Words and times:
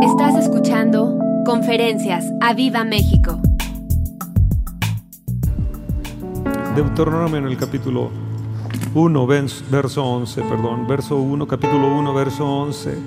Estás 0.00 0.36
escuchando 0.36 1.18
Conferencias 1.44 2.24
a 2.40 2.54
Viva 2.54 2.84
México. 2.84 3.40
Deuteronomio 6.76 7.38
en 7.38 7.46
el 7.46 7.56
capítulo 7.56 8.10
1, 8.94 9.26
verso 9.26 10.04
11, 10.04 10.42
perdón, 10.42 10.86
verso 10.86 11.16
1, 11.16 11.48
capítulo 11.48 11.88
1, 11.98 12.14
verso 12.14 12.46
11. 12.46 12.98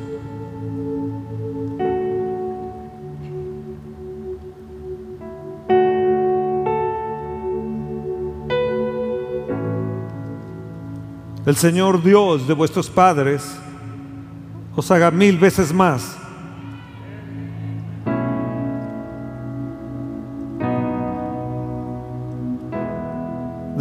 El 11.46 11.56
Señor 11.56 12.04
Dios 12.04 12.48
de 12.48 12.54
vuestros 12.54 12.90
padres 12.90 13.58
os 14.76 14.92
haga 14.92 15.10
mil 15.10 15.38
veces 15.38 15.74
más 15.74 16.21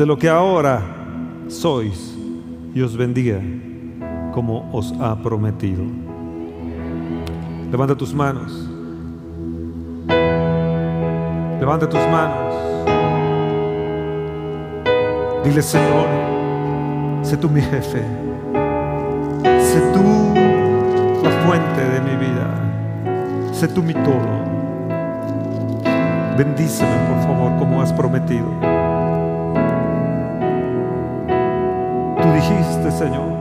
de 0.01 0.07
lo 0.07 0.17
que 0.17 0.31
ahora 0.31 0.81
sois 1.47 2.17
y 2.75 2.81
os 2.81 2.97
bendiga 2.97 3.39
como 4.33 4.67
os 4.73 4.95
ha 4.99 5.15
prometido. 5.15 5.83
Levanta 7.71 7.95
tus 7.95 8.15
manos. 8.15 8.51
Levanta 11.61 11.87
tus 11.87 12.01
manos. 12.09 12.55
Dile, 15.45 15.61
Señor, 15.61 16.09
sé 17.21 17.37
tú 17.37 17.51
mi 17.51 17.61
jefe. 17.61 18.03
Sé 19.61 19.81
tú 19.93 20.33
la 21.23 21.31
fuente 21.45 21.83
de 21.93 22.01
mi 22.01 22.17
vida. 22.17 23.53
Sé 23.53 23.69
tú 23.69 23.83
mi 23.83 23.93
todo. 23.93 24.49
Bendíceme, 26.39 26.97
por 27.07 27.23
favor, 27.23 27.59
como 27.59 27.83
has 27.83 27.93
prometido. 27.93 28.80
Dijiste, 32.35 32.91
Señor, 32.93 33.41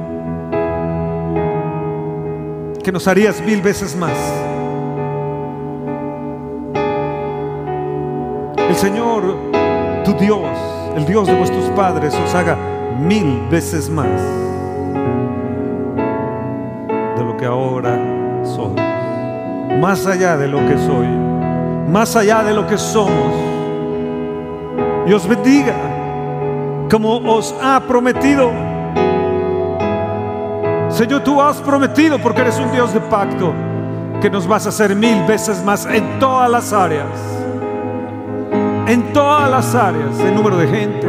que 2.84 2.92
nos 2.92 3.08
harías 3.08 3.42
mil 3.42 3.62
veces 3.62 3.96
más. 3.96 4.18
El 8.58 8.76
Señor, 8.76 9.36
tu 10.06 10.14
Dios, 10.14 10.48
el 10.96 11.06
Dios 11.06 11.28
de 11.28 11.36
vuestros 11.36 11.66
padres, 11.72 12.14
os 12.16 12.36
haga 12.36 12.58
mil 13.00 13.42
veces 13.50 13.90
más 13.90 14.22
de 17.18 17.24
lo 17.24 17.36
que 17.38 17.46
ahora 17.46 17.98
soy. 18.44 18.76
Más 19.80 20.06
allá 20.06 20.38
de 20.38 20.48
lo 20.48 20.60
que 20.60 20.78
soy, 20.78 21.08
más 21.90 22.16
allá 22.16 22.44
de 22.44 22.54
lo 22.54 22.68
que 22.68 22.78
somos. 22.78 23.34
Y 25.08 25.14
os 25.14 25.28
bendiga 25.28 25.76
como 26.90 27.18
os 27.18 27.56
ha 27.62 27.80
prometido. 27.88 28.69
Señor, 31.00 31.24
tú 31.24 31.42
has 31.42 31.62
prometido, 31.62 32.20
porque 32.20 32.42
eres 32.42 32.60
un 32.60 32.74
Dios 32.74 32.94
de 32.94 33.00
pacto, 33.00 33.54
que 34.22 34.30
nos 34.30 34.46
vas 34.46 34.66
a 34.66 34.70
hacer 34.70 34.94
mil 34.98 35.24
veces 35.24 35.64
más 35.64 35.86
en 35.86 36.20
todas 36.20 36.52
las 36.52 36.74
áreas. 36.74 37.08
En 38.86 39.14
todas 39.14 39.50
las 39.50 39.74
áreas, 39.76 40.20
en 40.20 40.36
número 40.36 40.58
de 40.58 40.68
gente, 40.68 41.08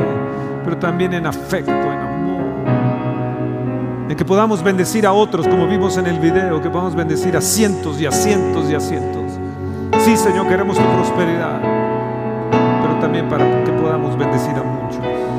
pero 0.65 0.79
también 0.79 1.13
en 1.13 1.27
afecto, 1.27 1.73
en 1.73 1.99
amor. 1.99 2.41
En 4.11 4.17
que 4.17 4.25
podamos 4.25 4.63
bendecir 4.63 5.05
a 5.09 5.13
otros, 5.13 5.49
como 5.49 5.67
vimos 5.67 5.97
en 5.97 6.07
el 6.07 6.21
video, 6.21 6.63
que 6.63 6.71
podamos 6.71 6.95
bendecir 6.95 7.37
a 7.37 7.41
cientos 7.41 8.01
y 8.01 8.07
a 8.07 8.13
cientos 8.13 8.71
y 8.71 8.77
a 8.77 8.81
cientos. 8.81 9.25
Sí, 10.05 10.17
Señor, 10.17 10.47
queremos 10.47 10.79
tu 10.79 10.85
prosperidad, 10.85 11.61
pero 12.81 12.97
también 13.01 13.29
para 13.29 13.65
que 13.65 13.73
podamos 13.73 14.17
bendecir 14.17 14.55
a 14.55 14.63
muchos. 14.63 15.30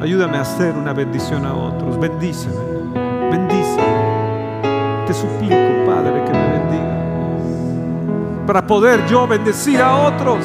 Ayúdame 0.00 0.38
a 0.38 0.42
hacer 0.42 0.74
una 0.74 0.92
bendición 0.92 1.44
a 1.44 1.54
otros. 1.54 1.98
Bendíceme. 1.98 2.54
Bendíceme. 3.30 5.04
Te 5.06 5.12
suplico, 5.12 5.56
Padre, 5.86 6.24
que 6.24 6.32
me 6.32 6.52
bendigas. 6.58 6.98
Para 8.46 8.64
poder 8.64 9.04
yo 9.08 9.26
bendecir 9.26 9.80
a 9.82 9.96
otros. 9.96 10.44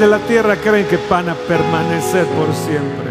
De 0.00 0.06
la 0.06 0.18
tierra 0.20 0.56
creen 0.56 0.86
que 0.86 0.98
van 1.10 1.28
a 1.28 1.34
permanecer 1.34 2.24
por 2.28 2.50
siempre. 2.54 3.10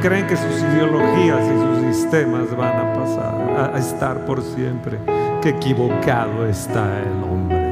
Creen 0.00 0.26
que 0.26 0.34
sus 0.38 0.62
ideologías 0.62 1.40
y 1.42 1.84
sus 1.84 1.96
sistemas 1.96 2.56
van 2.56 2.78
a 2.78 2.92
pasar 2.94 3.70
a 3.74 3.78
estar 3.78 4.24
por 4.24 4.40
siempre. 4.40 4.98
Qué 5.42 5.50
equivocado 5.50 6.46
está 6.46 6.82
el 7.00 7.22
hombre. 7.22 7.62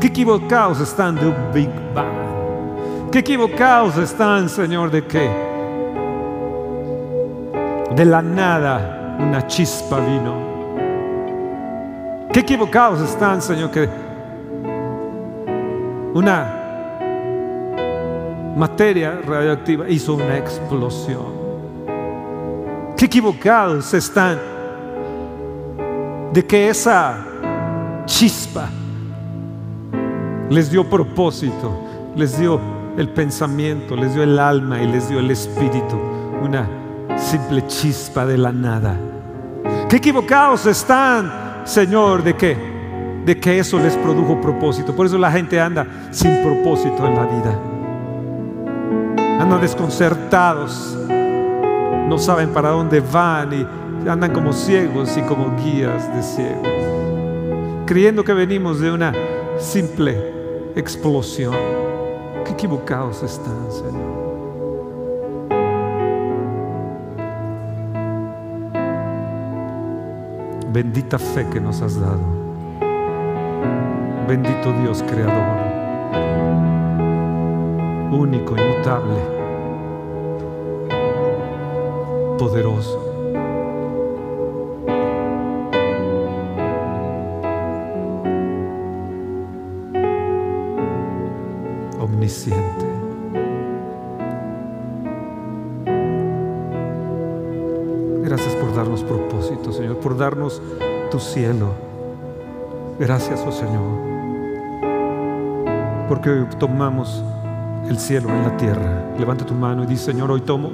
Qué 0.00 0.08
equivocados 0.08 0.80
están 0.80 1.14
de 1.14 1.28
un 1.28 1.36
Big 1.54 1.70
Bang. 1.94 3.10
Qué 3.12 3.20
equivocados 3.20 3.96
están, 3.98 4.48
Señor, 4.48 4.90
de 4.90 5.04
qué? 5.04 5.30
De 7.94 8.04
la 8.04 8.22
nada 8.22 9.16
una 9.20 9.46
chispa 9.46 10.00
vino. 10.00 10.34
Qué 12.32 12.40
equivocados 12.40 13.00
están, 13.08 13.40
Señor, 13.40 13.70
que 13.70 13.88
una 16.14 16.61
materia 18.56 19.20
radioactiva 19.26 19.88
hizo 19.88 20.14
una 20.14 20.36
explosión. 20.36 21.42
Qué 22.96 23.06
equivocados 23.06 23.92
están 23.94 24.38
de 26.32 26.44
que 26.46 26.68
esa 26.68 27.18
chispa 28.06 28.68
les 30.48 30.70
dio 30.70 30.88
propósito, 30.88 31.72
les 32.14 32.38
dio 32.38 32.60
el 32.96 33.08
pensamiento, 33.08 33.96
les 33.96 34.14
dio 34.14 34.22
el 34.22 34.38
alma 34.38 34.80
y 34.80 34.86
les 34.86 35.08
dio 35.08 35.18
el 35.18 35.30
espíritu. 35.30 35.98
Una 36.42 36.68
simple 37.16 37.66
chispa 37.66 38.26
de 38.26 38.38
la 38.38 38.52
nada. 38.52 38.96
Qué 39.88 39.96
equivocados 39.96 40.66
están, 40.66 41.62
Señor, 41.64 42.22
de 42.22 42.34
que 42.34 42.72
de 43.24 43.38
que 43.38 43.58
eso 43.58 43.78
les 43.78 43.96
produjo 43.96 44.40
propósito. 44.40 44.94
Por 44.94 45.06
eso 45.06 45.16
la 45.16 45.30
gente 45.30 45.60
anda 45.60 45.86
sin 46.10 46.42
propósito 46.42 47.06
en 47.06 47.14
la 47.14 47.24
vida. 47.24 47.71
Andan 49.42 49.60
desconcertados. 49.60 50.96
No 52.08 52.16
saben 52.16 52.50
para 52.50 52.68
dónde 52.68 53.00
van 53.00 53.52
y 53.52 54.08
andan 54.08 54.32
como 54.32 54.52
ciegos 54.52 55.16
y 55.16 55.22
como 55.22 55.56
guías 55.56 56.14
de 56.14 56.22
ciegos. 56.22 57.84
Creyendo 57.84 58.22
que 58.22 58.34
venimos 58.34 58.78
de 58.78 58.92
una 58.92 59.12
simple 59.58 60.16
explosión. 60.76 61.56
Qué 62.44 62.52
equivocados 62.52 63.24
están, 63.24 63.68
Señor. 63.72 64.12
Bendita 70.72 71.18
fe 71.18 71.48
que 71.52 71.60
nos 71.60 71.82
has 71.82 72.00
dado. 72.00 72.20
Bendito 74.28 74.72
Dios 74.82 75.02
creador. 75.02 75.61
Único, 78.12 78.54
inmutable. 78.54 79.16
Poderoso. 82.38 82.98
Omnisciente. 91.98 92.84
Gracias 98.24 98.54
por 98.56 98.74
darnos 98.74 99.02
propósito, 99.04 99.72
Señor, 99.72 99.96
por 99.96 100.18
darnos 100.18 100.60
tu 101.10 101.18
cielo. 101.18 101.68
Gracias, 102.98 103.42
oh 103.48 103.52
Señor, 103.52 103.82
porque 106.10 106.28
hoy 106.28 106.46
tomamos 106.58 107.24
el 107.88 107.98
cielo 107.98 108.28
en 108.30 108.42
la 108.42 108.56
tierra. 108.56 109.14
Levanta 109.18 109.44
tu 109.44 109.54
mano 109.54 109.84
y 109.84 109.86
dice, 109.86 110.12
Señor, 110.12 110.30
hoy 110.30 110.40
tomo 110.40 110.70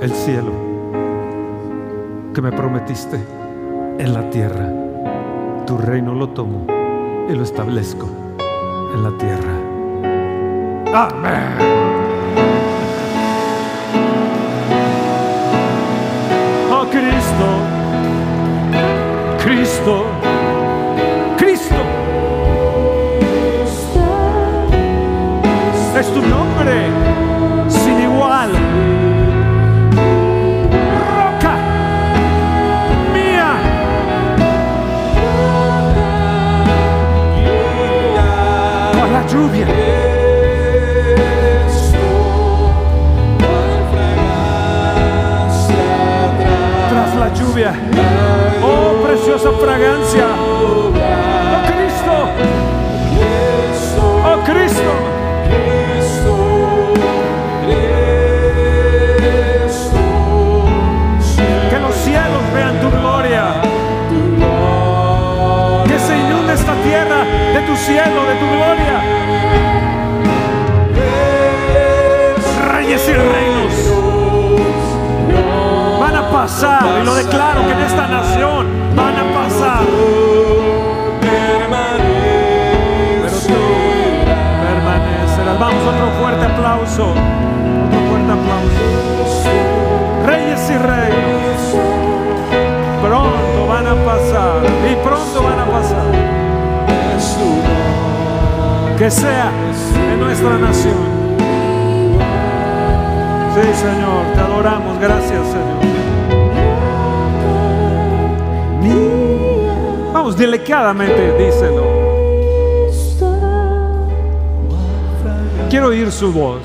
el 0.00 0.10
cielo 0.12 0.52
que 2.34 2.40
me 2.40 2.52
prometiste 2.52 3.18
en 3.98 4.14
la 4.14 4.28
tierra. 4.30 4.68
Tu 5.66 5.76
reino 5.76 6.14
lo 6.14 6.28
tomo 6.30 6.66
y 7.28 7.34
lo 7.34 7.42
establezco 7.42 8.08
en 8.94 9.02
la 9.02 9.18
tierra. 9.18 9.70
Amén. 10.92 11.89
Voz. 116.32 116.62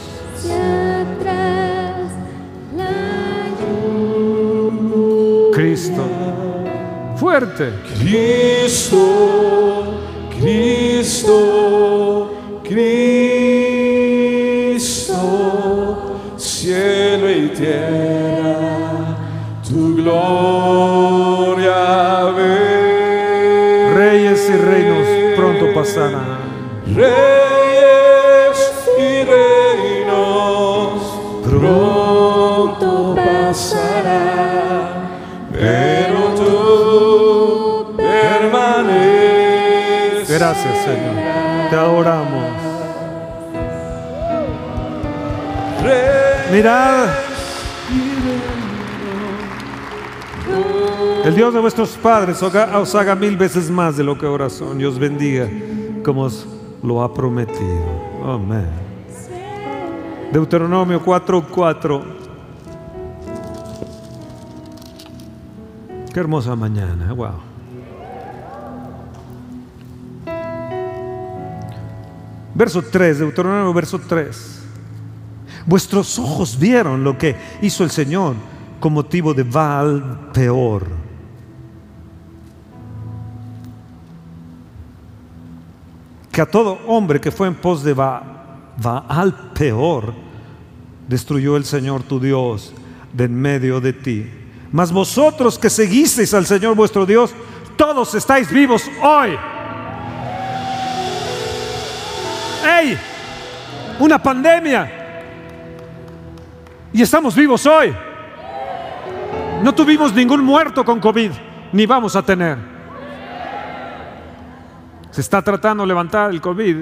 Cristo. 5.53 6.03
Fuerte. 7.15 7.71
Te 41.69 41.75
adoramos. 41.75 42.45
Mirad. 46.51 47.07
El 51.25 51.35
Dios 51.35 51.53
de 51.53 51.59
vuestros 51.59 51.89
padres 51.97 52.41
os 52.43 52.53
haga- 52.53 52.77
os 52.79 52.93
mil 53.15 53.35
veces 53.35 53.69
más 53.71 53.97
de 53.97 54.03
lo 54.03 54.15
que 54.17 54.27
ahora 54.27 54.49
son. 54.49 54.77
Dios 54.77 54.99
bendiga 54.99 55.47
como 56.03 56.27
lo 56.83 57.01
ha 57.01 57.11
prometido. 57.13 57.83
Amén. 58.23 58.67
Deuteronomio 60.31 61.01
4:4. 61.03 62.03
Qué 66.13 66.19
hermosa 66.19 66.55
mañana, 66.55 67.11
wow. 67.13 67.54
Verso 72.55 72.81
3, 72.81 73.19
Deuteronomio 73.19 73.73
verso 73.73 73.99
3. 73.99 74.61
Vuestros 75.65 76.17
ojos 76.17 76.57
vieron 76.57 77.03
lo 77.03 77.17
que 77.17 77.35
hizo 77.61 77.83
el 77.83 77.91
Señor 77.91 78.35
con 78.79 78.93
motivo 78.93 79.33
de 79.33 79.43
Baal 79.43 80.29
peor. 80.33 80.87
Que 86.31 86.41
a 86.41 86.45
todo 86.45 86.79
hombre 86.87 87.19
que 87.19 87.31
fue 87.31 87.47
en 87.47 87.55
pos 87.55 87.83
de 87.83 87.93
Baal 87.93 89.51
peor, 89.53 90.13
destruyó 91.09 91.57
el 91.57 91.65
Señor 91.65 92.03
tu 92.03 92.19
Dios 92.21 92.73
de 93.11 93.25
en 93.25 93.35
medio 93.35 93.81
de 93.81 93.91
ti. 93.91 94.29
Mas 94.71 94.91
vosotros 94.91 95.59
que 95.59 95.69
seguisteis 95.69 96.33
al 96.33 96.45
Señor 96.45 96.75
vuestro 96.75 97.05
Dios, 97.05 97.33
todos 97.75 98.15
estáis 98.15 98.49
vivos 98.49 98.83
hoy. 99.01 99.31
¡Ey! 102.65 102.97
Una 103.99 104.21
pandemia. 104.21 104.91
Y 106.91 107.01
estamos 107.01 107.35
vivos 107.35 107.65
hoy. 107.65 107.93
No 109.63 109.73
tuvimos 109.73 110.13
ningún 110.13 110.43
muerto 110.43 110.83
con 110.83 110.99
COVID, 110.99 111.31
ni 111.71 111.85
vamos 111.85 112.15
a 112.15 112.21
tener. 112.21 112.57
Se 115.11 115.21
está 115.21 115.41
tratando 115.41 115.83
de 115.83 115.87
levantar 115.87 116.31
el 116.31 116.41
COVID. 116.41 116.75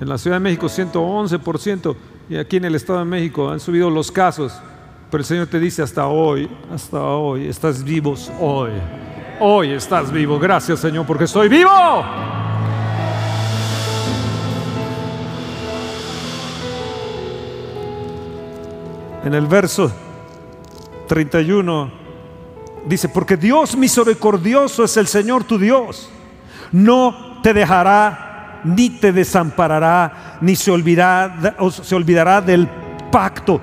En 0.00 0.08
la 0.08 0.16
Ciudad 0.16 0.36
de 0.36 0.40
México 0.40 0.66
111% 0.66 1.94
y 2.30 2.36
aquí 2.36 2.56
en 2.56 2.64
el 2.64 2.74
Estado 2.74 3.00
de 3.00 3.04
México 3.04 3.50
han 3.50 3.60
subido 3.60 3.90
los 3.90 4.10
casos. 4.10 4.58
Pero 5.10 5.20
el 5.20 5.26
Señor 5.26 5.46
te 5.48 5.58
dice 5.58 5.82
hasta 5.82 6.06
hoy, 6.06 6.48
hasta 6.72 7.02
hoy, 7.02 7.48
estás 7.48 7.84
vivos 7.84 8.32
hoy. 8.40 8.70
Hoy 9.40 9.72
estás 9.72 10.10
vivo. 10.10 10.38
Gracias 10.38 10.78
Señor 10.78 11.04
porque 11.04 11.24
estoy 11.24 11.48
vivo. 11.48 11.70
En 19.24 19.34
el 19.34 19.46
verso 19.46 19.92
31 21.08 21.90
dice, 22.86 23.08
porque 23.08 23.36
Dios 23.36 23.76
misericordioso 23.76 24.84
es 24.84 24.96
el 24.96 25.06
Señor 25.06 25.44
tu 25.44 25.58
Dios. 25.58 26.10
No 26.72 27.40
te 27.42 27.52
dejará, 27.52 28.60
ni 28.64 28.90
te 28.90 29.12
desamparará, 29.12 30.38
ni 30.40 30.56
se 30.56 30.70
olvidará, 30.70 31.56
se 31.70 31.94
olvidará 31.94 32.40
del 32.40 32.68
pacto 33.10 33.60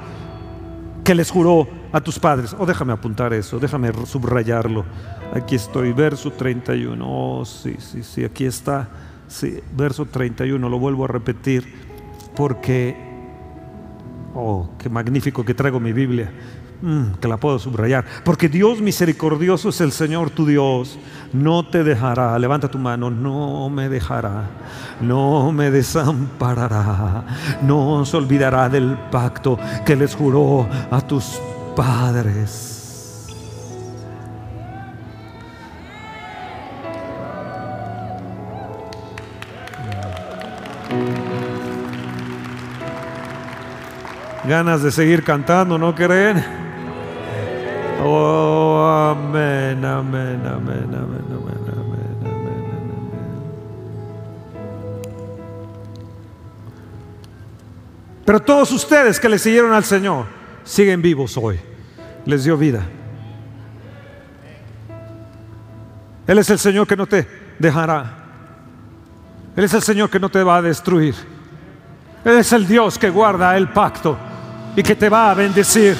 que 1.04 1.16
les 1.16 1.32
juró 1.32 1.68
a 1.92 2.02
tus 2.02 2.20
padres. 2.20 2.56
Oh, 2.60 2.66
déjame 2.66 2.94
apuntar 2.94 3.34
eso, 3.34 3.60
déjame 3.60 3.92
subrayarlo. 4.06 4.86
Aquí 5.34 5.56
estoy, 5.56 5.94
verso 5.94 6.32
31. 6.32 7.04
Oh, 7.08 7.46
sí, 7.46 7.76
sí, 7.80 8.04
sí, 8.04 8.24
aquí 8.24 8.46
está. 8.46 8.88
Sí, 9.28 9.60
verso 9.76 10.06
31, 10.06 10.70
lo 10.70 10.80
vuelvo 10.80 11.06
a 11.06 11.08
repetir 11.08 11.88
porque 12.36 13.07
Oh, 14.39 14.70
qué 14.77 14.88
magnífico 14.88 15.44
que 15.44 15.56
traigo 15.56 15.79
mi 15.79 15.91
Biblia. 15.94 16.32
Mm, 16.84 17.13
que 17.20 17.27
la 17.27 17.38
puedo 17.38 17.58
subrayar. 17.58 18.06
Porque 18.24 18.48
Dios 18.48 18.82
misericordioso 18.82 19.70
es 19.70 19.82
el 19.82 19.91
Señor 19.91 20.29
tu 20.29 20.46
Dios. 20.46 21.00
No 21.34 21.67
te 21.67 21.84
dejará. 21.84 22.38
Levanta 22.38 22.70
tu 22.70 22.77
mano. 22.77 23.10
No 23.10 23.67
me 23.72 23.89
dejará. 23.89 24.44
No 25.01 25.51
me 25.51 25.72
desamparará. 25.72 27.24
No 27.63 28.06
se 28.06 28.15
olvidará 28.15 28.70
del 28.70 28.96
pacto 29.10 29.58
que 29.84 29.96
les 29.96 30.13
juró 30.13 30.70
a 30.91 31.01
tus 31.01 31.41
padres. 31.75 32.76
Ganas 44.48 44.82
de 44.82 44.92
seguir 44.92 45.24
cantando, 45.24 45.77
¿no 45.77 45.94
creen? 45.94 46.44
Oh, 48.04 49.12
amén, 49.12 49.84
amén, 49.84 50.42
amén, 50.46 50.46
amén, 50.46 50.88
amén, 50.94 51.25
amén, 51.34 51.62
amén, 51.72 52.38
Pero 58.25 58.39
todos 58.42 58.72
ustedes 58.72 59.20
que 59.20 59.30
le 59.30 59.38
siguieron 59.39 59.74
al 59.74 59.84
Señor 59.84 60.25
siguen 60.63 61.01
vivos 61.01 61.38
hoy. 61.38 61.60
Les 62.25 62.44
dio 62.44 62.58
vida. 62.58 62.86
Él 66.25 66.38
es 66.38 66.50
el 66.50 66.60
Señor 66.60 66.88
que 66.88 66.98
no 66.98 67.08
te 67.08 67.25
dejará. 67.58 68.13
Él 69.56 69.63
es 69.63 69.74
el 69.74 69.82
Señor 69.82 70.10
que 70.10 70.20
no 70.20 70.30
te 70.30 70.44
va 70.44 70.58
a 70.58 70.62
destruir. 70.62 71.16
Él 72.25 72.38
es 72.38 72.51
el 72.51 72.68
Dios 72.68 73.00
que 73.00 73.10
guarda 73.10 73.56
el 73.56 73.70
pacto 73.70 74.18
y 74.77 74.84
que 74.84 74.96
te 74.96 75.10
va 75.10 75.31
a 75.31 75.34
bendecir. 75.34 75.98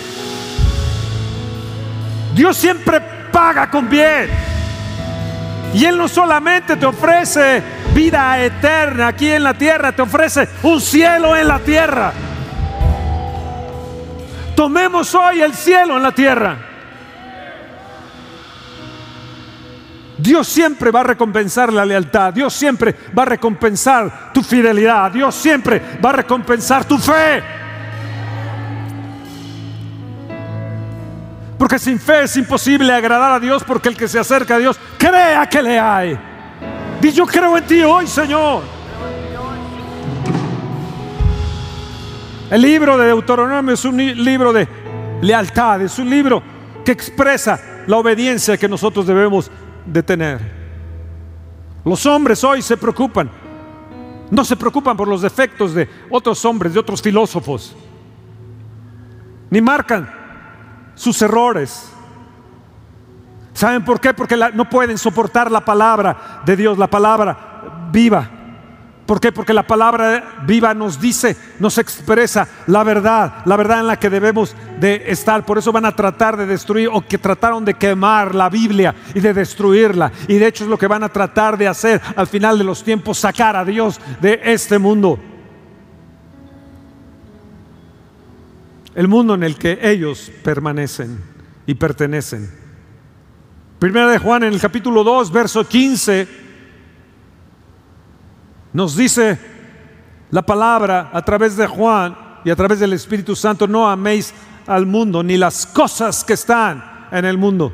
Dios 2.36 2.56
siempre 2.56 3.02
paga 3.32 3.72
con 3.72 3.90
bien. 3.90 4.30
Y 5.74 5.84
Él 5.84 5.98
no 5.98 6.08
solamente 6.08 6.76
te 6.76 6.86
ofrece 6.86 7.64
vida 7.96 8.40
eterna 8.40 9.08
aquí 9.08 9.32
en 9.32 9.44
la 9.44 9.56
tierra, 9.56 9.92
te 9.92 10.04
ofrece 10.04 10.48
un 10.62 10.80
cielo 10.80 11.36
en 11.36 11.48
la 11.48 11.58
tierra. 11.58 12.14
Tomemos 14.56 15.14
hoy 15.16 15.42
el 15.42 15.56
cielo 15.56 15.98
en 15.98 16.04
la 16.04 16.12
tierra. 16.12 16.58
Dios 20.20 20.48
siempre 20.48 20.92
va 20.92 21.00
a 21.00 21.04
recompensar 21.04 21.74
la 21.74 21.84
lealtad, 21.84 22.32
Dios 22.32 22.54
siempre 22.54 22.96
va 23.18 23.24
a 23.24 23.26
recompensar 23.26 24.32
tu 24.34 24.44
fidelidad, 24.44 25.12
Dios 25.12 25.34
siempre 25.34 25.82
va 26.04 26.10
a 26.10 26.14
recompensar 26.14 26.86
tu 26.86 27.00
fe. 27.00 27.67
Sin 31.80 32.00
fe 32.00 32.24
es 32.24 32.36
imposible 32.38 32.92
agradar 32.92 33.34
a 33.34 33.40
Dios 33.40 33.64
porque 33.64 33.90
el 33.90 33.98
que 33.98 34.08
se 34.08 34.20
acerca 34.20 34.56
a 34.56 34.60
Dios 34.60 34.80
crea 34.98 35.48
que 35.48 35.62
le 35.62 35.80
hay. 35.80 36.18
Y 37.02 37.12
yo 37.12 37.26
creo 37.26 37.56
en 37.58 37.66
ti 37.66 37.82
hoy, 37.84 38.08
Señor. 38.08 38.64
El 42.50 42.62
libro 42.62 42.98
de 42.98 43.08
Deuteronomio 43.08 43.74
es 43.74 43.86
un 43.86 43.98
libro 43.98 44.54
de 44.54 44.68
lealtad, 45.22 45.82
es 45.82 46.00
un 46.00 46.10
libro 46.10 46.42
que 46.84 46.92
expresa 46.92 47.60
la 47.86 47.98
obediencia 47.98 48.58
que 48.58 48.68
nosotros 48.68 49.06
debemos 49.06 49.52
de 49.86 50.02
tener. 50.02 50.40
Los 51.84 52.06
hombres 52.06 52.44
hoy 52.44 52.62
se 52.62 52.78
preocupan, 52.78 53.30
no 54.32 54.44
se 54.44 54.56
preocupan 54.56 54.98
por 54.98 55.08
los 55.08 55.22
defectos 55.22 55.74
de 55.74 55.88
otros 56.10 56.44
hombres, 56.46 56.74
de 56.74 56.80
otros 56.80 57.02
filósofos, 57.02 57.76
ni 59.50 59.62
marcan 59.62 60.17
sus 60.98 61.22
errores. 61.22 61.90
¿Saben 63.54 63.86
por 63.86 64.02
qué? 64.02 64.14
Porque 64.14 64.36
no 64.54 64.70
pueden 64.70 64.98
soportar 64.98 65.50
la 65.50 65.64
palabra 65.64 66.42
de 66.46 66.56
Dios, 66.56 66.78
la 66.78 66.88
palabra 66.88 67.88
viva. 67.92 68.30
¿Por 69.06 69.22
qué? 69.22 69.32
Porque 69.32 69.54
la 69.54 69.66
palabra 69.66 70.42
viva 70.46 70.74
nos 70.74 71.00
dice, 71.00 71.38
nos 71.60 71.78
expresa 71.78 72.46
la 72.68 72.84
verdad, 72.84 73.36
la 73.46 73.56
verdad 73.56 73.80
en 73.80 73.88
la 73.88 73.98
que 73.98 74.10
debemos 74.10 74.54
de 74.82 75.06
estar. 75.08 75.46
Por 75.46 75.58
eso 75.58 75.72
van 75.72 75.86
a 75.86 75.96
tratar 75.96 76.36
de 76.36 76.46
destruir 76.46 76.90
o 76.92 77.02
que 77.02 77.18
trataron 77.18 77.64
de 77.64 77.76
quemar 77.76 78.36
la 78.36 78.50
Biblia 78.50 78.94
y 79.16 79.22
de 79.22 79.34
destruirla. 79.34 80.12
Y 80.28 80.36
de 80.36 80.48
hecho 80.48 80.66
es 80.66 80.70
lo 80.70 80.78
que 80.78 80.88
van 80.88 81.04
a 81.04 81.10
tratar 81.10 81.58
de 81.58 81.70
hacer 81.70 82.02
al 82.18 82.28
final 82.28 82.58
de 82.58 82.66
los 82.66 82.84
tiempos, 82.84 83.18
sacar 83.18 83.56
a 83.56 83.64
Dios 83.64 84.00
de 84.20 84.42
este 84.44 84.78
mundo. 84.78 85.18
El 88.98 89.08
mundo 89.08 89.36
en 89.36 89.44
el 89.44 89.58
que 89.58 89.78
ellos 89.84 90.32
permanecen 90.44 91.24
y 91.68 91.76
pertenecen. 91.76 92.50
Primera 93.78 94.10
de 94.10 94.18
Juan 94.18 94.42
en 94.42 94.54
el 94.54 94.60
capítulo 94.60 95.04
2, 95.04 95.32
verso 95.32 95.68
15, 95.68 96.28
nos 98.74 98.98
dice 98.98 99.38
la 100.32 100.42
palabra 100.42 101.12
a 101.14 101.22
través 101.22 101.56
de 101.56 101.68
Juan 101.68 102.18
y 102.44 102.50
a 102.50 102.56
través 102.56 102.80
del 102.80 102.92
Espíritu 102.94 103.36
Santo, 103.36 103.68
no 103.68 103.88
améis 103.88 104.34
al 104.66 104.88
mundo 104.88 105.22
ni 105.22 105.38
las 105.38 105.68
cosas 105.68 106.24
que 106.24 106.34
están 106.34 107.08
en 107.12 107.24
el 107.24 107.38
mundo. 107.38 107.72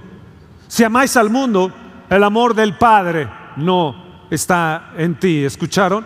Si 0.68 0.84
amáis 0.84 1.16
al 1.16 1.30
mundo, 1.30 1.72
el 2.10 2.22
amor 2.22 2.54
del 2.54 2.78
Padre 2.78 3.30
no 3.56 4.26
está 4.30 4.92
en 4.98 5.18
ti. 5.18 5.46
¿Escucharon? 5.46 6.06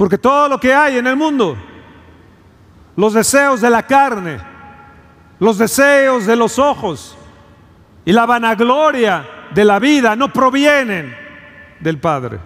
Porque 0.00 0.16
todo 0.16 0.48
lo 0.48 0.58
que 0.58 0.72
hay 0.72 0.96
en 0.96 1.06
el 1.06 1.14
mundo, 1.14 1.58
los 2.96 3.12
deseos 3.12 3.60
de 3.60 3.68
la 3.68 3.82
carne, 3.82 4.40
los 5.38 5.58
deseos 5.58 6.24
de 6.24 6.36
los 6.36 6.58
ojos 6.58 7.18
y 8.06 8.10
la 8.10 8.24
vanagloria 8.24 9.28
de 9.52 9.62
la 9.62 9.78
vida 9.78 10.16
no 10.16 10.32
provienen 10.32 11.14
del 11.80 11.98
Padre. 11.98 12.40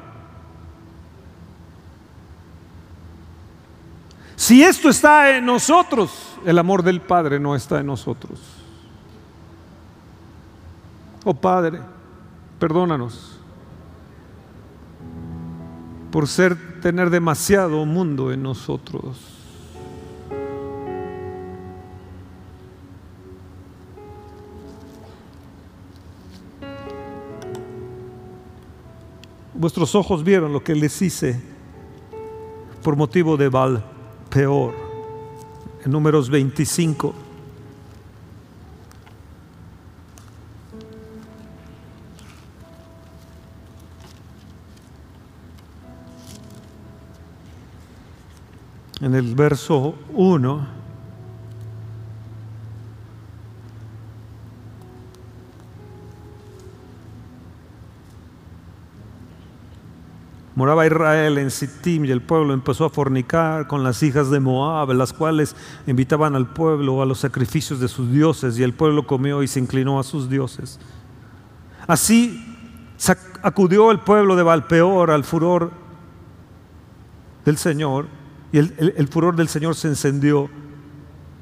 Si 4.34 4.60
esto 4.64 4.88
está 4.88 5.36
en 5.36 5.46
nosotros, 5.46 6.36
el 6.44 6.58
amor 6.58 6.82
del 6.82 7.00
Padre 7.02 7.38
no 7.38 7.54
está 7.54 7.78
en 7.78 7.86
nosotros. 7.86 8.40
Oh 11.22 11.34
Padre, 11.34 11.78
perdónanos 12.58 13.33
por 16.14 16.28
ser 16.28 16.80
tener 16.80 17.10
demasiado 17.10 17.84
mundo 17.84 18.32
en 18.32 18.40
nosotros. 18.40 19.18
Vuestros 29.54 29.96
ojos 29.96 30.22
vieron 30.22 30.52
lo 30.52 30.62
que 30.62 30.76
les 30.76 31.02
hice 31.02 31.42
por 32.84 32.94
motivo 32.94 33.36
de 33.36 33.48
Val 33.48 33.84
peor. 34.30 34.72
En 35.84 35.90
números 35.90 36.30
25. 36.30 37.23
Verso 49.34 49.96
1. 50.12 50.84
Moraba 60.54 60.86
Israel 60.86 61.38
en 61.38 61.50
Sittim 61.50 62.04
y 62.04 62.12
el 62.12 62.22
pueblo 62.22 62.54
empezó 62.54 62.84
a 62.84 62.90
fornicar 62.90 63.66
con 63.66 63.82
las 63.82 64.04
hijas 64.04 64.30
de 64.30 64.38
Moab, 64.38 64.92
las 64.92 65.12
cuales 65.12 65.56
invitaban 65.88 66.36
al 66.36 66.46
pueblo 66.46 67.02
a 67.02 67.06
los 67.06 67.18
sacrificios 67.18 67.80
de 67.80 67.88
sus 67.88 68.12
dioses 68.12 68.56
y 68.56 68.62
el 68.62 68.72
pueblo 68.72 69.04
comió 69.04 69.42
y 69.42 69.48
se 69.48 69.58
inclinó 69.58 69.98
a 69.98 70.04
sus 70.04 70.30
dioses. 70.30 70.78
Así 71.88 72.40
acudió 73.42 73.90
el 73.90 73.98
pueblo 73.98 74.36
de 74.36 74.44
Valpeor 74.44 75.10
al 75.10 75.24
furor 75.24 75.72
del 77.44 77.56
Señor 77.56 78.06
y 78.54 78.58
el, 78.58 79.08
furor 79.08 79.34
del 79.34 79.48
Señor 79.48 79.74
se 79.74 79.88
encendió 79.88 80.48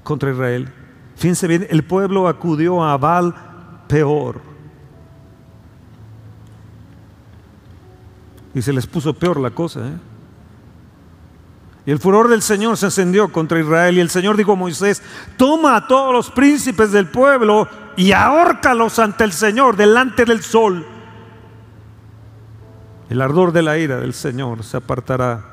contra 0.03 0.31
Israel. 0.31 0.73
Fíjense 1.15 1.47
bien, 1.47 1.67
el 1.69 1.85
pueblo 1.85 2.27
acudió 2.27 2.83
a 2.83 2.97
Valpeor 2.97 4.41
Y 8.55 8.63
se 8.63 8.73
les 8.73 8.87
puso 8.87 9.13
peor 9.13 9.39
la 9.39 9.51
cosa. 9.51 9.81
¿eh? 9.81 9.99
Y 11.85 11.91
el 11.91 11.99
furor 11.99 12.29
del 12.29 12.41
Señor 12.41 12.79
se 12.79 12.87
encendió 12.87 13.31
contra 13.31 13.61
Israel. 13.61 13.99
Y 13.99 14.01
el 14.01 14.09
Señor 14.09 14.39
dijo 14.39 14.53
a 14.53 14.57
Moisés, 14.57 15.03
toma 15.37 15.77
a 15.77 15.87
todos 15.87 16.15
los 16.15 16.31
príncipes 16.31 16.93
del 16.93 17.09
pueblo 17.09 17.69
y 17.95 18.13
ahórcalos 18.13 18.99
ante 18.99 19.25
el 19.25 19.33
Señor, 19.33 19.77
delante 19.77 20.25
del 20.25 20.43
sol. 20.43 20.87
El 23.11 23.21
ardor 23.21 23.53
de 23.53 23.61
la 23.61 23.77
ira 23.77 23.99
del 23.99 24.15
Señor 24.15 24.65
se 24.65 24.79
apartará 24.79 25.52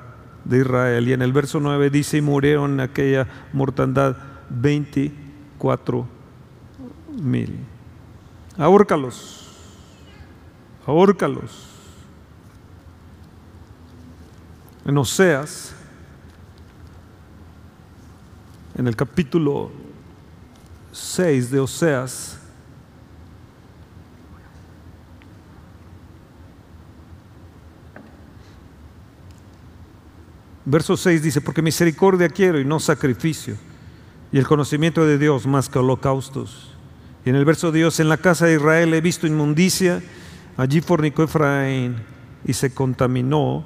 de 0.49 0.59
Israel. 0.59 1.07
Y 1.07 1.13
en 1.13 1.21
el 1.21 1.31
verso 1.31 1.59
9 1.59 1.89
dice, 1.89 2.17
y 2.17 2.21
murieron 2.21 2.73
en 2.73 2.79
aquella 2.81 3.27
mortandad 3.53 4.17
24 4.49 6.07
mil. 7.21 7.59
Ahórcalos, 8.57 9.47
ahórcalos. 10.85 11.69
en 14.89 14.97
Oseas, 14.97 15.73
en 18.75 18.87
el 18.87 18.95
capítulo 18.95 19.69
6 20.91 21.51
de 21.51 21.59
Oseas, 21.59 22.38
verso 30.71 30.95
6 30.95 31.23
dice, 31.23 31.41
porque 31.41 31.61
misericordia 31.61 32.29
quiero 32.29 32.59
y 32.59 32.65
no 32.65 32.79
sacrificio, 32.79 33.55
y 34.31 34.37
el 34.37 34.47
conocimiento 34.47 35.05
de 35.05 35.17
Dios 35.17 35.47
más 35.47 35.69
que 35.69 35.79
holocaustos. 35.79 36.75
Y 37.25 37.29
en 37.29 37.35
el 37.35 37.45
verso 37.45 37.71
Dios, 37.71 37.99
en 37.99 38.09
la 38.09 38.17
casa 38.17 38.45
de 38.45 38.55
Israel 38.55 38.93
he 38.93 39.01
visto 39.01 39.25
inmundicia, 39.27 40.01
allí 40.57 40.81
fornicó 40.81 41.23
Efraín 41.23 41.95
y 42.45 42.53
se 42.53 42.73
contaminó 42.73 43.65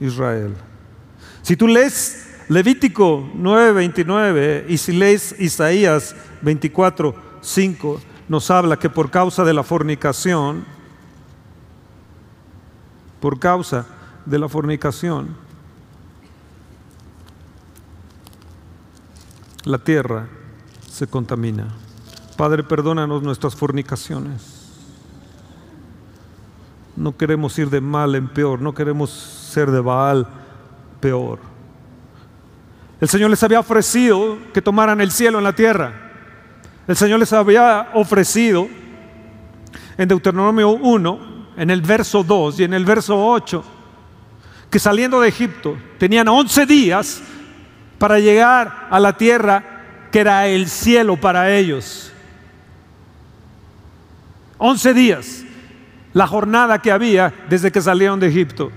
Israel. 0.00 0.54
Si 1.42 1.56
tú 1.56 1.66
lees 1.66 2.28
Levítico 2.48 3.28
9:29 3.34 4.66
y 4.68 4.78
si 4.78 4.92
lees 4.92 5.34
Isaías 5.38 6.14
24:5, 6.42 8.00
nos 8.28 8.50
habla 8.50 8.78
que 8.78 8.88
por 8.90 9.10
causa 9.10 9.44
de 9.44 9.52
la 9.52 9.62
fornicación, 9.62 10.64
por 13.20 13.38
causa 13.38 13.86
de 14.24 14.38
la 14.38 14.48
fornicación, 14.48 15.36
la 19.64 19.78
tierra 19.78 20.28
se 20.90 21.06
contamina. 21.06 21.68
Padre, 22.36 22.62
perdónanos 22.62 23.22
nuestras 23.22 23.54
fornicaciones. 23.54 24.60
No 26.96 27.16
queremos 27.16 27.58
ir 27.58 27.70
de 27.70 27.80
mal 27.80 28.14
en 28.14 28.28
peor, 28.28 28.60
no 28.60 28.74
queremos 28.74 29.10
ser 29.10 29.70
de 29.70 29.80
Baal 29.80 30.26
peor. 31.00 31.38
El 33.00 33.08
Señor 33.08 33.30
les 33.30 33.42
había 33.42 33.60
ofrecido 33.60 34.38
que 34.52 34.62
tomaran 34.62 35.00
el 35.00 35.10
cielo 35.10 35.38
en 35.38 35.44
la 35.44 35.54
tierra. 35.54 35.92
El 36.86 36.96
Señor 36.96 37.18
les 37.20 37.32
había 37.32 37.90
ofrecido 37.94 38.68
en 39.96 40.08
Deuteronomio 40.08 40.70
1, 40.70 41.18
en 41.56 41.70
el 41.70 41.82
verso 41.82 42.22
2 42.22 42.60
y 42.60 42.64
en 42.64 42.74
el 42.74 42.84
verso 42.84 43.24
8, 43.24 43.64
que 44.72 44.78
saliendo 44.78 45.20
de 45.20 45.28
Egipto 45.28 45.76
tenían 45.98 46.26
11 46.26 46.64
días 46.64 47.20
para 47.98 48.18
llegar 48.18 48.88
a 48.90 48.98
la 48.98 49.14
tierra 49.18 50.08
que 50.10 50.20
era 50.20 50.48
el 50.48 50.66
cielo 50.66 51.18
para 51.18 51.54
ellos. 51.54 52.10
11 54.56 54.94
días, 54.94 55.44
la 56.14 56.26
jornada 56.26 56.80
que 56.80 56.90
había 56.90 57.34
desde 57.50 57.70
que 57.70 57.82
salieron 57.82 58.18
de 58.18 58.28
Egipto. 58.28 58.72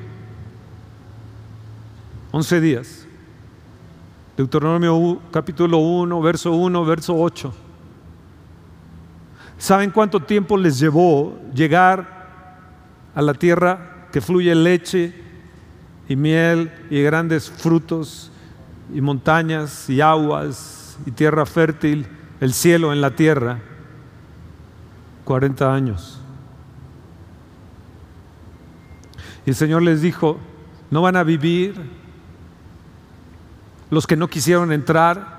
11 2.32 2.60
días. 2.60 3.08
Deuteronomio 4.36 5.22
capítulo 5.32 5.78
1, 5.78 6.22
verso 6.22 6.52
1, 6.52 6.84
verso 6.84 7.16
8. 7.16 7.54
¿Saben 9.58 9.92
cuánto 9.92 10.20
tiempo 10.20 10.58
les 10.58 10.78
llevó 10.78 11.40
llegar 11.54 12.28
a 13.16 13.22
la 13.22 13.34
tierra 13.34 14.10
que 14.12 14.20
fluye 14.20 14.54
leche 14.54 15.24
y 16.08 16.16
miel 16.16 16.72
y 16.90 17.02
grandes 17.02 17.50
frutos 17.50 18.32
y 18.94 19.02
montañas 19.02 19.90
y 19.90 20.02
aguas 20.02 20.98
y 21.06 21.12
tierra 21.12 21.46
fértil, 21.46 22.08
el 22.40 22.54
cielo 22.54 22.94
en 22.94 23.02
la 23.02 23.12
tierra? 23.12 23.60
40 25.24 25.74
años. 25.74 26.22
Y 29.46 29.50
el 29.50 29.56
Señor 29.56 29.82
les 29.82 30.02
dijo, 30.02 30.38
no 30.92 31.02
van 31.02 31.16
a 31.16 31.24
vivir 31.24 31.76
los 33.90 34.08
que 34.08 34.16
no 34.16 34.28
quisieron 34.28 34.72
entrar, 34.72 35.35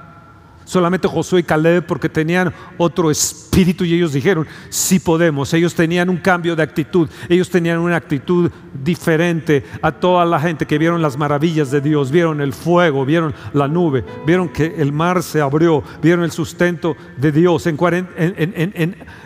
solamente 0.67 1.09
Josué 1.09 1.41
y 1.41 1.45
Caleb 1.45 1.87
porque 1.87 2.09
tenían 2.11 2.53
otro 2.77 3.11
espíritu 3.11 3.85
y 3.85 3.95
ellos 3.95 4.13
dijeron, 4.13 4.47
sí 4.69 4.99
podemos. 4.99 5.55
Ellos 5.55 5.75
tenían 5.75 6.11
un 6.11 6.19
cambio 6.19 6.55
de 6.55 6.63
actitud, 6.63 7.09
ellos 7.29 7.49
tenían 7.49 7.79
una 7.79 7.97
actitud 7.97 8.51
diferente 8.85 9.65
a 9.81 9.93
toda 9.93 10.27
la 10.27 10.39
gente 10.39 10.67
que 10.67 10.77
vieron 10.77 11.01
las 11.01 11.17
maravillas 11.17 11.71
de 11.71 11.81
Dios, 11.81 12.11
vieron 12.11 12.41
el 12.41 12.53
fuego, 12.53 13.07
vieron 13.07 13.33
la 13.55 13.69
nube, 13.69 14.05
vieron 14.27 14.51
que 14.51 14.75
el 14.77 14.93
mar 14.93 15.23
se 15.23 15.41
abrió, 15.41 15.83
vieron 16.03 16.25
el 16.25 16.33
sustento 16.33 16.97
de 17.17 17.33
Dios. 17.33 17.67
En, 17.67 17.77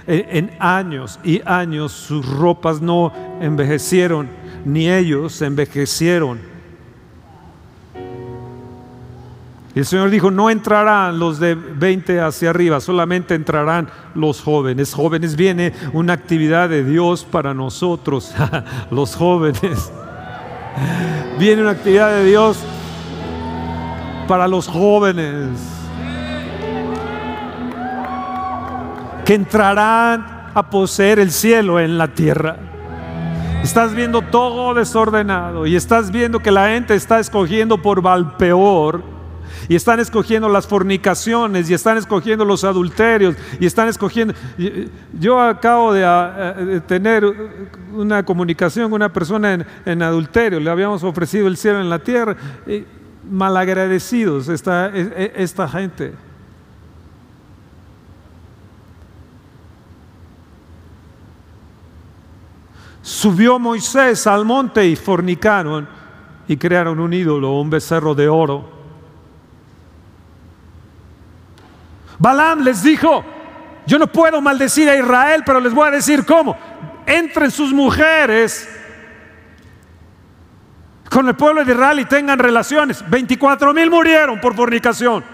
en 0.07 0.51
años 0.61 1.19
y 1.25 1.41
años 1.45 1.93
sus 1.93 2.27
ropas 2.27 2.81
no 2.81 3.13
envejecieron, 3.41 4.29
ni 4.65 4.91
ellos 4.91 5.41
envejecieron 5.43 6.50
El 9.75 9.87
Señor 9.87 10.11
dijo, 10.11 10.33
no 10.33 10.51
entrarán 10.51 11.21
los 11.21 11.39
de 11.39 11.55
20 11.55 12.21
hacia 12.21 12.51
arriba, 12.51 12.81
solamente 12.81 13.37
entrarán 13.37 13.89
los 14.15 14.43
jóvenes. 14.43 14.93
Jóvenes 14.93 15.37
viene 15.37 15.73
una 15.93 16.13
actividad 16.13 16.69
de 16.69 16.83
Dios 16.83 17.25
para 17.25 17.55
nosotros, 17.55 18.35
los 18.91 19.15
jóvenes. 19.15 19.93
Viene 21.39 21.63
una 21.63 21.71
actividad 21.71 22.11
de 22.11 22.25
Dios 22.25 22.59
para 24.27 24.49
los 24.49 24.67
jóvenes. 24.67 25.49
Que 29.25 29.35
entrarán 29.35 30.51
a 30.53 30.69
poseer 30.69 31.21
el 31.21 31.31
cielo 31.31 31.79
en 31.79 31.97
la 31.97 32.09
tierra. 32.09 32.57
Estás 33.63 33.95
viendo 33.95 34.23
todo 34.23 34.75
desordenado 34.75 35.65
y 35.65 35.77
estás 35.77 36.11
viendo 36.11 36.41
que 36.41 36.51
la 36.51 36.71
gente 36.71 36.97
está 36.97 37.21
escogiendo 37.21 37.81
por 37.81 38.03
Valpeor 38.03 39.20
y 39.71 39.77
están 39.77 40.01
escogiendo 40.01 40.49
las 40.49 40.67
fornicaciones 40.67 41.71
y 41.71 41.75
están 41.75 41.97
escogiendo 41.97 42.45
los 42.45 42.65
adulterios 42.65 43.37
y 43.61 43.67
están 43.67 43.87
escogiendo... 43.87 44.35
Yo 45.13 45.41
acabo 45.41 45.93
de, 45.93 46.81
tener 46.89 47.25
una 47.95 48.25
comunicación 48.25 48.87
con 48.87 48.95
una 48.95 49.13
persona 49.13 49.65
en, 49.85 50.03
adulterio, 50.03 50.59
le 50.59 50.69
habíamos 50.69 51.05
ofrecido 51.05 51.47
el 51.47 51.57
cielo 51.57 51.81
en 51.81 51.89
la 51.89 52.01
tierra, 52.01 52.37
malagradecidos 53.31 54.49
esta, 54.49 54.89
esta 54.89 55.69
gente. 55.69 56.15
Subió 63.03 63.61
Moisés 63.61 64.27
al 64.27 64.45
monte 64.45 64.85
y 64.85 64.97
fornicaron 64.97 65.87
y 66.49 66.57
crearon 66.57 66.99
un 66.99 67.13
ídolo, 67.13 67.53
un 67.53 67.71
becerro 67.71 68.17
de 68.17 68.29
oro. 68.29 68.80
Balaam 72.21 72.61
les 72.61 72.83
dijo, 72.83 73.25
yo 73.87 73.99
no 73.99 74.07
puedo 74.07 74.43
maldecir 74.43 74.89
a 74.91 74.95
Israel, 74.95 75.43
pero 75.45 75.59
les 75.59 75.73
voy 75.73 75.89
a 75.89 75.91
decir 75.91 76.27
cómo. 76.27 76.55
Entren 77.07 77.51
sus 77.51 77.73
mujeres 77.73 78.69
con 81.11 81.27
el 81.27 81.35
pueblo 81.35 81.65
de 81.65 81.73
Israel 81.73 81.99
y 81.99 82.05
tengan 82.05 82.39
relaciones. 82.39 83.03
24 83.09 83.73
mil 83.73 83.91
murieron 83.91 84.39
por 84.39 84.55
fornicación. 84.55 85.25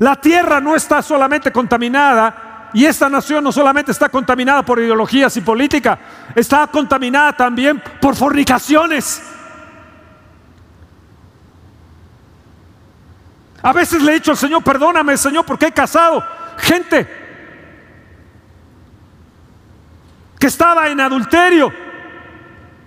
La 0.00 0.16
tierra 0.16 0.60
no 0.60 0.74
está 0.74 1.00
solamente 1.02 1.52
contaminada 1.52 2.70
y 2.74 2.84
esta 2.84 3.08
nación 3.08 3.44
no 3.44 3.52
solamente 3.52 3.92
está 3.92 4.08
contaminada 4.08 4.64
por 4.64 4.80
ideologías 4.80 5.36
y 5.36 5.40
política, 5.40 5.96
está 6.34 6.66
contaminada 6.66 7.32
también 7.32 7.80
por 8.00 8.16
fornicaciones. 8.16 9.22
A 13.64 13.72
veces 13.72 14.02
le 14.02 14.10
he 14.10 14.14
dicho 14.16 14.30
al 14.30 14.36
Señor, 14.36 14.62
perdóname 14.62 15.16
Señor, 15.16 15.46
porque 15.46 15.66
he 15.66 15.72
casado 15.72 16.22
gente 16.58 17.08
que 20.38 20.46
estaba 20.46 20.86
en 20.88 21.00
adulterio 21.00 21.72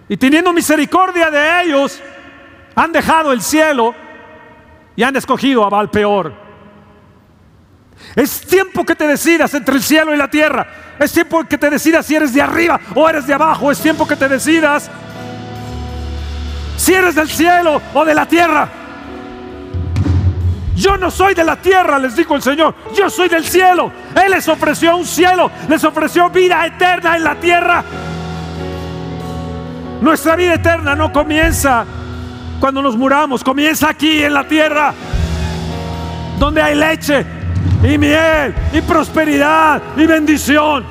y 0.07 0.15
teniendo 0.17 0.53
misericordia 0.53 1.31
de 1.31 1.63
ellos, 1.63 1.99
han 2.75 2.91
dejado 2.91 3.33
el 3.33 3.41
cielo 3.41 3.95
y 4.95 5.01
han 5.01 5.15
escogido 5.15 5.65
a 5.65 5.69
Valpeor. 5.69 6.31
Es 8.15 8.41
tiempo 8.41 8.85
que 8.85 8.95
te 8.95 9.07
decidas 9.07 9.51
entre 9.55 9.73
el 9.73 9.81
cielo 9.81 10.13
y 10.13 10.17
la 10.17 10.29
tierra. 10.29 10.95
Es 10.99 11.11
tiempo 11.11 11.43
que 11.45 11.57
te 11.57 11.71
decidas 11.71 12.05
si 12.05 12.15
eres 12.15 12.35
de 12.35 12.41
arriba 12.43 12.79
o 12.93 13.09
eres 13.09 13.25
de 13.25 13.33
abajo. 13.33 13.71
Es 13.71 13.81
tiempo 13.81 14.07
que 14.07 14.15
te 14.15 14.29
decidas 14.29 14.91
si 16.77 16.93
eres 16.93 17.15
del 17.15 17.27
cielo 17.27 17.81
o 17.95 18.05
de 18.05 18.13
la 18.13 18.27
tierra. 18.27 18.69
Yo 20.77 20.95
no 20.95 21.09
soy 21.09 21.33
de 21.33 21.43
la 21.43 21.55
tierra, 21.55 21.97
les 21.97 22.15
dijo 22.15 22.35
el 22.35 22.41
Señor. 22.43 22.75
Yo 22.95 23.09
soy 23.09 23.27
del 23.27 23.43
cielo. 23.43 23.91
Él 24.15 24.31
les 24.31 24.47
ofreció 24.47 24.95
un 24.95 25.05
cielo, 25.05 25.49
les 25.67 25.83
ofreció 25.83 26.29
vida 26.29 26.63
eterna 26.67 27.17
en 27.17 27.23
la 27.23 27.35
tierra. 27.35 27.83
Nuestra 30.01 30.35
vida 30.35 30.53
eterna 30.53 30.95
no 30.95 31.11
comienza 31.11 31.83
cuando 32.59 32.83
nos 32.83 32.95
muramos, 32.95 33.43
comienza 33.43 33.89
aquí 33.89 34.23
en 34.23 34.35
la 34.35 34.47
tierra, 34.47 34.93
donde 36.37 36.61
hay 36.61 36.75
leche, 36.75 37.25
y 37.83 37.97
miel 37.97 38.53
y 38.71 38.81
prosperidad 38.81 39.81
y 39.95 40.05
bendición. 40.05 40.85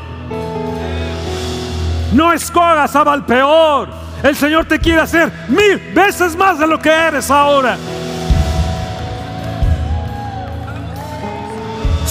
No 2.13 2.33
escogas 2.33 2.97
a 2.97 3.25
peor. 3.25 3.89
El 4.21 4.35
Señor 4.35 4.65
te 4.65 4.81
quiere 4.81 5.03
hacer 5.03 5.31
mil 5.47 5.79
veces 5.95 6.35
más 6.35 6.59
de 6.59 6.67
lo 6.67 6.81
que 6.81 6.91
eres 6.91 7.31
ahora. 7.31 7.77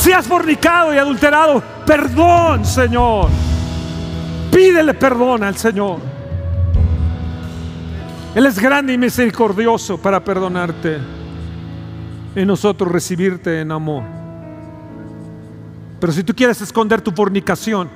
Si 0.05 0.11
has 0.11 0.27
fornicado 0.27 0.93
y 0.93 0.99
adulterado, 0.99 1.63
perdón, 1.83 2.63
Señor. 2.63 3.27
Pídele 4.51 4.93
perdón 4.93 5.43
al 5.43 5.57
Señor. 5.57 5.97
Él 8.35 8.45
es 8.45 8.59
grande 8.59 8.93
y 8.93 8.99
misericordioso 8.99 9.97
para 9.97 10.23
perdonarte 10.23 10.99
y 12.35 12.45
nosotros 12.45 12.91
recibirte 12.91 13.61
en 13.61 13.71
amor. 13.71 14.03
Pero 15.99 16.13
si 16.13 16.23
tú 16.23 16.35
quieres 16.35 16.61
esconder 16.61 17.01
tu 17.01 17.09
fornicación 17.09 17.89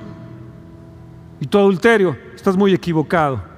y 1.38 1.46
tu 1.46 1.58
adulterio, 1.58 2.18
estás 2.34 2.56
muy 2.56 2.74
equivocado. 2.74 3.49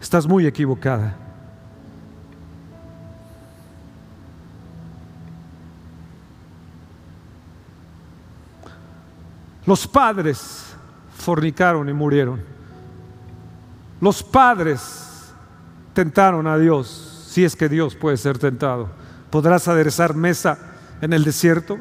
Estás 0.00 0.26
muy 0.26 0.46
equivocada. 0.46 1.16
Los 9.66 9.86
padres 9.86 10.74
fornicaron 11.16 11.88
y 11.88 11.92
murieron. 11.92 12.40
Los 14.00 14.22
padres 14.22 15.30
tentaron 15.92 16.46
a 16.46 16.56
Dios, 16.56 17.26
si 17.28 17.44
es 17.44 17.54
que 17.54 17.68
Dios 17.68 17.94
puede 17.94 18.16
ser 18.16 18.38
tentado. 18.38 18.88
¿Podrás 19.30 19.68
aderezar 19.68 20.14
mesa 20.14 20.56
en 21.02 21.12
el 21.12 21.24
desierto? 21.24 21.76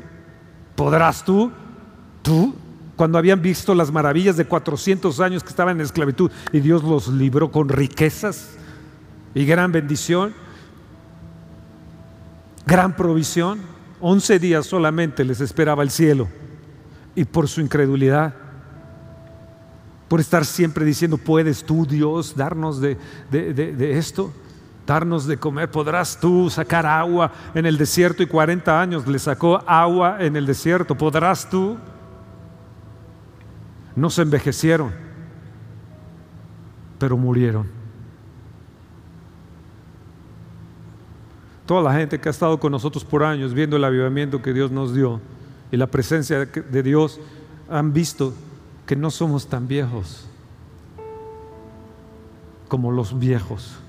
¿Podrás 0.76 1.24
tú? 1.24 1.52
¿Tú? 2.22 2.54
Cuando 2.98 3.18
habían 3.18 3.42
visto 3.42 3.74
las 3.74 3.92
maravillas 3.92 4.36
de 4.36 4.46
400 4.46 5.22
años 5.22 5.44
que 5.44 5.50
estaban 5.50 5.78
en 5.78 5.82
esclavitud 5.82 6.30
y 6.52 6.60
Dios 6.60 6.84
los 6.84 7.08
libró 7.08 7.52
con 7.52 7.70
riquezas 7.70 8.58
y 9.34 9.46
gran 9.46 9.72
bendición, 9.72 10.34
gran 12.66 12.96
provisión. 12.96 13.60
11 14.02 14.40
días 14.40 14.66
solamente 14.66 15.24
les 15.24 15.42
esperaba 15.42 15.82
el 15.84 15.90
cielo 15.90 16.28
y 17.16 17.24
por 17.24 17.48
su 17.48 17.62
incredulidad 17.62 18.34
por 20.08 20.20
estar 20.20 20.46
siempre 20.46 20.86
diciendo, 20.86 21.18
¿puedes 21.18 21.64
tú, 21.64 21.86
Dios, 21.86 22.36
darnos 22.36 22.80
de, 22.80 22.98
esto? 23.98 24.32
Darnos 24.86 25.28
de 25.28 25.38
comer, 25.38 25.70
podrás 25.70 26.18
tú 26.20 26.50
sacar 26.50 26.86
agua 26.86 27.32
en 27.54 27.66
el 27.66 27.78
desierto 27.78 28.24
y 28.24 28.28
40 28.28 28.82
años 28.82 29.06
le 29.06 29.20
sacó 29.20 29.62
agua 29.68 30.18
en 30.20 30.36
el 30.38 30.46
desierto, 30.46 30.96
podrás 30.96 31.50
tú. 31.50 31.78
No 33.98 34.12
se 34.12 34.22
envejecieron, 34.22 34.92
pero 37.00 37.18
murieron. 37.18 37.68
Toda 41.66 41.82
la 41.82 41.94
gente 41.96 42.20
que 42.20 42.30
ha 42.30 42.32
estado 42.32 42.60
con 42.60 42.72
nosotros 42.72 43.04
por 43.04 43.24
años 43.24 43.56
viendo 43.56 43.76
el 43.76 43.84
avivamiento 43.84 44.44
que 44.44 44.54
Dios 44.54 44.70
nos 44.70 44.94
dio 44.94 45.20
y 45.72 45.78
la 45.78 45.88
presencia 45.88 46.46
de 46.46 46.84
Dios 46.84 47.20
han 47.70 47.92
visto 47.92 48.36
que 48.86 48.96
no 48.96 49.10
somos 49.10 49.48
tan 49.48 49.68
viejos 49.68 50.28
como 52.68 52.92
los 52.92 53.18
viejos. 53.18 53.80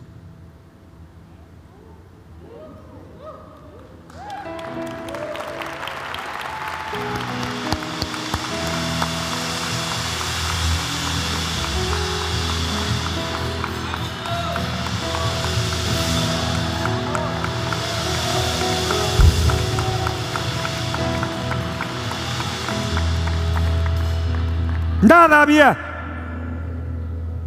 Nada 25.02 25.42
había, 25.42 25.78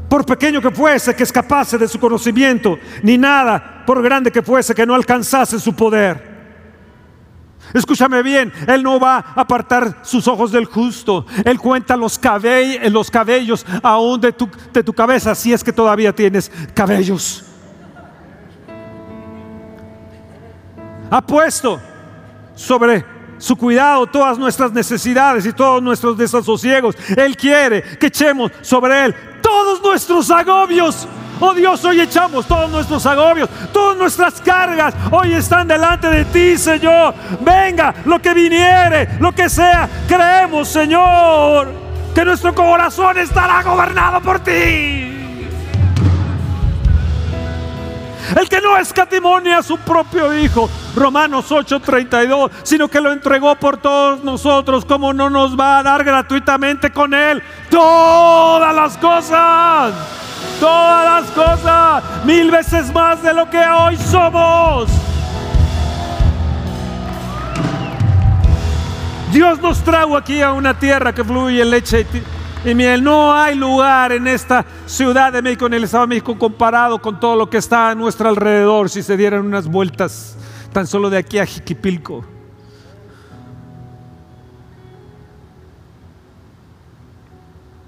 por 0.08 0.26
pequeño 0.26 0.62
que 0.62 0.72
fuese, 0.72 1.16
que 1.16 1.24
escapase 1.24 1.78
de 1.78 1.88
su 1.88 2.00
conocimiento, 2.00 2.78
ni 3.04 3.18
nada, 3.18 3.84
por 3.86 4.02
grande 4.02 4.32
que 4.32 4.42
fuese, 4.42 4.74
que 4.74 4.86
no 4.86 4.96
alcanzase 4.96 5.60
su 5.60 5.74
poder. 5.74 6.32
Escúchame 7.74 8.22
bien, 8.22 8.52
Él 8.68 8.84
no 8.84 9.00
va 9.00 9.18
a 9.18 9.42
apartar 9.42 10.00
sus 10.02 10.28
ojos 10.28 10.52
del 10.52 10.66
justo. 10.66 11.26
Él 11.46 11.60
cuenta 11.60 11.96
los, 11.96 12.18
cabellos, 12.20 12.92
los 12.92 13.10
cabellos 13.10 13.66
aún 13.82 14.20
de 14.20 14.34
tu, 14.34 14.50
de 14.74 14.84
tu 14.84 14.94
cabeza, 14.94 15.36
si 15.36 15.54
es 15.54 15.64
que 15.64 15.72
todavía 15.72 16.14
tienes 16.14 16.52
cabellos. 16.74 17.46
Ha 21.10 21.22
puesto 21.22 21.80
sobre 22.56 23.06
su 23.42 23.56
cuidado, 23.56 24.08
todas 24.08 24.38
nuestras 24.38 24.72
necesidades 24.72 25.46
y 25.46 25.52
todos 25.52 25.82
nuestros 25.82 26.16
desasosiegos. 26.16 26.96
Él 27.18 27.36
quiere 27.36 27.82
que 27.82 28.08
echemos 28.08 28.52
sobre 28.62 29.06
Él 29.06 29.16
todos 29.42 29.82
nuestros 29.82 30.30
agobios. 30.30 31.08
Oh 31.40 31.56
Dios, 31.56 31.84
hoy 31.84 32.00
echamos 32.00 32.46
todos 32.46 32.70
nuestros 32.70 33.04
agobios, 33.08 33.50
Todas 33.74 33.98
nuestras 33.98 34.40
cargas 34.42 34.94
hoy 35.10 35.34
están 35.34 35.68
delante 35.68 36.08
de 36.08 36.26
ti, 36.26 36.56
Señor. 36.56 37.16
Venga, 37.40 37.96
lo 38.06 38.22
que 38.22 38.32
viniere, 38.36 39.18
lo 39.20 39.32
que 39.32 39.50
sea, 39.50 39.90
creemos, 40.08 40.68
Señor, 40.68 41.68
que 42.14 42.24
nuestro 42.24 42.54
corazón 42.54 43.18
estará 43.18 43.64
gobernado 43.64 44.22
por 44.22 44.40
ti. 44.42 45.11
El 48.40 48.48
que 48.48 48.62
no 48.62 48.78
escatimonia 48.78 49.58
a 49.58 49.64
su 49.64 49.78
propio 49.78 50.34
Hijo, 50.34 50.70
Romanos 50.96 51.52
8:32, 51.52 52.52
sino 52.64 52.88
que 52.88 53.02
lo 53.02 53.12
entregó 53.12 53.56
por 53.56 53.78
todos 53.78 54.24
nosotros, 54.24 54.86
como 54.86 55.14
no 55.14 55.30
nos 55.30 55.60
va 55.60 55.80
a 55.80 55.84
dar 55.84 56.04
gratuitamente 56.04 56.92
con 56.92 57.14
Él 57.14 57.44
todas 57.70 58.74
las 58.74 58.98
cosas, 58.98 59.94
todas 60.60 61.24
las 61.24 61.32
cosas, 61.32 62.04
mil 62.26 62.52
veces 62.52 62.94
más 62.94 63.22
de 63.22 63.34
lo 63.34 63.50
que 63.50 63.60
hoy 63.60 63.98
somos. 63.98 64.90
Dios 69.32 69.62
nos 69.62 69.82
trajo 69.82 70.18
aquí 70.18 70.42
a 70.42 70.52
una 70.52 70.78
tierra 70.78 71.14
que 71.14 71.24
fluye 71.24 71.64
leche 71.64 72.02
y 72.02 72.06
miel. 72.64 73.04
No 73.04 73.34
hay 73.34 73.56
lugar 73.56 74.12
en 74.12 74.28
esta 74.28 74.66
ciudad 74.86 75.34
de 75.34 75.42
México, 75.42 75.66
en 75.66 75.74
el 75.74 75.84
Estado 75.84 76.04
de 76.04 76.10
México, 76.10 76.38
comparado 76.38 77.02
con 77.02 77.20
todo 77.20 77.36
lo 77.36 77.50
que 77.50 77.58
está 77.58 77.90
a 77.90 77.96
nuestro 77.96 78.30
alrededor, 78.30 78.90
si 78.90 79.02
se 79.04 79.18
dieran 79.18 79.46
unas 79.46 79.68
vueltas 79.68 80.38
tan 80.72 80.88
solo 80.88 81.10
de 81.10 81.18
aquí 81.18 81.40
a 81.40 81.46
Jiquipilco. 81.46 82.24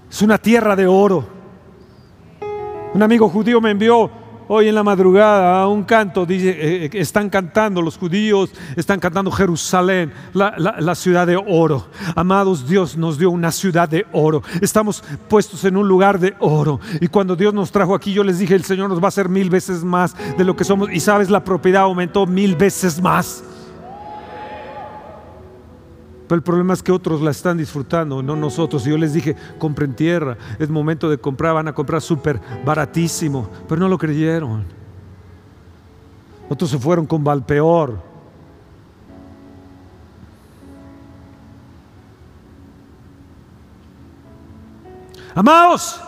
Es 0.10 0.22
una 0.22 0.38
tierra 0.38 0.76
de 0.76 0.86
oro. 0.86 1.28
Un 2.94 3.02
amigo 3.02 3.28
judío 3.30 3.60
me 3.60 3.72
envió 3.72 4.23
hoy 4.48 4.68
en 4.68 4.76
la 4.76 4.84
madrugada 4.84 5.68
un 5.68 5.84
canto, 5.84 6.26
dice, 6.26 6.50
eh, 6.50 6.86
eh, 6.86 6.90
están 6.94 7.30
cantando 7.30 7.82
los 7.82 7.98
judíos, 7.98 8.52
están 8.76 9.00
cantando 9.00 9.32
Jerusalén, 9.32 10.12
la, 10.34 10.54
la, 10.58 10.96
ciudad 10.96 11.28
de 11.28 11.36
oro. 11.36 11.88
Amados, 12.16 12.68
Dios 12.68 12.98
nos 12.98 13.18
dio 13.18 13.30
una 13.30 13.52
ciudad 13.52 13.90
de 13.90 14.06
oro. 14.12 14.44
Estamos 14.62 15.04
puestos 15.28 15.64
en 15.66 15.78
un 15.78 15.88
lugar 15.88 16.20
de 16.20 16.36
oro. 16.40 16.80
Y 17.02 17.08
cuando 17.08 17.36
Dios 17.36 17.54
nos 17.54 17.72
trajo 17.72 17.96
aquí, 17.96 18.14
yo 18.14 18.24
les 18.24 18.40
dije, 18.40 18.56
el 18.56 18.64
Señor 18.64 18.90
nos 18.90 19.00
va 19.00 19.06
a 19.06 19.08
hacer 19.10 19.30
mil 19.30 19.50
veces 19.50 19.84
más 19.84 20.16
de 20.38 20.44
lo 20.44 20.56
que 20.56 20.64
somos. 20.64 20.90
Y 20.92 21.00
sabes, 21.00 21.30
la 21.30 21.44
propiedad 21.44 21.84
aumentó 21.84 22.26
mil 22.26 22.56
veces 22.56 23.02
más. 23.02 23.44
Pero 26.28 26.38
el 26.38 26.44
problema 26.44 26.74
es 26.74 26.82
que 26.82 26.92
otros 26.92 27.22
la 27.22 27.32
están 27.32 27.58
disfrutando, 27.58 28.24
no 28.24 28.36
nosotros. 28.36 28.86
Y 28.88 28.92
yo 28.92 28.98
les 28.98 29.14
dije, 29.14 29.36
compren 29.60 29.94
tierra, 29.94 30.38
es 30.58 30.70
momento 30.70 31.10
de 31.10 31.18
comprar, 31.18 31.54
van 31.54 31.68
a 31.68 31.74
comprar 31.74 32.02
súper 32.02 32.40
baratísimo. 32.66 33.50
Pero 33.68 33.82
no 33.82 33.90
lo 33.90 33.98
creyeron. 33.98 34.64
Otros 36.50 36.70
se 36.70 36.80
fueron 36.80 37.06
con 37.06 37.24
Valpeor. 37.24 38.14
Amados, 45.36 46.00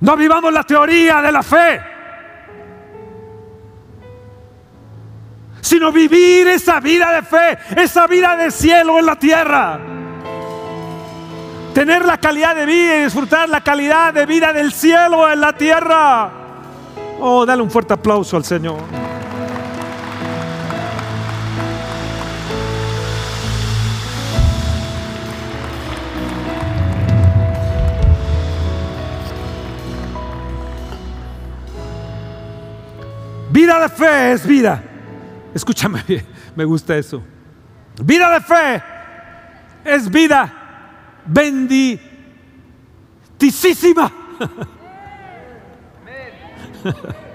no 0.00 0.16
vivamos 0.16 0.52
la 0.52 0.62
teoría 0.62 1.20
de 1.20 1.32
la 1.32 1.42
fe. 1.42 1.99
Sino 5.60 5.92
vivir 5.92 6.48
esa 6.48 6.80
vida 6.80 7.12
de 7.12 7.22
fe, 7.22 7.58
esa 7.76 8.06
vida 8.06 8.36
de 8.36 8.50
cielo 8.50 8.98
en 8.98 9.06
la 9.06 9.16
tierra. 9.16 9.78
Tener 11.74 12.04
la 12.04 12.18
calidad 12.18 12.56
de 12.56 12.66
vida 12.66 12.98
y 12.98 13.04
disfrutar 13.04 13.48
la 13.48 13.60
calidad 13.60 14.12
de 14.12 14.26
vida 14.26 14.52
del 14.52 14.72
cielo 14.72 15.30
en 15.30 15.40
la 15.40 15.52
tierra. 15.52 16.30
Oh, 17.20 17.46
dale 17.46 17.62
un 17.62 17.70
fuerte 17.70 17.94
aplauso 17.94 18.36
al 18.36 18.44
Señor. 18.44 18.78
Vida 33.50 33.80
de 33.80 33.88
fe 33.88 34.32
es 34.32 34.46
vida. 34.46 34.89
Escúchame 35.54 36.02
bien, 36.08 36.26
me 36.54 36.64
gusta 36.64 36.96
eso. 36.96 37.22
Vida 38.02 38.30
de 38.30 38.40
fe 38.40 38.82
es 39.84 40.10
vida 40.10 40.54
benditísima. 41.26 42.00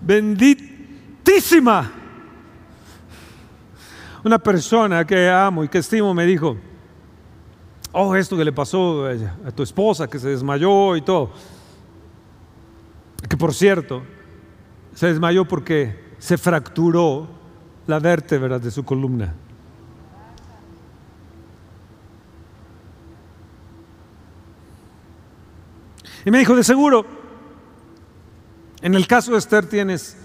Benditísima. 0.00 1.90
Una 4.24 4.38
persona 4.38 5.04
que 5.04 5.28
amo 5.28 5.64
y 5.64 5.68
que 5.68 5.78
estimo 5.78 6.14
me 6.14 6.24
dijo, 6.24 6.56
oh, 7.90 8.14
esto 8.14 8.36
que 8.36 8.44
le 8.44 8.52
pasó 8.52 9.06
a 9.06 9.50
tu 9.50 9.64
esposa, 9.64 10.08
que 10.08 10.18
se 10.18 10.28
desmayó 10.28 10.96
y 10.96 11.02
todo. 11.02 11.32
Que 13.28 13.36
por 13.36 13.52
cierto, 13.52 14.02
se 14.94 15.06
desmayó 15.06 15.46
porque 15.46 16.14
se 16.18 16.38
fracturó 16.38 17.28
la 17.86 17.98
vértebra 17.98 18.58
de 18.58 18.70
su 18.70 18.84
columna. 18.84 19.34
Y 26.24 26.30
me 26.30 26.38
dijo, 26.38 26.54
de 26.54 26.62
seguro, 26.62 27.04
en 28.80 28.94
el 28.94 29.06
caso 29.06 29.32
de 29.32 29.38
Esther 29.38 29.66
tienes 29.66 30.16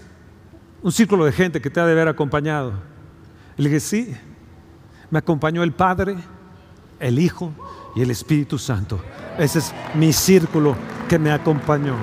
un 0.82 0.92
círculo 0.92 1.24
de 1.24 1.32
gente 1.32 1.60
que 1.60 1.70
te 1.70 1.80
ha 1.80 1.86
de 1.86 1.92
haber 1.92 2.08
acompañado. 2.08 2.72
Y 3.56 3.62
le 3.62 3.68
dije, 3.68 3.80
sí, 3.80 4.16
me 5.10 5.18
acompañó 5.18 5.62
el 5.62 5.72
Padre, 5.72 6.16
el 7.00 7.18
Hijo 7.18 7.52
y 7.96 8.02
el 8.02 8.10
Espíritu 8.10 8.58
Santo. 8.58 9.00
Ese 9.38 9.58
es 9.58 9.74
mi 9.94 10.12
círculo 10.12 10.76
que 11.08 11.18
me 11.18 11.32
acompañó. 11.32 11.96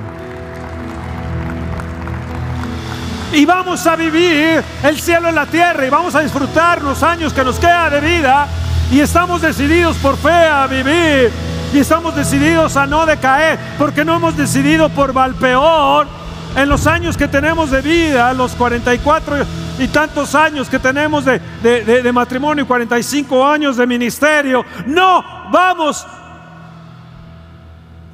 Y 3.35 3.45
vamos 3.45 3.85
a 3.85 3.97
vivir 3.97 4.63
el 4.81 4.99
cielo 4.99 5.27
en 5.27 5.35
la 5.35 5.45
tierra 5.45 5.85
y 5.85 5.89
vamos 5.89 6.15
a 6.15 6.21
disfrutar 6.21 6.81
los 6.81 7.03
años 7.03 7.33
que 7.33 7.43
nos 7.43 7.59
queda 7.59 7.89
de 7.89 7.99
vida. 7.99 8.47
Y 8.89 9.01
estamos 9.01 9.41
decididos 9.41 9.97
por 9.97 10.15
fe 10.15 10.29
a 10.29 10.65
vivir. 10.67 11.31
Y 11.73 11.79
estamos 11.79 12.15
decididos 12.15 12.77
a 12.77 12.87
no 12.87 13.05
decaer 13.05 13.59
porque 13.77 14.05
no 14.05 14.15
hemos 14.15 14.37
decidido 14.37 14.87
por 14.87 15.11
Valpeor. 15.11 16.07
En 16.55 16.69
los 16.69 16.87
años 16.87 17.17
que 17.17 17.27
tenemos 17.27 17.71
de 17.71 17.81
vida, 17.81 18.33
los 18.33 18.53
44 18.53 19.45
y 19.79 19.89
tantos 19.89 20.33
años 20.33 20.69
que 20.69 20.79
tenemos 20.79 21.25
de, 21.25 21.41
de 21.61 22.11
matrimonio 22.13 22.63
y 22.63 22.67
45 22.67 23.45
años 23.45 23.75
de 23.75 23.85
ministerio, 23.85 24.63
no 24.85 25.49
vamos 25.51 26.07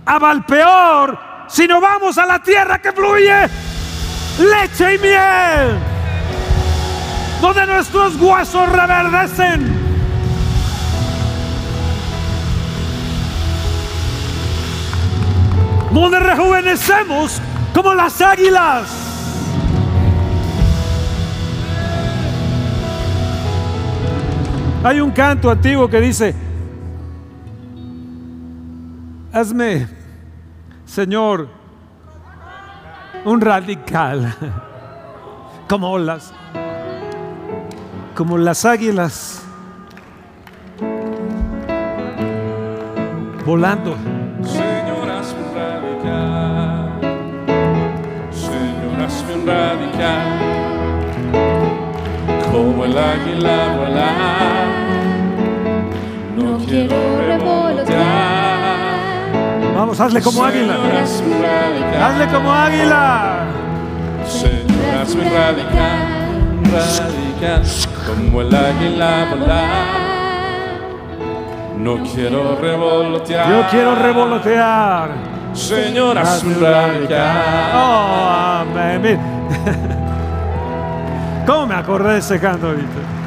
a 0.03 0.17
Valpeor, 0.17 1.19
sino 1.47 1.79
vamos 1.79 2.17
a 2.17 2.25
la 2.25 2.41
tierra 2.41 2.81
que 2.81 2.91
fluye 2.91 3.70
leche 4.39 4.95
y 4.95 4.99
miel, 4.99 5.77
donde 7.41 7.65
nuestros 7.67 8.15
huesos 8.15 8.69
reverdecen. 8.69 9.81
Donde 15.91 16.19
rejuvenecemos 16.19 17.41
como 17.73 17.93
las 17.93 18.21
águilas. 18.21 19.01
Hay 24.83 24.99
un 24.99 25.11
canto 25.11 25.51
antiguo 25.51 25.87
que 25.87 26.01
dice, 26.01 26.33
hazme, 29.31 29.87
Señor, 30.85 31.60
un 33.25 33.39
radical, 33.41 34.35
como 35.67 35.97
las, 35.99 36.33
como 38.15 38.37
las 38.37 38.65
águilas 38.65 39.43
volando. 43.45 43.95
Señor, 44.43 45.09
hazme 45.09 45.43
un 45.43 45.55
radical, 45.55 46.99
Señor, 48.31 49.01
hazme 49.05 49.33
un 49.35 49.47
radical, 49.47 50.27
como 52.51 52.85
el 52.85 52.97
águila 52.97 53.75
volar. 53.77 54.67
No 56.37 56.57
quiero 56.65 56.95
revolotear. 57.17 57.60
Vamos, 59.81 59.99
hazle 59.99 60.21
como 60.21 60.45
águila. 60.45 60.75
Hazle 62.05 62.27
como 62.27 62.53
águila. 62.53 63.45
Señor, 64.27 64.95
hazme 65.01 65.23
radical, 65.23 66.61
radical, 66.71 67.63
como 68.05 68.41
el 68.41 68.55
águila 68.55 69.27
volar. 69.31 70.81
No 71.79 72.03
quiero 72.03 72.59
revolotear. 72.61 73.49
Yo 73.49 73.69
quiero 73.71 73.95
revolotear. 73.95 75.09
Señor, 75.53 76.15
hazme 76.15 76.53
radical. 76.53 77.71
Oh, 77.73 78.61
amén. 78.61 79.19
¿Cómo 81.47 81.65
me 81.65 81.73
acordé 81.73 82.13
de 82.13 82.19
ese 82.19 82.39
canto 82.39 82.67
ahorita? 82.67 83.20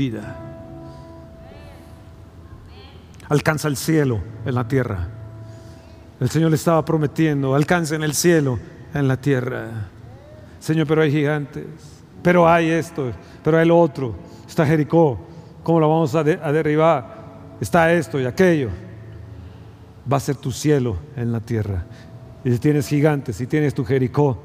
Vida. 0.00 0.34
Alcanza 3.28 3.68
el 3.68 3.76
cielo 3.76 4.20
en 4.46 4.54
la 4.54 4.66
tierra. 4.66 5.08
El 6.20 6.30
Señor 6.30 6.50
le 6.50 6.56
estaba 6.56 6.82
prometiendo, 6.84 7.54
alcanza 7.54 7.96
en 7.96 8.02
el 8.02 8.14
cielo 8.14 8.58
en 8.94 9.06
la 9.08 9.18
tierra. 9.20 9.88
Señor, 10.58 10.86
pero 10.86 11.02
hay 11.02 11.10
gigantes, 11.10 11.66
pero 12.22 12.48
hay 12.48 12.70
esto, 12.70 13.12
pero 13.44 13.58
hay 13.58 13.66
lo 13.66 13.78
otro. 13.78 14.14
Está 14.48 14.64
Jericó, 14.66 15.18
¿cómo 15.62 15.80
lo 15.80 15.88
vamos 15.88 16.14
a, 16.14 16.24
de- 16.24 16.40
a 16.42 16.50
derribar? 16.50 17.20
Está 17.60 17.92
esto 17.92 18.18
y 18.18 18.24
aquello. 18.24 18.70
Va 20.10 20.16
a 20.16 20.20
ser 20.20 20.36
tu 20.36 20.50
cielo 20.50 20.96
en 21.14 21.30
la 21.30 21.40
tierra. 21.40 21.84
Y 22.42 22.50
si 22.52 22.58
tienes 22.58 22.88
gigantes, 22.88 23.36
si 23.36 23.46
tienes 23.46 23.74
tu 23.74 23.84
Jericó, 23.84 24.42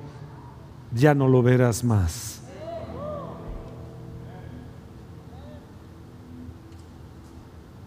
ya 0.94 1.16
no 1.16 1.28
lo 1.30 1.42
verás 1.42 1.84
más. 1.84 2.35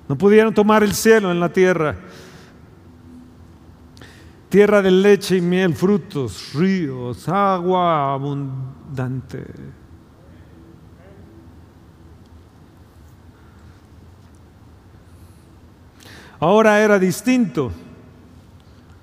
No 0.09 0.16
pudieron 0.16 0.55
tomar 0.55 0.83
el 0.83 0.94
cielo 0.94 1.31
en 1.31 1.38
la 1.40 1.51
tierra. 1.53 1.97
Tierra 4.49 4.81
de 4.81 4.90
leche 4.90 5.37
y 5.37 5.40
miel, 5.42 5.75
frutos, 5.75 6.53
ríos, 6.55 7.29
agua 7.29 8.14
abundante. 8.14 9.44
Ahora 16.40 16.81
era 16.81 16.99
distinto. 16.99 17.73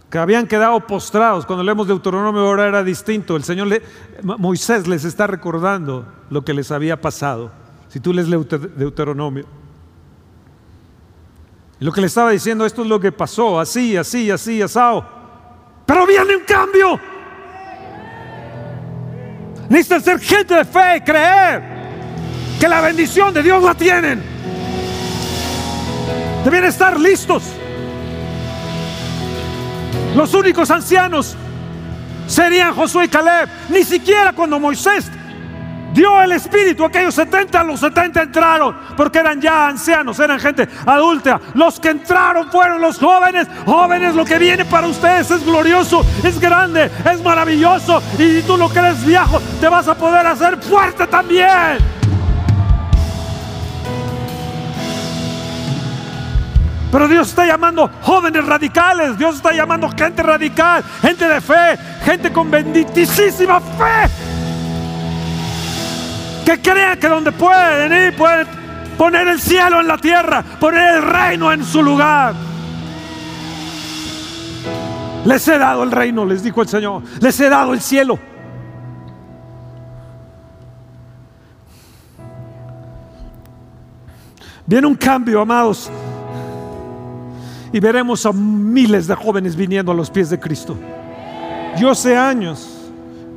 Que 0.10 0.18
habían 0.18 0.48
quedado 0.48 0.80
postrados. 0.88 1.46
Cuando 1.46 1.64
leemos 1.64 1.88
Deuteronomio 1.88 2.42
ahora 2.42 2.68
era 2.68 2.84
distinto. 2.84 3.36
El 3.36 3.44
Señor, 3.44 3.68
le- 3.68 3.82
Moisés 4.24 4.88
les 4.88 5.04
está 5.04 5.28
recordando 5.28 6.06
lo 6.30 6.44
que 6.46 6.54
les 6.54 6.72
había 6.72 7.02
pasado. 7.02 7.52
Si 7.90 8.00
tú 8.00 8.14
lees 8.14 8.30
Deuter- 8.30 8.70
Deuteronomio. 8.76 9.46
Lo 11.80 11.92
que 11.92 12.02
le 12.02 12.08
estaba 12.08 12.32
diciendo, 12.32 12.66
esto 12.66 12.84
es 12.84 12.88
lo 12.88 13.00
que 13.00 13.12
pasó, 13.12 13.60
así, 13.60 13.98
así, 13.98 14.32
así, 14.32 14.62
asado. 14.62 15.06
Pero 15.86 16.08
viene 16.08 16.36
un 16.36 16.44
cambio. 16.44 17.00
Necesitan 19.70 20.04
ser 20.04 20.20
gente 20.20 20.56
de 20.56 20.66
fe, 20.66 21.04
creer 21.04 21.64
que 22.60 22.68
la 22.68 22.82
bendición 22.82 23.34
de 23.34 23.44
Dios 23.44 23.62
la 23.62 23.74
tienen. 23.74 24.24
Deben 26.46 26.64
estar 26.64 27.00
listos. 27.00 27.44
Los 30.16 30.34
únicos 30.34 30.72
ancianos 30.72 31.36
serían 32.28 32.74
Josué 32.74 33.06
y 33.06 33.08
Caleb. 33.10 33.50
Ni 33.70 33.84
siquiera 33.84 34.32
cuando 34.32 34.60
Moisés 34.60 35.12
dio 35.96 36.22
el 36.22 36.34
espíritu, 36.34 36.84
aquellos 36.84 37.16
70, 37.16 37.64
los 37.64 37.80
70 37.80 38.22
entraron, 38.22 38.76
porque 38.98 39.20
eran 39.20 39.42
ya 39.42 39.68
ancianos, 39.68 40.20
eran 40.20 40.40
gente 40.40 40.68
adulta. 40.86 41.40
Los 41.54 41.80
que 41.80 41.90
entraron 41.90 42.52
fueron 42.52 42.82
los 42.82 43.00
jóvenes. 43.00 43.48
Jóvenes, 43.66 44.14
lo 44.14 44.26
que 44.26 44.38
viene 44.38 44.66
para 44.66 44.88
ustedes 44.88 45.32
es 45.32 45.44
glorioso, 45.46 46.06
es 46.24 46.40
grande, 46.40 46.92
es 47.10 47.24
maravilloso. 47.24 48.04
Y 48.20 48.42
si 48.42 48.44
tú 48.44 48.58
lo 48.58 48.70
crees 48.70 49.04
viejo, 49.06 49.40
te 49.62 49.70
vas 49.70 49.88
a 49.88 49.96
poder 49.96 50.28
hacer 50.28 50.62
fuerte 50.62 51.08
también. 51.08 51.78
Pero 56.92 57.08
Dios 57.08 57.30
está 57.30 57.46
llamando 57.46 57.90
jóvenes 58.02 58.46
radicales, 58.46 59.18
Dios 59.18 59.36
está 59.36 59.52
llamando 59.52 59.90
gente 59.90 60.24
radical, 60.24 60.84
gente 61.02 61.28
de 61.28 61.42
fe, 61.42 61.78
gente 62.06 62.32
con 62.32 62.50
benditísima 62.52 63.60
fe. 63.60 64.35
Que 66.46 66.62
crean 66.62 67.00
que 67.00 67.08
donde 67.08 67.32
pueden 67.32 67.92
ir, 67.92 68.16
pueden 68.16 68.48
poner 68.98 69.28
el 69.28 69.42
cielo 69.42 69.82
en 69.82 69.88
la 69.88 69.98
tierra, 69.98 70.44
poner 70.60 70.98
el 70.98 71.02
reino 71.02 71.52
en 71.52 71.66
su 71.66 71.82
lugar. 71.82 72.36
Les 75.26 75.48
he 75.48 75.58
dado 75.58 75.82
el 75.84 75.92
reino, 75.92 76.24
les 76.24 76.44
dijo 76.44 76.62
el 76.62 76.68
Señor, 76.68 77.02
les 77.20 77.40
he 77.40 77.50
dado 77.50 77.74
el 77.74 77.82
cielo. 77.82 78.20
Viene 84.68 84.88
un 84.88 84.96
cambio, 84.96 85.42
amados. 85.42 85.90
Y 87.72 87.80
veremos 87.80 88.26
a 88.26 88.32
miles 88.32 89.08
de 89.08 89.16
jóvenes 89.16 89.56
viniendo 89.56 89.92
a 89.92 89.96
los 89.96 90.10
pies 90.10 90.30
de 90.30 90.40
Cristo. 90.40 90.78
Yo 91.78 91.90
hace 91.92 92.16
años, 92.16 92.75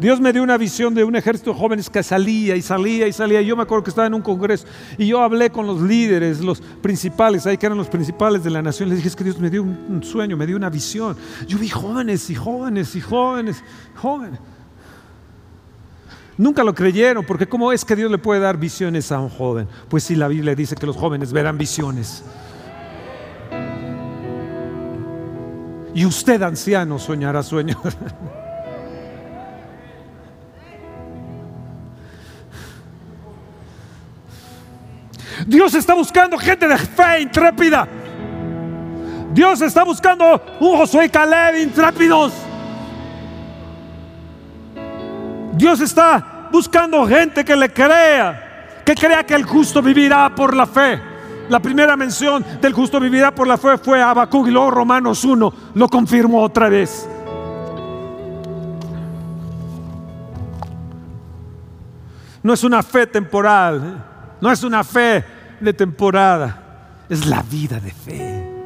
Dios 0.00 0.20
me 0.20 0.32
dio 0.32 0.44
una 0.44 0.56
visión 0.56 0.94
de 0.94 1.02
un 1.02 1.16
ejército 1.16 1.52
de 1.52 1.58
jóvenes 1.58 1.90
que 1.90 2.02
salía 2.04 2.54
y 2.54 2.62
salía 2.62 3.08
y 3.08 3.12
salía. 3.12 3.42
Yo 3.42 3.56
me 3.56 3.64
acuerdo 3.64 3.82
que 3.82 3.90
estaba 3.90 4.06
en 4.06 4.14
un 4.14 4.22
congreso 4.22 4.64
y 4.96 5.08
yo 5.08 5.20
hablé 5.20 5.50
con 5.50 5.66
los 5.66 5.82
líderes, 5.82 6.40
los 6.40 6.60
principales, 6.60 7.46
ahí 7.46 7.58
que 7.58 7.66
eran 7.66 7.78
los 7.78 7.88
principales 7.88 8.44
de 8.44 8.50
la 8.50 8.62
nación. 8.62 8.88
Les 8.88 8.98
dije, 8.98 9.08
es 9.08 9.16
que 9.16 9.24
Dios 9.24 9.40
me 9.40 9.50
dio 9.50 9.62
un, 9.62 10.02
sueño, 10.04 10.36
me 10.36 10.46
dio 10.46 10.56
una 10.56 10.70
visión. 10.70 11.16
Yo 11.48 11.58
vi 11.58 11.68
jóvenes 11.68 12.30
y 12.30 12.36
jóvenes 12.36 12.94
y 12.94 13.00
jóvenes, 13.00 13.64
jóvenes. 13.96 14.38
Nunca 16.36 16.62
lo 16.62 16.72
creyeron, 16.72 17.24
porque 17.24 17.48
¿cómo 17.48 17.72
es 17.72 17.84
que 17.84 17.96
Dios 17.96 18.08
le 18.08 18.18
puede 18.18 18.40
dar 18.40 18.56
visiones 18.56 19.10
a 19.10 19.18
un 19.18 19.28
joven? 19.28 19.66
Pues 19.88 20.04
si 20.04 20.14
la 20.14 20.28
Biblia 20.28 20.54
dice 20.54 20.76
que 20.76 20.86
los 20.86 20.96
jóvenes 20.96 21.32
verán 21.32 21.58
visiones. 21.58 22.22
Y 25.92 26.06
usted, 26.06 26.40
anciano, 26.42 27.00
soñará 27.00 27.42
sueños. 27.42 27.78
Dios 35.46 35.74
está 35.74 35.94
buscando 35.94 36.36
gente 36.38 36.66
de 36.66 36.76
fe 36.76 37.20
intrépida. 37.22 37.86
Dios 39.32 39.60
está 39.60 39.84
buscando 39.84 40.40
un 40.60 40.76
Josué 40.76 41.10
Caleb 41.10 41.62
intrépidos. 41.62 42.32
Dios 45.52 45.80
está 45.80 46.48
buscando 46.50 47.06
gente 47.06 47.44
que 47.44 47.56
le 47.56 47.72
crea, 47.72 48.80
que 48.84 48.94
crea 48.94 49.24
que 49.24 49.34
el 49.34 49.44
justo 49.44 49.82
vivirá 49.82 50.34
por 50.34 50.54
la 50.54 50.66
fe. 50.66 51.00
La 51.48 51.60
primera 51.60 51.96
mención 51.96 52.44
del 52.60 52.72
justo 52.72 53.00
vivirá 53.00 53.34
por 53.34 53.46
la 53.46 53.56
fe 53.56 53.78
fue 53.78 54.02
Habacuc 54.02 54.48
y 54.48 54.50
luego 54.50 54.70
Romanos 54.70 55.24
1 55.24 55.54
lo 55.74 55.88
confirmó 55.88 56.42
otra 56.42 56.68
vez. 56.68 57.08
No 62.42 62.52
es 62.52 62.64
una 62.64 62.82
fe 62.82 63.06
temporal, 63.06 64.04
no 64.40 64.52
es 64.52 64.62
una 64.62 64.84
fe 64.84 65.24
de 65.60 65.72
temporada, 65.72 67.04
es 67.08 67.26
la 67.26 67.42
vida 67.42 67.80
de 67.80 67.90
fe. 67.90 68.58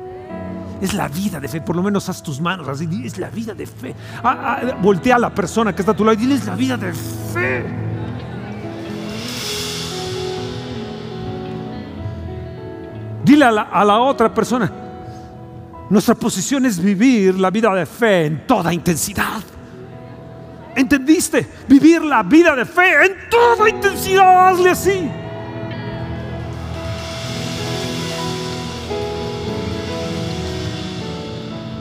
Es 0.80 0.94
la 0.94 1.06
vida 1.06 1.38
de 1.38 1.46
fe, 1.46 1.60
por 1.60 1.76
lo 1.76 1.82
menos 1.82 2.08
haz 2.08 2.22
tus 2.22 2.40
manos 2.40 2.66
así, 2.66 2.88
es 3.04 3.16
la 3.16 3.30
vida 3.30 3.54
de 3.54 3.66
fe. 3.66 3.94
Ah, 4.22 4.58
ah, 4.60 4.78
voltea 4.82 5.14
a 5.14 5.18
la 5.18 5.32
persona 5.32 5.72
que 5.72 5.82
está 5.82 5.92
a 5.92 5.96
tu 5.96 6.04
lado 6.04 6.14
y 6.14 6.22
dile, 6.22 6.34
es 6.34 6.44
la 6.44 6.56
vida 6.56 6.76
de 6.76 6.92
fe. 6.92 7.64
Dile 13.24 13.44
a 13.44 13.84
la 13.84 14.00
otra 14.00 14.34
persona, 14.34 14.70
nuestra 15.88 16.14
posición 16.14 16.66
es 16.66 16.82
vivir 16.82 17.38
la 17.38 17.50
vida 17.50 17.72
de 17.74 17.86
fe 17.86 18.26
en 18.26 18.46
toda 18.46 18.72
intensidad. 18.72 19.42
¿Entendiste? 20.74 21.46
Vivir 21.68 22.02
la 22.02 22.22
vida 22.22 22.56
de 22.56 22.64
fe 22.64 23.04
en 23.04 23.28
toda 23.30 23.68
intensidad, 23.68 24.48
hazle 24.48 24.70
así. 24.70 25.10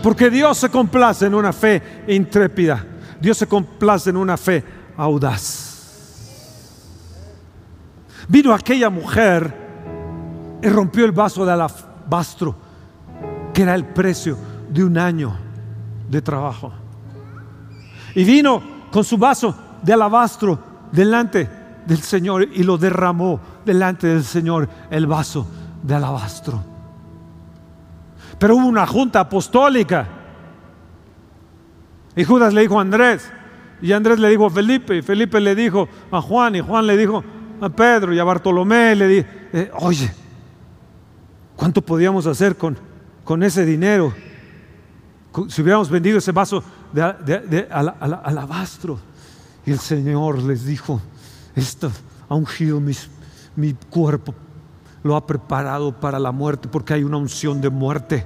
Porque 0.01 0.29
Dios 0.29 0.57
se 0.57 0.69
complace 0.69 1.25
en 1.25 1.35
una 1.35 1.53
fe 1.53 2.03
intrépida. 2.07 2.83
Dios 3.19 3.37
se 3.37 3.47
complace 3.47 4.09
en 4.09 4.17
una 4.17 4.35
fe 4.35 4.63
audaz. 4.97 5.71
Vino 8.27 8.53
aquella 8.53 8.89
mujer 8.89 9.53
y 10.61 10.69
rompió 10.69 11.05
el 11.05 11.11
vaso 11.11 11.45
de 11.45 11.51
alabastro, 11.51 12.55
que 13.53 13.63
era 13.63 13.75
el 13.75 13.85
precio 13.85 14.37
de 14.69 14.83
un 14.83 14.97
año 14.97 15.37
de 16.09 16.21
trabajo. 16.21 16.71
Y 18.15 18.23
vino 18.23 18.61
con 18.91 19.03
su 19.03 19.17
vaso 19.17 19.55
de 19.81 19.93
alabastro 19.93 20.59
delante 20.91 21.49
del 21.85 22.01
Señor 22.01 22.43
y 22.43 22.63
lo 22.63 22.77
derramó 22.77 23.39
delante 23.65 24.07
del 24.07 24.23
Señor 24.23 24.67
el 24.89 25.07
vaso 25.07 25.47
de 25.83 25.95
alabastro. 25.95 26.70
Pero 28.41 28.55
hubo 28.55 28.65
una 28.65 28.87
junta 28.87 29.19
apostólica. 29.19 30.07
Y 32.15 32.23
Judas 32.23 32.55
le 32.55 32.61
dijo 32.61 32.79
a 32.79 32.81
Andrés, 32.81 33.31
Y 33.83 33.91
Andrés 33.91 34.17
le 34.17 34.29
dijo 34.29 34.47
a 34.47 34.49
Felipe, 34.49 34.97
y 34.97 35.03
Felipe 35.03 35.39
le 35.39 35.53
dijo 35.53 35.87
a 36.11 36.19
Juan, 36.19 36.55
y 36.55 36.59
Juan 36.59 36.87
le 36.87 36.97
dijo 36.97 37.23
a 37.61 37.69
Pedro 37.69 38.11
y 38.11 38.17
a 38.17 38.23
Bartolomé, 38.23 38.95
le 38.95 39.07
dije, 39.07 39.27
eh, 39.53 39.71
oye, 39.79 40.11
¿cuánto 41.55 41.83
podíamos 41.83 42.25
hacer 42.25 42.57
con, 42.57 42.75
con 43.23 43.43
ese 43.43 43.63
dinero? 43.63 44.11
Si 45.47 45.61
hubiéramos 45.61 45.91
vendido 45.91 46.17
ese 46.17 46.31
vaso 46.31 46.63
de, 46.91 47.67
alabastro. 47.69 48.99
Y 49.67 49.71
el 49.71 49.79
Señor 49.79 50.41
les 50.41 50.65
dijo, 50.65 50.99
esto 51.55 51.91
ha 52.27 52.33
ungido 52.33 52.81
mi 53.55 53.73
cuerpo, 53.91 54.33
lo 55.03 55.15
ha 55.15 55.25
preparado 55.25 55.91
para 55.99 56.19
la 56.19 56.31
muerte, 56.31 56.67
porque 56.67 56.93
hay 56.93 57.03
una 57.03 57.17
unción 57.17 57.61
de 57.61 57.69
muerte 57.69 58.25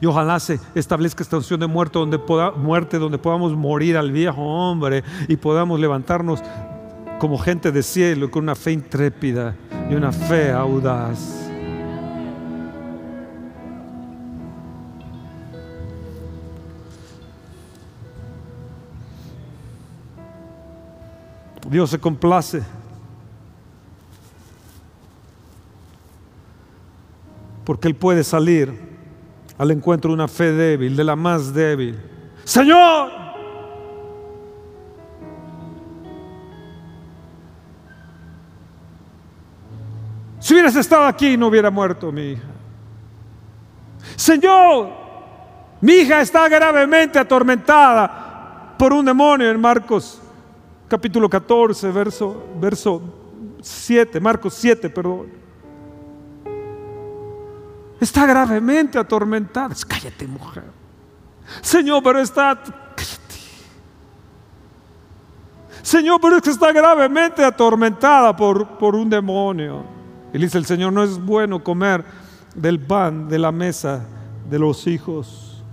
y 0.00 0.06
ojalá 0.06 0.40
se 0.40 0.58
establezca 0.74 1.22
esta 1.22 1.36
unción 1.36 1.60
de 1.60 1.66
muerte 1.66 1.98
donde, 1.98 2.18
muerte 2.56 2.98
donde 2.98 3.18
podamos 3.18 3.54
morir 3.54 3.96
al 3.96 4.10
viejo 4.10 4.42
hombre 4.42 5.04
y 5.28 5.36
podamos 5.36 5.78
levantarnos 5.78 6.40
como 7.18 7.38
gente 7.38 7.70
de 7.70 7.82
cielo 7.82 8.30
con 8.30 8.44
una 8.44 8.54
fe 8.54 8.72
intrépida 8.72 9.54
y 9.90 9.94
una 9.94 10.12
fe 10.12 10.50
audaz. 10.50 11.40
Dios 21.70 21.90
se 21.90 21.98
complace. 21.98 22.62
Porque 27.64 27.88
Él 27.88 27.94
puede 27.94 28.24
salir 28.24 28.72
al 29.56 29.70
encuentro 29.70 30.10
de 30.10 30.14
una 30.14 30.28
fe 30.28 30.52
débil, 30.52 30.96
de 30.96 31.04
la 31.04 31.16
más 31.16 31.52
débil. 31.54 31.98
Señor, 32.44 33.10
si 40.38 40.52
hubieras 40.52 40.76
estado 40.76 41.06
aquí 41.06 41.36
no 41.36 41.46
hubiera 41.48 41.70
muerto 41.70 42.12
mi 42.12 42.32
hija. 42.32 42.42
Señor, 44.16 44.90
mi 45.80 45.92
hija 45.94 46.20
está 46.20 46.48
gravemente 46.48 47.18
atormentada 47.18 48.74
por 48.78 48.92
un 48.92 49.04
demonio 49.04 49.50
en 49.50 49.60
Marcos 49.60 50.20
capítulo 50.88 51.28
14, 51.28 51.90
verso, 51.90 52.46
verso 52.60 53.02
7, 53.60 54.20
Marcos 54.20 54.54
7, 54.54 54.90
perdón. 54.90 55.43
Está 58.04 58.26
gravemente 58.26 58.98
atormentada. 58.98 59.74
Cállate, 59.88 60.26
mujer. 60.26 60.64
Señor, 61.62 62.02
pero 62.02 62.20
está... 62.20 62.54
Cállate. 62.62 63.34
Señor, 65.80 66.20
pero 66.20 66.36
es 66.36 66.42
que 66.42 66.50
está 66.50 66.70
gravemente 66.70 67.42
atormentada 67.42 68.36
por, 68.36 68.76
por 68.76 68.94
un 68.94 69.08
demonio. 69.08 69.86
Y 70.34 70.38
dice 70.38 70.58
el 70.58 70.66
Señor, 70.66 70.92
no 70.92 71.02
es 71.02 71.18
bueno 71.18 71.64
comer 71.64 72.04
del 72.54 72.78
pan 72.78 73.26
de 73.26 73.38
la 73.38 73.52
mesa 73.52 74.04
de 74.50 74.58
los 74.58 74.86
hijos 74.86 75.64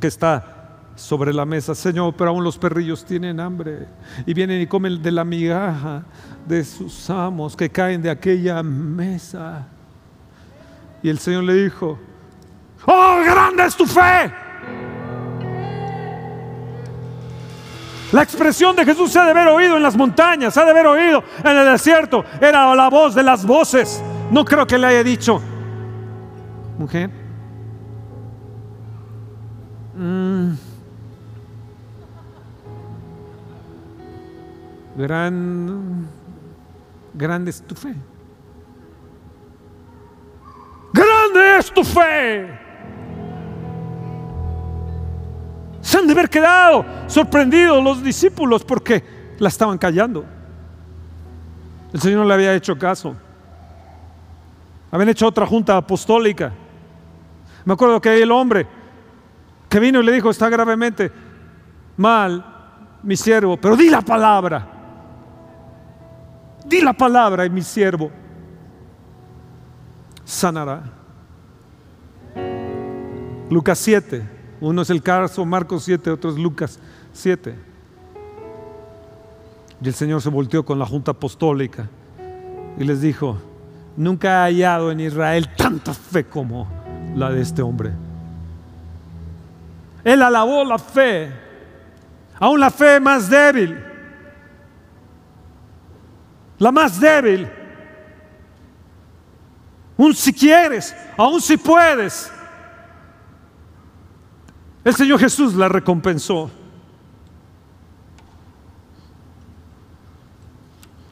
que 0.00 0.06
está 0.06 0.84
sobre 0.94 1.34
la 1.34 1.46
mesa. 1.46 1.74
Señor, 1.74 2.14
pero 2.16 2.30
aún 2.30 2.44
los 2.44 2.58
perrillos 2.58 3.04
tienen 3.04 3.40
hambre 3.40 3.88
y 4.24 4.34
vienen 4.34 4.60
y 4.60 4.68
comen 4.68 5.02
de 5.02 5.10
la 5.10 5.24
migaja 5.24 6.04
de 6.46 6.64
sus 6.64 7.10
amos 7.10 7.56
que 7.56 7.68
caen 7.70 8.02
de 8.02 8.10
aquella 8.10 8.62
mesa. 8.62 9.66
Y 11.02 11.08
el 11.08 11.18
Señor 11.18 11.44
le 11.44 11.54
dijo, 11.54 11.98
oh, 12.86 13.20
grande 13.24 13.64
es 13.64 13.76
tu 13.76 13.86
fe. 13.86 14.32
La 18.12 18.22
expresión 18.22 18.74
de 18.74 18.84
Jesús 18.84 19.12
se 19.12 19.20
ha 19.20 19.24
de 19.24 19.30
haber 19.30 19.48
oído 19.48 19.76
en 19.76 19.82
las 19.82 19.96
montañas, 19.96 20.52
se 20.52 20.60
ha 20.60 20.64
de 20.64 20.72
haber 20.72 20.86
oído 20.86 21.22
en 21.44 21.56
el 21.56 21.72
desierto. 21.72 22.24
Era 22.40 22.74
la 22.74 22.90
voz 22.90 23.14
de 23.14 23.22
las 23.22 23.46
voces. 23.46 24.02
No 24.30 24.44
creo 24.44 24.66
que 24.66 24.78
le 24.78 24.86
haya 24.88 25.04
dicho, 25.04 25.40
mujer, 26.76 27.10
mm, 29.96 30.50
gran, 34.96 36.08
grande 37.14 37.50
es 37.50 37.62
tu 37.62 37.74
fe. 37.74 37.94
Es 41.34 41.70
tu 41.72 41.84
fe. 41.84 42.58
Se 45.80 45.98
han 45.98 46.06
de 46.06 46.12
haber 46.12 46.28
quedado 46.28 46.84
sorprendidos 47.06 47.82
los 47.82 48.02
discípulos 48.02 48.64
porque 48.64 49.34
la 49.38 49.48
estaban 49.48 49.78
callando. 49.78 50.24
El 51.92 52.00
Señor 52.00 52.20
no 52.20 52.24
le 52.24 52.34
había 52.34 52.54
hecho 52.54 52.78
caso. 52.78 53.14
Habían 54.90 55.08
hecho 55.08 55.26
otra 55.26 55.46
junta 55.46 55.76
apostólica. 55.76 56.52
Me 57.64 57.74
acuerdo 57.74 58.00
que 58.00 58.22
el 58.22 58.30
hombre 58.30 58.66
que 59.68 59.78
vino 59.78 60.00
y 60.00 60.04
le 60.04 60.12
dijo, 60.12 60.30
está 60.30 60.48
gravemente 60.48 61.12
mal 61.96 62.44
mi 63.02 63.16
siervo, 63.16 63.56
pero 63.56 63.76
di 63.76 63.88
la 63.88 64.02
palabra. 64.02 64.66
Di 66.64 66.80
la 66.80 66.92
palabra 66.92 67.44
y 67.46 67.50
mi 67.50 67.62
siervo 67.62 68.10
sanará. 70.24 70.99
Lucas 73.50 73.78
7, 73.80 74.22
uno 74.60 74.82
es 74.82 74.90
el 74.90 75.02
caso 75.02 75.44
Marcos 75.44 75.84
7, 75.84 76.10
otro 76.10 76.30
es 76.30 76.36
Lucas 76.36 76.78
7. 77.12 77.54
Y 79.82 79.88
el 79.88 79.94
Señor 79.94 80.22
se 80.22 80.28
volteó 80.28 80.64
con 80.64 80.78
la 80.78 80.86
junta 80.86 81.10
apostólica 81.10 81.88
y 82.78 82.84
les 82.84 83.00
dijo, 83.00 83.38
nunca 83.96 84.28
he 84.28 84.52
hallado 84.52 84.92
en 84.92 85.00
Israel 85.00 85.48
tanta 85.56 85.92
fe 85.92 86.24
como 86.24 86.68
la 87.16 87.30
de 87.30 87.42
este 87.42 87.60
hombre. 87.60 87.90
Él 90.04 90.22
alabó 90.22 90.64
la 90.64 90.78
fe, 90.78 91.30
aún 92.38 92.60
la 92.60 92.70
fe 92.70 93.00
más 93.00 93.28
débil, 93.28 93.76
la 96.58 96.70
más 96.70 97.00
débil 97.00 97.48
aún 100.00 100.14
si 100.14 100.32
quieres, 100.32 100.96
aún 101.16 101.40
si 101.40 101.56
puedes. 101.56 102.32
El 104.82 104.94
Señor 104.94 105.20
Jesús 105.20 105.54
la 105.54 105.68
recompensó. 105.68 106.50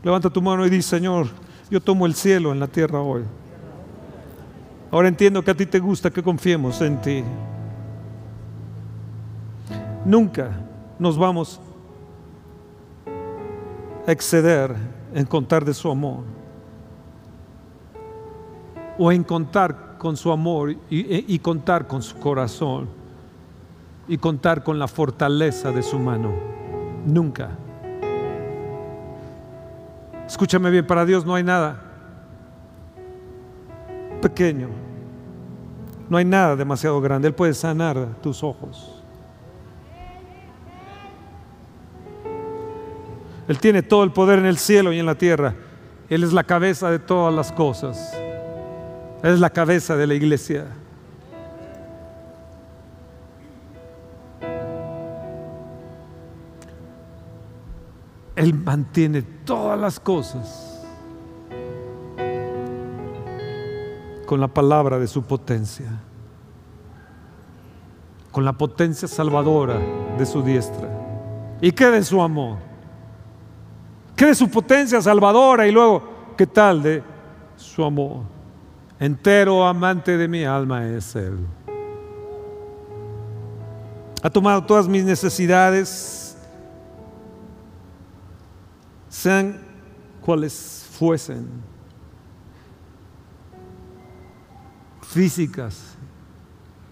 Levanta 0.02 0.30
tu 0.30 0.40
mano 0.40 0.64
y 0.64 0.70
di, 0.70 0.80
Señor, 0.80 1.26
yo 1.70 1.80
tomo 1.80 2.06
el 2.06 2.14
cielo 2.14 2.52
en 2.52 2.60
la 2.60 2.66
tierra 2.66 3.00
hoy. 3.00 3.24
Ahora 4.90 5.08
entiendo 5.08 5.42
que 5.42 5.50
a 5.50 5.54
ti 5.54 5.66
te 5.66 5.78
gusta 5.78 6.10
que 6.10 6.22
confiemos 6.22 6.80
en 6.80 7.00
ti. 7.00 7.24
Nunca 10.04 10.50
nos 10.98 11.18
vamos 11.18 11.60
a 14.06 14.12
exceder 14.12 14.74
en 15.12 15.26
contar 15.26 15.64
de 15.64 15.74
su 15.74 15.90
amor 15.90 16.24
o 18.96 19.12
en 19.12 19.22
contar 19.22 19.98
con 19.98 20.16
su 20.16 20.32
amor 20.32 20.74
y, 20.88 21.38
contar 21.40 21.86
con 21.86 22.02
su 22.02 22.16
corazón 22.18 22.97
y 24.08 24.18
contar 24.18 24.64
con 24.64 24.78
la 24.78 24.88
fortaleza 24.88 25.70
de 25.70 25.82
su 25.82 25.98
mano. 25.98 26.32
Nunca. 27.06 27.50
Escúchame 30.26 30.70
bien, 30.70 30.86
para 30.86 31.04
Dios 31.04 31.24
no 31.24 31.34
hay 31.34 31.44
nada 31.44 31.82
pequeño. 34.20 34.68
No 36.08 36.16
hay 36.16 36.24
nada 36.24 36.56
demasiado 36.56 37.00
grande. 37.00 37.28
Él 37.28 37.34
puede 37.34 37.54
sanar 37.54 38.08
tus 38.22 38.42
ojos. 38.42 39.02
Él 43.46 43.58
tiene 43.58 43.82
todo 43.82 44.04
el 44.04 44.12
poder 44.12 44.38
en 44.38 44.46
el 44.46 44.58
cielo 44.58 44.92
y 44.92 44.98
en 44.98 45.06
la 45.06 45.14
tierra. 45.14 45.54
Él 46.08 46.22
es 46.22 46.32
la 46.32 46.44
cabeza 46.44 46.90
de 46.90 46.98
todas 46.98 47.34
las 47.34 47.52
cosas. 47.52 48.14
Es 49.22 49.40
la 49.40 49.50
cabeza 49.50 49.96
de 49.96 50.06
la 50.06 50.14
iglesia. 50.14 50.66
Él 58.38 58.54
mantiene 58.54 59.22
todas 59.22 59.78
las 59.78 59.98
cosas 59.98 60.86
con 64.26 64.40
la 64.40 64.48
palabra 64.48 64.98
de 64.98 65.06
su 65.06 65.22
potencia, 65.22 65.90
con 68.30 68.44
la 68.44 68.52
potencia 68.52 69.08
salvadora 69.08 69.78
de 70.16 70.24
su 70.24 70.42
diestra. 70.42 70.88
¿Y 71.60 71.72
qué 71.72 71.86
de 71.86 72.02
su 72.04 72.22
amor? 72.22 72.58
¿Qué 74.14 74.26
de 74.26 74.34
su 74.34 74.48
potencia 74.48 75.02
salvadora? 75.02 75.66
Y 75.66 75.72
luego, 75.72 76.34
¿qué 76.36 76.46
tal 76.46 76.82
de 76.82 77.02
su 77.56 77.84
amor? 77.84 78.38
entero 79.00 79.64
amante 79.64 80.16
de 80.16 80.28
mi 80.28 80.44
alma 80.44 80.86
es 80.86 81.14
Él. 81.14 81.38
Ha 84.22 84.30
tomado 84.30 84.64
todas 84.64 84.88
mis 84.88 85.04
necesidades 85.04 86.27
sean 89.08 89.60
cuales 90.20 90.86
fuesen, 90.92 91.48
físicas, 95.02 95.96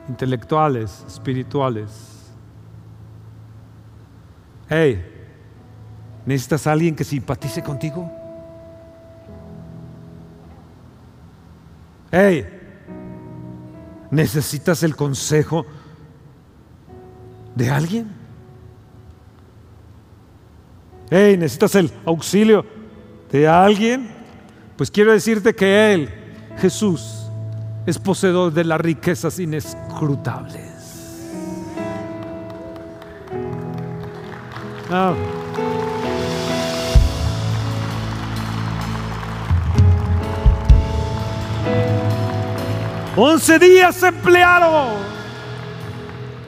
intelectuales, 0.09 1.05
espirituales. 1.07 1.91
Hey, 4.69 5.05
¿necesitas 6.25 6.67
alguien 6.67 6.97
que 6.97 7.05
simpatice 7.05 7.63
contigo? 7.63 8.11
Hey, 12.11 12.47
¿necesitas 14.11 14.83
el 14.83 14.97
consejo 14.97 15.67
de 17.55 17.71
alguien? 17.71 18.26
Hey, 21.09 21.37
¿necesitas 21.37 21.75
el 21.77 21.91
auxilio 22.05 22.67
de 23.31 23.47
alguien? 23.47 24.11
Pues 24.77 24.91
quiero 24.91 25.13
decirte 25.13 25.55
que 25.55 25.95
Él, 25.95 26.11
Jesús, 26.59 27.31
es 27.87 27.97
poseedor 27.97 28.53
de 28.53 28.65
las 28.65 28.81
riquezas 28.81 29.39
inescrutables. 29.39 30.65
Ah. 34.91 35.15
Once 43.17 43.59
días 43.61 44.03
empleados 44.03 44.97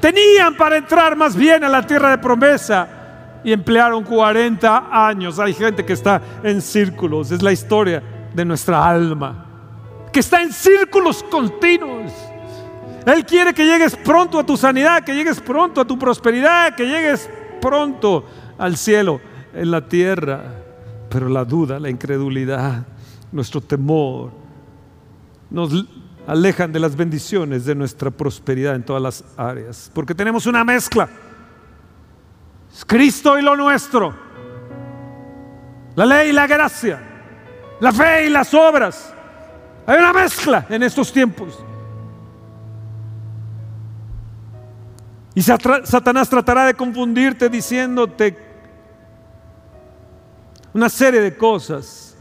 tenían 0.01 0.57
para 0.57 0.77
entrar 0.77 1.17
más 1.17 1.35
bien 1.37 1.63
a 1.63 1.69
la 1.69 1.87
tierra 1.87 2.11
de 2.11 2.19
promesa 2.19 2.98
y 3.45 3.53
emplearon 3.53 4.05
40 4.05 4.89
años. 5.09 5.39
Hay 5.39 5.55
gente 5.55 5.85
que 5.85 5.93
está 5.93 6.21
en 6.43 6.61
círculos, 6.61 7.31
es 7.31 7.43
la 7.43 7.53
historia 7.53 8.03
de 8.35 8.45
nuestra 8.45 8.89
alma, 8.89 9.47
que 10.13 10.21
está 10.21 10.43
en 10.43 10.53
círculos 10.53 11.23
continuos. 11.25 12.13
Él 13.07 13.25
quiere 13.25 13.55
que 13.55 13.65
llegues 13.65 13.97
pronto 13.97 14.39
a 14.39 14.45
tu 14.45 14.57
sanidad, 14.57 15.03
que 15.03 15.15
llegues 15.15 15.41
pronto 15.41 15.81
a 15.81 15.85
tu 15.87 15.99
prosperidad, 15.99 16.75
que 16.75 16.85
llegues 16.85 17.31
pronto 17.61 18.27
al 18.59 18.77
cielo, 18.77 19.21
en 19.55 19.71
la 19.71 19.89
tierra. 19.89 20.43
Pero 21.09 21.29
la 21.29 21.45
duda, 21.45 21.81
la 21.81 21.89
incredulidad, 21.89 22.87
nuestro 23.33 23.63
temor, 23.63 24.31
nos 25.49 25.87
alejan 26.27 26.71
de 26.71 26.81
las 26.81 26.95
bendiciones 26.95 27.65
de 27.65 27.75
nuestra 27.75 28.11
prosperidad 28.11 28.75
en 28.75 28.83
todas 28.83 29.03
las 29.03 29.25
áreas. 29.39 29.91
Porque 29.95 30.15
tenemos 30.15 30.47
una 30.47 30.63
mezcla. 30.63 31.09
Es 32.79 32.85
Cristo 32.85 33.37
y 33.37 33.43
lo 33.43 33.57
nuestro. 33.57 34.15
La 35.97 36.07
ley 36.07 36.29
y 36.31 36.33
la 36.33 36.47
gracia. 36.47 37.01
La 37.81 37.91
fe 37.91 38.27
y 38.27 38.31
las 38.31 38.55
obras. 38.55 39.13
Hay 39.85 39.99
una 39.99 40.13
mezcla 40.13 40.65
en 40.69 40.85
estos 40.85 41.13
tiempos. 41.13 41.59
Y 45.35 45.43
Satanás 45.43 46.31
tratará 46.31 46.67
de 46.67 46.75
confundirte 46.75 47.49
diciéndote 47.49 48.39
una 50.73 50.89
serie 50.89 51.21
de 51.21 51.37
cosas, 51.37 52.17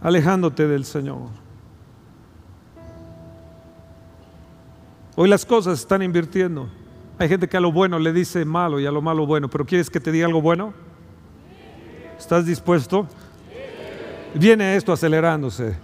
alejándote 0.00 0.66
del 0.66 0.86
Señor. 0.86 1.28
Hoy 5.16 5.28
las 5.28 5.44
cosas 5.44 5.80
están 5.80 6.00
invirtiendo. 6.00 6.66
Hay 7.18 7.28
gente 7.28 7.48
que 7.48 7.56
a 7.56 7.60
lo 7.60 7.72
bueno 7.72 7.98
le 7.98 8.12
dice 8.12 8.44
malo 8.44 8.78
y 8.78 8.86
a 8.86 8.90
lo 8.90 9.00
malo 9.00 9.26
bueno, 9.26 9.48
pero 9.48 9.64
¿quieres 9.64 9.88
que 9.88 10.00
te 10.00 10.12
diga 10.12 10.26
algo 10.26 10.42
bueno? 10.42 10.74
¿Estás 12.18 12.44
dispuesto? 12.44 13.06
Viene 14.34 14.76
esto 14.76 14.92
acelerándose. 14.92 15.76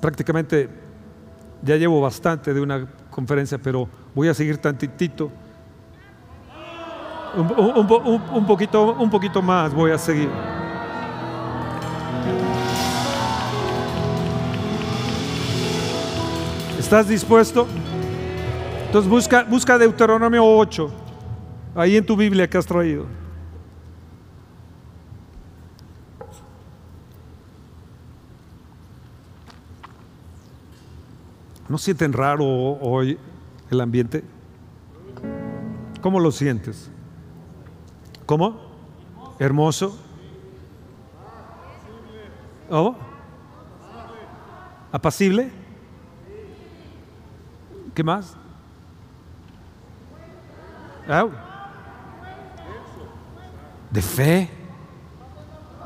Prácticamente 0.00 0.68
ya 1.62 1.76
llevo 1.76 2.00
bastante 2.00 2.54
de 2.54 2.60
una 2.60 2.86
conferencia, 3.10 3.58
pero 3.58 3.88
voy 4.14 4.28
a 4.28 4.34
seguir 4.34 4.58
tantitito. 4.58 5.32
Un, 7.36 8.46
poquito, 8.46 8.92
un 8.92 9.10
poquito 9.10 9.42
más 9.42 9.74
voy 9.74 9.90
a 9.90 9.98
seguir. 9.98 10.28
¿Estás 16.84 17.08
dispuesto? 17.08 17.66
Entonces 18.84 19.10
busca, 19.10 19.42
busca 19.44 19.78
Deuteronomio 19.78 20.44
8, 20.44 20.90
ahí 21.76 21.96
en 21.96 22.04
tu 22.04 22.14
Biblia 22.14 22.46
que 22.48 22.58
has 22.58 22.66
traído. 22.66 23.06
¿No 31.70 31.78
sienten 31.78 32.12
raro 32.12 32.44
hoy 32.44 33.18
el 33.70 33.80
ambiente? 33.80 34.22
¿Cómo 36.02 36.20
lo 36.20 36.30
sientes? 36.30 36.90
¿Cómo? 38.26 38.60
Hermoso. 39.38 39.98
¿Oh? 42.68 42.94
¿Apacible? 44.92 45.63
¿Qué 47.94 48.02
más? 48.02 48.36
De 53.90 54.02
fe, 54.02 54.50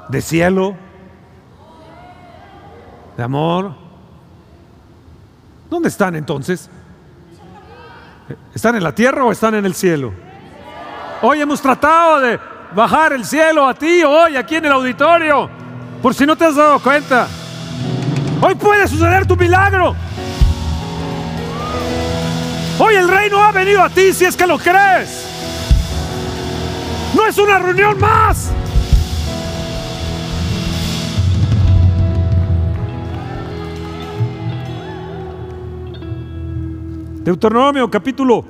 de 0.08 0.22
cielo, 0.22 0.74
de 3.16 3.22
amor. 3.22 3.74
¿Dónde 5.68 5.88
están 5.88 6.16
entonces? 6.16 6.70
¿Están 8.54 8.76
en 8.76 8.82
la 8.82 8.94
tierra 8.94 9.24
o 9.24 9.32
están 9.32 9.54
en 9.54 9.66
el 9.66 9.74
cielo? 9.74 10.12
Hoy 11.20 11.40
hemos 11.42 11.60
tratado 11.60 12.20
de 12.20 12.40
bajar 12.74 13.12
el 13.12 13.24
cielo 13.24 13.66
a 13.66 13.74
ti, 13.74 14.02
hoy 14.02 14.36
aquí 14.36 14.56
en 14.56 14.64
el 14.64 14.72
auditorio, 14.72 15.50
por 16.00 16.14
si 16.14 16.24
no 16.24 16.36
te 16.36 16.46
has 16.46 16.56
dado 16.56 16.78
cuenta. 16.78 17.26
Hoy 18.40 18.54
puede 18.54 18.88
suceder 18.88 19.26
tu 19.26 19.36
milagro. 19.36 19.94
Hoy 22.80 22.94
el 22.94 23.08
reino 23.08 23.42
ha 23.42 23.50
venido 23.50 23.82
a 23.82 23.90
ti 23.90 24.12
si 24.12 24.24
es 24.24 24.36
que 24.36 24.46
lo 24.46 24.56
crees. 24.56 25.26
No 27.12 27.26
es 27.26 27.36
una 27.36 27.58
reunión 27.58 27.98
más. 27.98 28.52
Deuteronomio 37.24 37.90
capítulo 37.90 38.44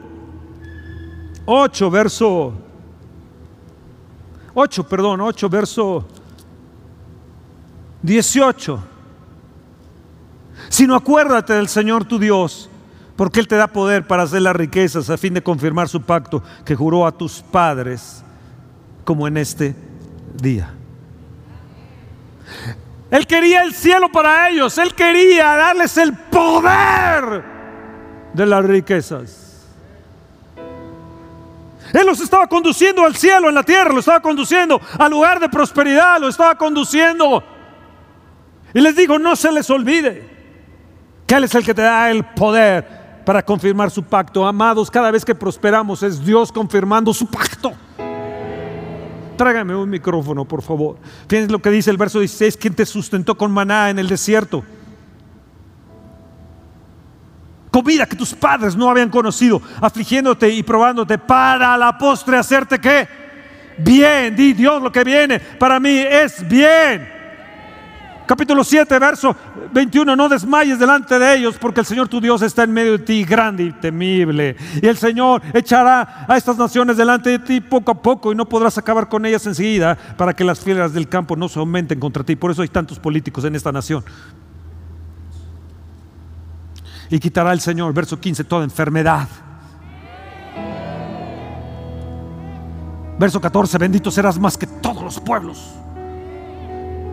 8, 1.47 1.91
verso 1.91 2.53
8, 4.53 4.85
perdón, 4.87 5.23
8, 5.23 5.49
verso 5.49 6.07
18. 8.03 8.79
Sino 10.69 10.95
acuérdate 10.95 11.55
del 11.55 11.69
Señor 11.69 12.05
tu 12.05 12.19
Dios 12.19 12.68
porque 13.19 13.41
Él 13.41 13.49
te 13.49 13.57
da 13.57 13.67
poder 13.67 14.07
para 14.07 14.23
hacer 14.23 14.43
las 14.43 14.55
riquezas 14.55 15.11
a 15.11 15.19
fin 15.19 15.35
de 15.35 15.43
confirmar 15.43 15.89
su 15.89 16.01
pacto 16.01 16.41
que 16.65 16.77
juró 16.77 17.05
a 17.05 17.11
tus 17.11 17.43
padres 17.43 18.23
como 19.05 19.27
en 19.27 19.37
este 19.37 19.75
día. 20.41 20.73
Él 23.11 23.27
quería 23.27 23.65
el 23.65 23.75
cielo 23.75 24.09
para 24.13 24.49
ellos, 24.49 24.79
Él 24.79 24.95
quería 24.95 25.57
darles 25.57 25.99
el 25.99 26.13
poder 26.13 27.43
de 28.35 28.47
las 28.47 28.65
riquezas. 28.65 29.67
Él 31.93 32.07
los 32.07 32.21
estaba 32.21 32.47
conduciendo 32.47 33.05
al 33.05 33.17
cielo 33.17 33.49
en 33.49 33.57
la 33.57 33.65
tierra, 33.65 33.93
lo 33.93 33.99
estaba 33.99 34.23
conduciendo 34.23 34.81
al 34.97 35.11
lugar 35.11 35.41
de 35.41 35.49
prosperidad, 35.49 36.21
lo 36.21 36.29
estaba 36.29 36.57
conduciendo. 36.57 37.43
Y 38.73 38.81
les 38.81 38.95
digo, 38.95 39.19
no 39.19 39.35
se 39.35 39.51
les 39.51 39.69
olvide 39.71 40.25
que 41.27 41.35
Él 41.35 41.43
es 41.43 41.55
el 41.57 41.65
que 41.65 41.75
te 41.75 41.83
da 41.83 42.13
el 42.13 42.25
poder 42.25 42.98
para 43.29 43.43
confirmar 43.43 43.91
su 43.91 44.03
pacto. 44.03 44.47
Amados, 44.47 44.91
cada 44.91 45.11
vez 45.11 45.23
que 45.23 45.35
prosperamos 45.35 46.03
es 46.03 46.25
Dios 46.25 46.51
confirmando 46.51 47.13
su 47.13 47.27
pacto. 47.27 47.75
Trágame 49.37 49.77
un 49.77 49.91
micrófono, 49.91 50.47
por 50.47 50.63
favor. 50.63 50.97
Fíjense 51.29 51.53
lo 51.53 51.59
que 51.59 51.69
dice 51.69 51.91
el 51.91 51.99
verso 51.99 52.21
16, 52.21 52.57
quien 52.57 52.75
te 52.75 52.87
sustentó 52.87 53.37
con 53.37 53.53
maná 53.53 53.91
en 53.91 53.99
el 53.99 54.09
desierto. 54.09 54.65
Comida 57.71 58.07
que 58.07 58.17
tus 58.17 58.33
padres 58.33 58.75
no 58.75 58.89
habían 58.89 59.11
conocido, 59.11 59.61
afligiéndote 59.79 60.49
y 60.49 60.63
probándote 60.63 61.19
para 61.19 61.77
la 61.77 61.99
postre 61.99 62.39
hacerte 62.39 62.79
qué? 62.79 63.07
Bien, 63.77 64.35
di 64.35 64.55
Dios 64.55 64.83
lo 64.83 64.91
que 64.91 65.05
viene 65.05 65.39
para 65.39 65.79
mí 65.79 65.99
es 65.99 66.49
bien. 66.49 67.18
Capítulo 68.29 68.63
7, 68.63 68.99
verso 68.99 69.35
21, 69.73 70.15
no 70.15 70.29
desmayes 70.29 70.79
delante 70.79 71.19
de 71.19 71.37
ellos 71.37 71.57
porque 71.59 71.81
el 71.81 71.87
Señor 71.87 72.09
tu 72.09 72.21
Dios 72.21 72.43
está 72.43 72.65
en 72.65 72.73
medio 72.75 72.93
de 72.93 72.99
ti, 72.99 73.25
grande 73.25 73.65
y 73.65 73.73
temible. 73.73 74.55
Y 74.83 74.87
el 74.87 74.99
Señor 74.99 75.41
echará 75.55 76.27
a 76.29 76.37
estas 76.37 76.59
naciones 76.59 76.99
delante 76.99 77.31
de 77.31 77.39
ti 77.39 77.63
poco 77.63 77.93
a 77.93 78.03
poco 78.03 78.31
y 78.31 78.35
no 78.35 78.47
podrás 78.47 78.77
acabar 78.77 79.09
con 79.09 79.25
ellas 79.25 79.47
enseguida 79.47 79.97
para 80.19 80.35
que 80.35 80.45
las 80.45 80.61
fieras 80.61 80.93
del 80.93 81.09
campo 81.09 81.37
no 81.37 81.49
se 81.49 81.59
aumenten 81.59 81.99
contra 81.99 82.23
ti. 82.23 82.37
Por 82.37 82.51
eso 82.51 82.61
hay 82.61 82.69
tantos 82.69 82.99
políticos 82.99 83.47
en 83.47 83.55
esta 83.57 83.73
nación. 83.73 84.05
Y 87.09 87.19
quitará 87.19 87.55
el 87.55 87.61
Señor, 87.61 87.95
verso 87.95 88.21
15, 88.21 88.45
toda 88.45 88.63
enfermedad. 88.63 89.27
Verso 93.19 93.41
14, 93.41 93.79
bendito 93.79 94.11
serás 94.11 94.39
más 94.39 94.59
que 94.59 94.67
todos 94.67 95.03
los 95.03 95.19
pueblos. 95.19 95.79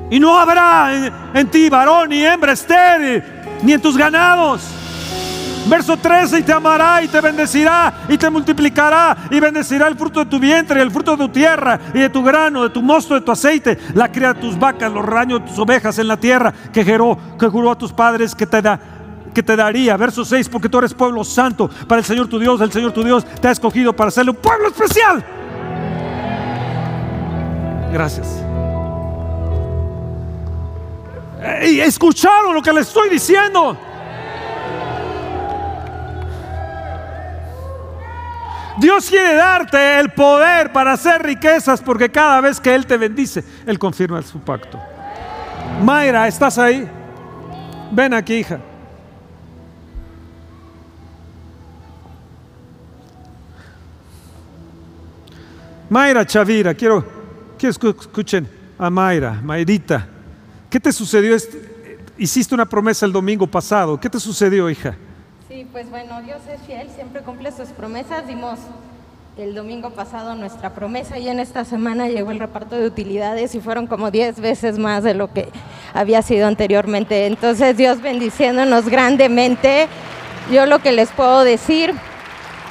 Y 0.10 0.20
no 0.20 0.38
habrá 0.38 1.12
en, 1.34 1.47
ti 1.47 1.70
varón 1.70 2.10
ni 2.10 2.24
hembra 2.24 2.53
estéril, 2.53 3.24
ni 3.64 3.74
en 3.74 3.82
tus 3.82 3.97
ganados. 3.97 4.62
Verso 5.68 5.97
13, 5.97 6.39
y 6.39 6.43
te 6.43 6.53
amará 6.53 7.01
y 7.01 7.08
te 7.08 7.20
bendecirá 7.20 8.06
y 8.08 8.20
te 8.20 8.30
multiplicará 8.30 9.18
y 9.32 9.39
bendecirá 9.39 9.88
el 9.88 9.97
fruto 9.97 10.20
de 10.20 10.30
tu 10.30 10.38
vientre 10.38 10.80
y 10.80 10.84
el 10.84 10.91
fruto 10.91 11.12
de 11.12 11.18
tu 11.18 11.30
tierra 11.30 11.80
y 11.91 11.99
de 11.99 12.10
tu 12.10 12.24
grano, 12.24 12.62
de 12.62 12.70
tu 12.70 12.84
mosto, 12.84 13.16
de 13.16 13.22
tu 13.22 13.32
aceite, 13.32 13.80
la 13.95 14.12
cría 14.12 14.34
de 14.34 14.41
tus 14.41 14.60
vacas, 14.60 14.91
los 14.91 15.03
rebaños 15.03 15.41
de 15.41 15.47
tus 15.47 15.58
ovejas 15.58 15.97
en 15.97 16.08
la 16.08 16.18
tierra 16.18 16.53
que 16.72 16.86
juró, 16.86 17.18
que 17.39 17.47
juró 17.47 17.72
a 17.72 17.78
tus 17.78 17.91
padres 17.91 18.36
que 18.36 18.45
te 18.45 18.62
da 18.62 18.80
que 19.34 19.43
te 19.43 19.56
daría. 19.56 19.97
Verso 19.97 20.24
6, 20.24 20.47
porque 20.49 20.70
tú 20.70 20.78
eres 20.78 20.93
pueblo 20.93 21.24
santo 21.24 21.70
para 21.88 21.99
el 21.99 22.06
Señor 22.06 22.28
tu 22.28 22.39
Dios, 22.39 22.62
el 22.62 22.72
Señor 22.72 22.91
tu 22.91 23.03
Dios 23.03 23.26
te 23.26 23.47
ha 23.47 23.51
escogido 23.51 23.93
para 23.93 24.12
serle 24.12 24.32
un 24.32 24.38
pueblo 24.38 24.70
especial. 24.70 25.24
Gracias. 27.91 28.45
Escucharon 31.46 32.54
lo 32.54 32.62
que 32.62 32.74
le 32.74 32.82
estoy 32.82 33.10
diciendo. 33.10 33.78
Dios 38.78 39.10
quiere 39.10 39.36
darte 39.36 40.00
el 40.00 40.10
poder 40.12 40.72
para 40.74 40.93
hacer 40.93 41.24
riquezas 41.24 41.82
porque 41.82 42.10
cada 42.12 42.41
vez 42.41 42.60
que 42.60 42.76
Él 42.76 42.86
te 42.86 42.98
bendice, 42.98 43.43
Él 43.66 43.80
confirma 43.80 44.22
su 44.22 44.39
pacto. 44.39 44.80
Mayra, 45.82 46.28
¿estás 46.28 46.58
ahí? 46.58 46.88
Ven 47.91 48.14
aquí, 48.14 48.36
hija. 48.36 48.60
Mayra 55.89 56.26
Chavira, 56.26 56.74
quiero, 56.74 57.06
que 57.58 57.68
escuchen 57.68 58.50
a 58.78 58.89
Mayra, 58.89 59.39
Mayrita. 59.41 60.14
¿Qué 60.76 60.82
te 60.82 60.91
sucedió? 60.91 61.38
Hiciste 62.17 62.53
una 62.53 62.65
promesa 62.65 63.05
el 63.05 63.13
domingo 63.13 63.47
pasado. 63.47 63.97
¿Qué 63.97 64.09
te 64.09 64.19
sucedió, 64.19 64.69
hija? 64.69 64.97
Sí, 65.47 65.65
pues 65.71 65.89
bueno, 65.89 66.21
Dios 66.21 66.41
es 66.53 66.59
fiel, 66.67 66.89
siempre 66.93 67.21
cumple 67.21 67.53
sus 67.53 67.69
promesas. 67.69 68.28
Dimos 68.28 68.59
el 69.38 69.55
domingo 69.55 69.91
pasado 69.91 70.36
nuestra 70.36 70.73
promesa 70.73 71.17
y 71.17 71.30
en 71.30 71.39
esta 71.39 71.63
semana 71.63 72.09
llegó 72.09 72.32
el 72.32 72.39
reparto 72.39 72.76
de 72.76 72.88
utilidades 72.88 73.55
y 73.55 73.61
fueron 73.61 73.88
como 73.88 74.11
10 74.11 74.41
veces 74.41 74.78
más 74.78 75.05
de 75.05 75.13
lo 75.13 75.32
que 75.32 75.47
había 75.93 76.21
sido 76.21 76.45
anteriormente. 76.45 77.26
Entonces 77.26 77.78
Dios 77.78 78.01
bendiciéndonos 78.01 78.89
grandemente. 78.89 79.88
Yo 80.51 80.65
lo 80.65 80.80
que 80.80 80.91
les 80.91 81.09
puedo 81.11 81.45
decir 81.45 81.93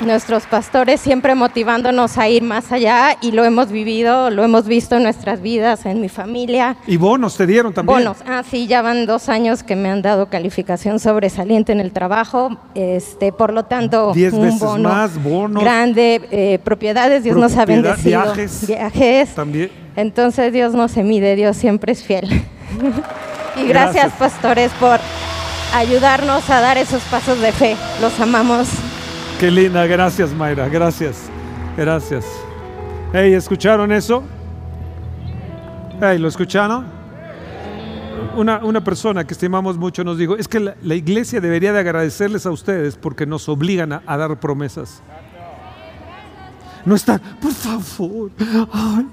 nuestros 0.01 0.45
pastores 0.47 1.01
siempre 1.01 1.35
motivándonos 1.35 2.19
a 2.19 2.29
ir 2.29 2.43
más 2.43 2.73
allá 2.73 3.17
y 3.21 3.33
lo 3.33 3.45
hemos 3.45 3.71
vivido, 3.71 4.31
lo 4.31 4.45
hemos 4.45 4.67
visto 4.67 4.97
en 4.97 5.05
nuestras 5.05 5.41
vidas, 5.41 5.87
en 5.87 6.01
mi 6.01 6.09
familia. 6.09 6.77
¿Y 6.87 6.97
bonos 6.97 7.37
te 7.37 7.47
dieron 7.47 7.73
también? 7.73 7.99
Bonos, 7.99 8.19
ah, 8.27 8.43
sí, 8.49 8.67
ya 8.67 8.83
van 8.83 9.07
dos 9.07 9.29
años 9.29 9.63
que 9.63 9.77
me 9.77 9.91
han 9.91 10.03
dado 10.03 10.29
calificación 10.29 10.99
sobresaliente 10.99 11.73
en 11.73 11.81
el 11.81 11.93
trabajo, 11.93 12.57
este, 12.75 13.33
por 13.33 13.53
lo 13.53 13.65
tanto, 13.65 14.13
Diez 14.13 14.33
un 14.33 14.43
veces 14.43 14.61
bono 14.61 14.89
más, 14.89 15.23
bonos. 15.23 15.63
Grande, 15.63 16.21
eh, 16.31 16.59
propiedades, 16.63 17.25
Dios 17.25 17.37
nos 17.37 17.57
ha 17.57 17.65
bendecido. 17.65 18.23
Viajes. 18.23 18.67
Viajes. 18.67 19.35
También. 19.35 19.71
Entonces 19.97 20.53
Dios 20.53 20.75
no 20.75 20.89
se 20.89 21.03
mide, 21.05 21.37
Dios 21.37 21.57
siempre 21.57 21.93
es 21.93 22.03
fiel. 22.03 22.27
y 23.57 23.67
gracias, 23.67 23.95
gracias 23.95 24.13
pastores 24.15 24.73
por 24.81 24.99
ayudarnos 25.75 26.49
a 26.51 26.61
dar 26.61 26.79
esos 26.79 27.03
pasos 27.05 27.41
de 27.41 27.53
fe. 27.53 27.77
Los 28.01 28.19
amamos. 28.21 28.69
Qué 29.39 29.51
linda, 29.51 29.85
gracias 29.87 30.33
Mayra, 30.33 30.69
gracias, 30.69 31.29
gracias. 31.77 32.25
Hey, 33.13 33.35
¿escucharon 33.35 33.91
eso? 33.91 34.23
Hey, 36.01 36.19
¿lo 36.19 36.29
escucharon? 36.29 36.87
Una, 38.37 38.65
una, 38.65 38.83
persona 38.83 39.25
que 39.25 39.35
estimamos 39.35 39.77
mucho 39.77 40.05
nos 40.05 40.19
dijo, 40.19 40.37
es 40.37 40.49
que 40.49 40.61
la, 40.61 40.95
iglesia 40.95 41.41
debería 41.41 41.73
de 41.73 41.81
agradecerles 41.81 42.47
a 42.47 42.51
ustedes 42.51 42.97
porque 42.97 43.27
nos 43.27 43.49
obligan 43.49 43.93
a, 43.93 44.17
dar 44.17 44.39
promesas. 44.39 45.03
No 46.85 46.95
están, 46.95 47.21
por 47.41 47.53
favor, 47.53 48.31
ay, 48.73 49.09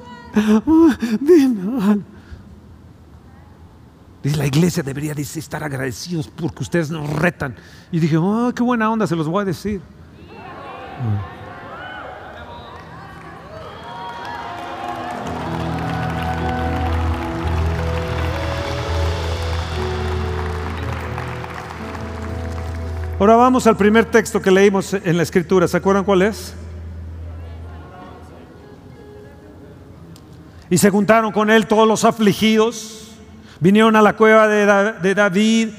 Dice, 4.24 4.38
la 4.38 4.46
iglesia 4.46 4.84
debería 4.84 5.16
de 5.16 5.24
estar 5.24 5.64
agradecidos 5.64 6.28
porque 6.28 6.62
ustedes 6.62 6.92
nos 6.92 7.10
retan. 7.10 7.56
Y 7.92 8.00
dije, 8.00 8.18
oh, 8.18 8.52
qué 8.56 8.62
buena 8.62 8.92
onda, 8.92 9.08
se 9.08 9.16
los 9.16 9.28
voy 9.28 9.42
a 9.42 9.46
decir. 9.46 9.82
Ahora 23.20 23.36
vamos 23.36 23.68
al 23.68 23.78
primer 23.78 24.06
texto 24.06 24.42
que 24.42 24.50
leímos 24.50 24.94
en 24.94 25.16
la 25.18 25.24
escritura. 25.24 25.68
¿Se 25.68 25.78
acuerdan 25.78 26.04
cuál 26.04 26.24
es? 26.24 26.56
Y 30.70 30.78
se 30.78 30.90
juntaron 30.90 31.32
con 31.32 31.50
él 31.50 31.68
todos 31.68 31.88
los 31.88 32.04
afligidos. 32.04 33.12
Vinieron 33.60 33.96
a 33.96 34.02
la 34.02 34.16
cueva 34.16 34.48
de, 34.48 35.14
David, 35.14 35.70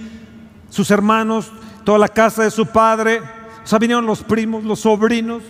sus 0.71 0.91
hermanos, 0.91 1.51
toda 1.85 1.99
la 1.99 2.09
casa 2.09 2.45
de 2.45 2.51
su 2.51 2.67
padre 2.67 3.23
o 3.65 3.67
sea, 3.67 3.79
vinieron 3.79 4.07
los 4.07 4.23
primos, 4.25 4.65
los 4.65 4.81
sobrinos, 4.81 5.43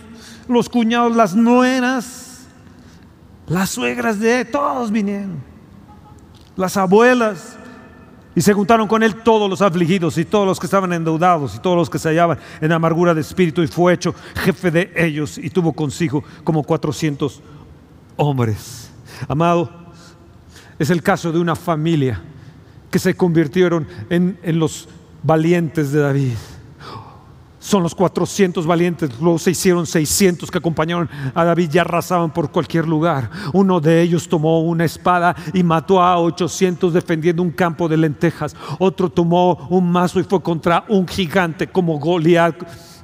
los 0.47 0.69
cuñados, 0.69 1.15
las 1.15 1.35
nueras, 1.35 2.47
las 3.47 3.71
suegras 3.71 4.19
de 4.19 4.45
todos 4.45 4.91
vinieron, 4.91 5.41
las 6.55 6.77
abuelas. 6.77 7.57
Y 8.35 8.41
se 8.41 8.51
juntaron 8.51 8.87
con 8.87 9.03
él 9.03 9.17
todos 9.17 9.47
los 9.47 9.61
afligidos 9.61 10.17
y 10.17 10.25
todos 10.25 10.47
los 10.47 10.59
que 10.59 10.65
estaban 10.65 10.91
endeudados 10.91 11.55
y 11.55 11.59
todos 11.59 11.77
los 11.77 11.87
que 11.87 11.99
se 11.99 12.09
hallaban 12.09 12.39
en 12.61 12.71
amargura 12.71 13.13
de 13.13 13.21
espíritu 13.21 13.61
y 13.61 13.67
fue 13.67 13.93
hecho 13.93 14.15
jefe 14.33 14.71
de 14.71 14.91
ellos 14.95 15.37
y 15.37 15.51
tuvo 15.51 15.71
consigo 15.71 16.23
como 16.43 16.63
400 16.63 17.43
hombres. 18.15 18.89
Amado, 19.27 19.69
es 20.79 20.89
el 20.89 21.03
caso 21.03 21.31
de 21.31 21.37
una 21.37 21.55
familia 21.55 22.23
que 22.89 22.97
se 22.97 23.15
convirtieron 23.15 23.87
en, 24.09 24.39
en 24.41 24.57
los 24.57 24.89
valientes 25.21 25.91
de 25.91 25.99
David 25.99 26.33
son 27.63 27.81
los 27.81 27.95
400 27.95 28.67
valientes, 28.67 29.09
luego 29.21 29.39
se 29.39 29.51
hicieron 29.51 29.87
600 29.87 30.51
que 30.51 30.57
acompañaron 30.57 31.09
a 31.33 31.45
David 31.45 31.69
y 31.73 31.77
arrasaban 31.77 32.31
por 32.33 32.51
cualquier 32.51 32.85
lugar. 32.85 33.29
Uno 33.53 33.79
de 33.79 34.01
ellos 34.01 34.27
tomó 34.27 34.61
una 34.61 34.83
espada 34.83 35.33
y 35.53 35.63
mató 35.63 36.01
a 36.01 36.19
800 36.19 36.93
defendiendo 36.93 37.41
un 37.41 37.51
campo 37.51 37.87
de 37.87 37.95
lentejas. 37.95 38.53
Otro 38.79 39.09
tomó 39.09 39.65
un 39.69 39.89
mazo 39.89 40.19
y 40.19 40.23
fue 40.23 40.43
contra 40.43 40.83
un 40.89 41.07
gigante 41.07 41.67
como 41.67 41.97
Goliat 41.99 42.55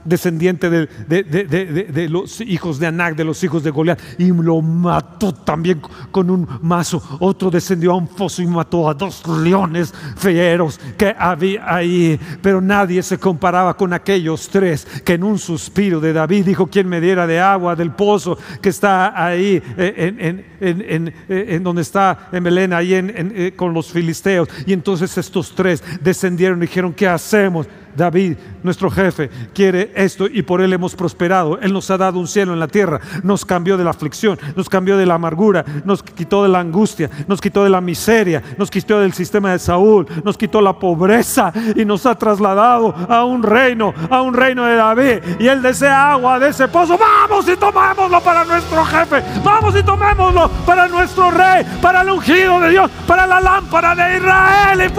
descendiente 0.03 0.69
de, 0.69 2.09
los 2.09 2.41
hijos 2.41 2.79
de 2.79 2.87
Anac, 2.87 3.15
de 3.15 3.23
los 3.23 3.43
hijos 3.43 3.63
de 3.63 3.71
Goliat, 3.71 3.99
y 4.17 4.27
lo 4.27 4.61
mató 4.61 5.33
también 5.33 5.81
con 6.11 6.29
un 6.29 6.47
mazo. 6.61 7.01
Otro 7.19 7.49
descendió 7.49 7.91
a 7.91 7.95
un 7.95 8.07
foso 8.07 8.41
y 8.41 8.47
mató 8.47 8.89
a 8.89 8.93
dos 8.93 9.25
leones 9.27 9.93
feyeros 10.17 10.79
que 10.97 11.15
había 11.17 11.73
ahí, 11.73 12.19
pero 12.41 12.61
nadie 12.61 13.01
se 13.03 13.17
comparaba 13.17 13.75
con 13.75 13.93
aquellos 13.93 14.49
tres 14.49 14.85
que 15.03 15.13
en 15.13 15.23
un 15.23 15.37
suspiro 15.39 15.99
de 15.99 16.13
David 16.13 16.45
dijo, 16.45 16.67
quien 16.67 16.87
me 16.87 17.01
diera 17.01 17.27
de 17.27 17.39
agua 17.39 17.75
del 17.75 17.91
pozo 17.91 18.37
que 18.61 18.69
está 18.69 19.23
ahí 19.23 19.61
en, 19.77 20.45
en, 20.59 21.63
donde 21.63 21.81
está 21.81 22.29
en 22.31 22.43
Belén, 22.43 22.73
ahí 22.73 22.93
eh, 22.93 23.53
con 23.55 23.73
los 23.73 23.91
filisteos. 23.91 24.49
Y 24.65 24.73
entonces 24.73 25.17
estos 25.17 25.53
tres 25.55 25.83
descendieron 26.01 26.59
y 26.59 26.61
dijeron, 26.61 26.93
¿qué 26.93 27.07
hacemos? 27.07 27.67
David, 27.95 28.37
nuestro 28.63 28.89
jefe, 28.89 29.29
quiere 29.53 29.91
esto 29.95 30.27
y 30.27 30.41
por 30.41 30.61
él 30.61 30.73
hemos 30.73 30.95
prosperado. 30.95 31.59
Él 31.59 31.73
nos 31.73 31.89
ha 31.91 31.97
dado 31.97 32.19
un 32.19 32.27
cielo 32.27 32.53
en 32.53 32.59
la 32.59 32.67
tierra, 32.67 32.99
nos 33.23 33.45
cambió 33.45 33.77
de 33.77 33.83
la 33.83 33.91
aflicción, 33.91 34.37
nos 34.55 34.69
cambió 34.69 34.97
de 34.97 35.05
la 35.05 35.15
amargura, 35.15 35.65
nos 35.85 36.03
quitó 36.03 36.43
de 36.43 36.49
la 36.49 36.59
angustia, 36.59 37.09
nos 37.27 37.41
quitó 37.41 37.63
de 37.63 37.69
la 37.69 37.81
miseria, 37.81 38.41
nos 38.57 38.69
quitó 38.69 38.99
del 38.99 39.13
sistema 39.13 39.51
de 39.51 39.59
Saúl, 39.59 40.05
nos 40.23 40.37
quitó 40.37 40.61
la 40.61 40.73
pobreza 40.73 41.51
y 41.75 41.85
nos 41.85 42.05
ha 42.05 42.15
trasladado 42.15 42.93
a 43.07 43.23
un 43.23 43.43
reino, 43.43 43.93
a 44.09 44.21
un 44.21 44.33
reino 44.33 44.65
de 44.65 44.75
David. 44.75 45.39
Y 45.39 45.47
él 45.47 45.61
desea 45.61 46.11
agua 46.11 46.39
de 46.39 46.49
ese 46.49 46.67
pozo. 46.67 46.97
Vamos 46.97 47.47
y 47.47 47.55
tomémoslo 47.55 48.21
para 48.21 48.45
nuestro 48.45 48.83
jefe, 48.85 49.23
vamos 49.43 49.75
y 49.75 49.83
tomémoslo 49.83 50.49
para 50.65 50.87
nuestro 50.87 51.31
rey, 51.31 51.65
para 51.81 52.01
el 52.01 52.09
ungido 52.09 52.59
de 52.59 52.69
Dios, 52.69 52.91
para 53.07 53.25
la 53.25 53.39
lámpara 53.39 53.95
de 53.95 54.17
Israel. 54.17 54.81
Y, 54.85 54.89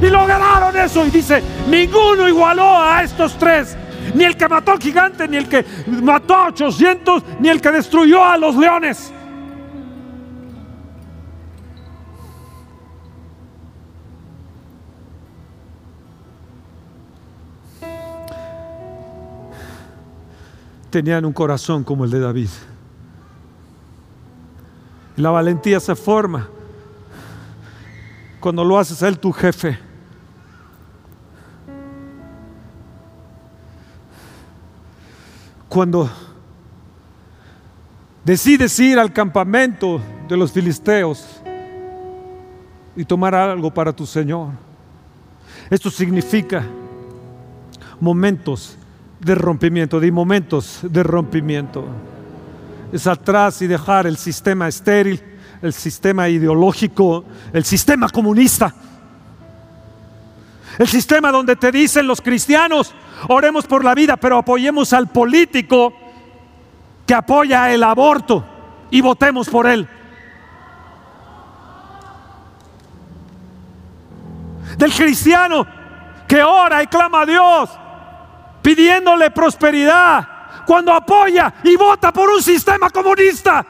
y 0.00 0.10
lograron 0.10 0.76
eso. 0.76 1.06
Y 1.06 1.10
dice, 1.10 1.42
ninguno 1.68 2.28
igualó 2.28 2.82
a 2.82 3.02
estos 3.02 3.36
tres. 3.38 3.76
Ni 4.14 4.24
el 4.24 4.36
que 4.36 4.48
mató 4.48 4.72
al 4.72 4.78
gigante, 4.78 5.26
ni 5.26 5.36
el 5.36 5.48
que 5.48 5.64
mató 6.02 6.34
a 6.34 6.48
800, 6.48 7.22
ni 7.40 7.48
el 7.48 7.60
que 7.60 7.70
destruyó 7.70 8.24
a 8.24 8.36
los 8.36 8.54
leones. 8.56 9.12
Tenían 20.90 21.24
un 21.24 21.32
corazón 21.32 21.82
como 21.82 22.04
el 22.04 22.10
de 22.10 22.20
David. 22.20 22.50
La 25.16 25.30
valentía 25.30 25.80
se 25.80 25.96
forma 25.96 26.48
cuando 28.44 28.62
lo 28.62 28.78
haces 28.78 29.02
a 29.02 29.08
él 29.08 29.18
tu 29.18 29.32
jefe. 29.32 29.78
Cuando 35.66 36.10
decides 38.22 38.78
ir 38.80 38.98
al 38.98 39.14
campamento 39.14 39.98
de 40.28 40.36
los 40.36 40.52
filisteos 40.52 41.40
y 42.94 43.06
tomar 43.06 43.34
algo 43.34 43.72
para 43.72 43.94
tu 43.94 44.04
Señor. 44.04 44.50
Esto 45.70 45.90
significa 45.90 46.66
momentos 47.98 48.76
de 49.20 49.34
rompimiento, 49.36 49.98
de 49.98 50.12
momentos 50.12 50.80
de 50.82 51.02
rompimiento 51.02 51.86
es 52.92 53.06
atrás 53.06 53.62
y 53.62 53.66
dejar 53.66 54.06
el 54.06 54.18
sistema 54.18 54.68
estéril, 54.68 55.20
el 55.64 55.72
sistema 55.72 56.28
ideológico, 56.28 57.24
el 57.50 57.64
sistema 57.64 58.10
comunista. 58.10 58.74
El 60.78 60.86
sistema 60.86 61.32
donde 61.32 61.56
te 61.56 61.72
dicen 61.72 62.06
los 62.06 62.20
cristianos, 62.20 62.94
oremos 63.28 63.66
por 63.66 63.82
la 63.82 63.94
vida, 63.94 64.18
pero 64.18 64.36
apoyemos 64.36 64.92
al 64.92 65.08
político 65.08 65.94
que 67.06 67.14
apoya 67.14 67.72
el 67.72 67.82
aborto 67.82 68.44
y 68.90 69.00
votemos 69.00 69.48
por 69.48 69.66
él. 69.66 69.88
Del 74.76 74.92
cristiano 74.92 75.66
que 76.28 76.42
ora 76.42 76.82
y 76.82 76.88
clama 76.88 77.22
a 77.22 77.26
Dios 77.26 77.70
pidiéndole 78.60 79.30
prosperidad 79.30 80.28
cuando 80.66 80.92
apoya 80.92 81.54
y 81.62 81.74
vota 81.76 82.12
por 82.12 82.28
un 82.28 82.42
sistema 82.42 82.90
comunista. 82.90 83.64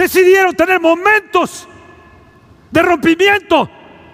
Decidieron 0.00 0.56
tener 0.56 0.80
momentos 0.80 1.68
de 2.70 2.80
rompimiento, 2.80 3.68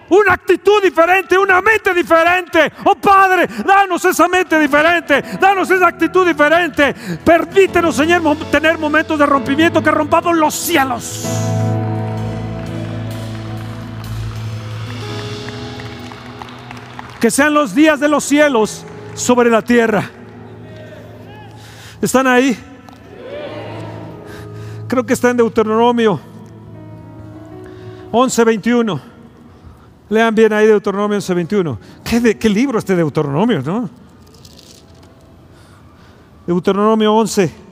una 0.09 0.33
actitud 0.33 0.83
diferente, 0.83 1.37
una 1.37 1.61
mente 1.61 1.93
diferente. 1.93 2.73
Oh 2.83 2.95
Padre, 2.95 3.47
danos 3.65 4.03
esa 4.03 4.27
mente 4.27 4.59
diferente, 4.59 5.21
danos 5.39 5.71
esa 5.71 5.87
actitud 5.87 6.27
diferente. 6.27 6.93
Permítenos, 7.23 7.95
Señor, 7.95 8.21
tener 8.51 8.77
momentos 8.77 9.17
de 9.17 9.25
rompimiento 9.25 9.81
que 9.81 9.89
rompamos 9.89 10.35
los 10.35 10.53
cielos. 10.53 11.25
Que 17.21 17.31
sean 17.31 17.53
los 17.53 17.73
días 17.73 17.97
de 18.01 18.09
los 18.09 18.25
cielos 18.25 18.85
sobre 19.13 19.49
la 19.49 19.61
tierra. 19.61 20.11
¿Están 22.01 22.27
ahí? 22.27 22.66
Creo 24.87 25.05
que 25.05 25.13
está 25.13 25.29
en 25.29 25.37
Deuteronomio 25.37 26.19
11:21. 28.11 28.99
Lean 30.09 30.33
bien 30.33 30.53
ahí 30.53 30.67
Deuteronomio 30.67 31.17
11:21. 31.17 31.77
¿Qué, 32.03 32.37
¿Qué 32.37 32.49
libro 32.49 32.79
este 32.79 32.95
Deuteronomio, 32.95 33.61
no? 33.61 33.89
Deuteronomio 36.45 37.13
11. 37.13 37.66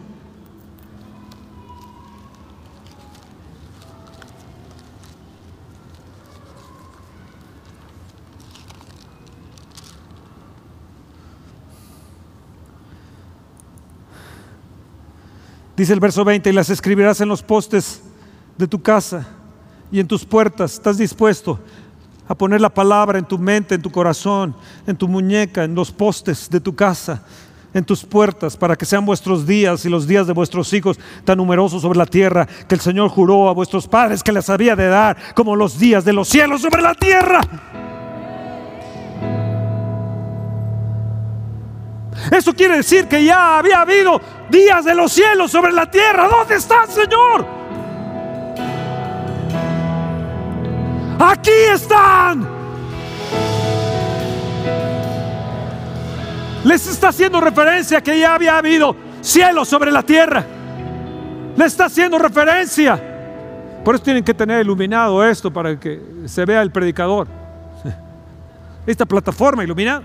Dice 15.76 15.92
el 15.92 16.00
verso 16.00 16.24
20, 16.24 16.50
y 16.50 16.54
las 16.54 16.70
escribirás 16.70 17.20
en 17.20 17.28
los 17.28 17.44
postes 17.44 18.02
de 18.58 18.68
tu 18.68 18.82
casa 18.82 19.28
y 19.92 20.00
en 20.00 20.08
tus 20.08 20.24
puertas. 20.24 20.74
¿Estás 20.76 20.98
dispuesto 20.98 21.60
a 22.28 22.36
poner 22.36 22.62
la 22.62 22.74
palabra 22.74 23.20
en 23.20 23.26
tu 23.26 23.38
mente, 23.38 23.76
en 23.76 23.82
tu 23.82 23.92
corazón, 23.92 24.56
en 24.88 24.96
tu 24.96 25.08
muñeca, 25.10 25.66
en 25.66 25.76
los 25.76 25.92
postes 25.92 26.50
de 26.50 26.62
tu 26.62 26.74
casa, 26.74 27.22
en 27.74 27.84
tus 27.84 28.06
puertas, 28.06 28.56
para 28.56 28.78
que 28.78 28.86
sean 28.86 29.06
vuestros 29.06 29.46
días 29.46 29.84
y 29.86 29.90
los 29.90 30.08
días 30.08 30.26
de 30.26 30.34
vuestros 30.34 30.72
hijos 30.72 30.98
tan 31.26 31.38
numerosos 31.38 31.82
sobre 31.82 31.98
la 31.98 32.06
tierra 32.06 32.48
que 32.68 32.76
el 32.76 32.82
Señor 32.82 33.10
juró 33.10 33.50
a 33.50 33.54
vuestros 33.54 33.86
padres 33.86 34.24
que 34.24 34.32
les 34.32 34.50
había 34.50 34.78
de 34.78 34.88
dar, 34.88 35.18
como 35.36 35.58
los 35.58 35.78
días 35.78 36.06
de 36.06 36.14
los 36.14 36.30
cielos 36.30 36.62
sobre 36.62 36.82
la 36.82 36.96
tierra? 36.96 37.42
Eso 42.32 42.54
quiere 42.54 42.78
decir 42.78 43.08
que 43.08 43.24
ya 43.24 43.60
había 43.60 43.82
habido 43.82 44.20
días 44.50 44.86
de 44.86 44.96
los 44.96 45.12
cielos 45.12 45.52
sobre 45.52 45.72
la 45.72 45.90
tierra. 45.90 46.28
¿Dónde 46.28 46.56
está, 46.56 46.88
Señor? 46.88 47.46
Aquí 51.20 51.52
están. 51.72 52.48
Les 56.64 56.88
está 56.88 57.10
haciendo 57.10 57.40
referencia 57.40 58.02
que 58.02 58.20
ya 58.20 58.34
había 58.34 58.58
habido 58.58 58.96
cielos 59.22 59.68
sobre 59.68 59.92
la 59.92 60.02
tierra. 60.02 60.44
Le 61.56 61.66
está 61.66 61.86
haciendo 61.86 62.18
referencia. 62.18 63.00
Por 63.84 63.94
eso 63.94 64.04
tienen 64.04 64.24
que 64.24 64.34
tener 64.34 64.62
iluminado 64.62 65.24
esto 65.24 65.52
para 65.54 65.80
que 65.80 66.02
se 66.26 66.44
vea 66.44 66.64
el 66.64 66.72
predicador. 66.72 67.28
Esta 68.88 69.06
plataforma 69.06 69.64
iluminada. 69.64 70.02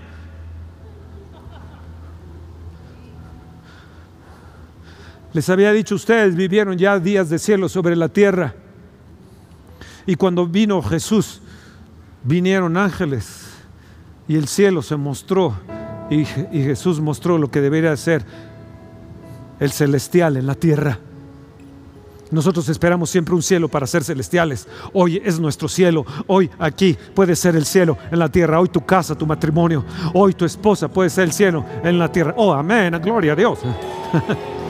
Les 5.33 5.49
había 5.49 5.71
dicho 5.71 5.95
ustedes, 5.95 6.35
vivieron 6.35 6.77
ya 6.77 6.99
días 6.99 7.29
de 7.29 7.39
cielo 7.39 7.69
sobre 7.69 7.95
la 7.95 8.09
tierra. 8.09 8.53
Y 10.05 10.15
cuando 10.15 10.45
vino 10.45 10.81
Jesús, 10.81 11.41
vinieron 12.23 12.75
ángeles 12.75 13.47
y 14.27 14.35
el 14.35 14.47
cielo 14.47 14.81
se 14.81 14.95
mostró 14.95 15.55
y, 16.09 16.25
Jesús 16.25 16.99
mostró 16.99 17.37
lo 17.37 17.49
que 17.49 17.61
debería 17.61 17.95
ser 17.95 18.25
el 19.59 19.71
celestial 19.71 20.35
en 20.35 20.47
la 20.47 20.55
tierra. 20.55 20.99
Nosotros 22.31 22.67
esperamos 22.69 23.09
siempre 23.09 23.35
un 23.35 23.41
cielo 23.41 23.67
para 23.69 23.87
ser 23.87 24.03
celestiales. 24.03 24.67
Hoy 24.93 25.21
es 25.23 25.39
nuestro 25.39 25.67
cielo. 25.67 26.05
Hoy 26.27 26.49
aquí 26.59 26.97
puede 27.13 27.35
ser 27.35 27.55
el 27.55 27.65
cielo 27.65 27.97
en 28.09 28.19
la 28.19 28.29
tierra. 28.29 28.59
Hoy 28.59 28.69
tu 28.69 28.85
casa, 28.85 29.15
tu 29.15 29.25
matrimonio. 29.25 29.83
Hoy 30.13 30.33
tu 30.33 30.45
esposa 30.45 30.87
puede 30.87 31.09
ser 31.09 31.25
el 31.25 31.33
cielo 31.33 31.65
en 31.83 31.99
la 31.99 32.09
tierra. 32.11 32.33
Oh, 32.37 32.53
amén. 32.53 32.97
Gloria 33.01 33.33
a 33.33 33.35
Dios. 33.35 33.59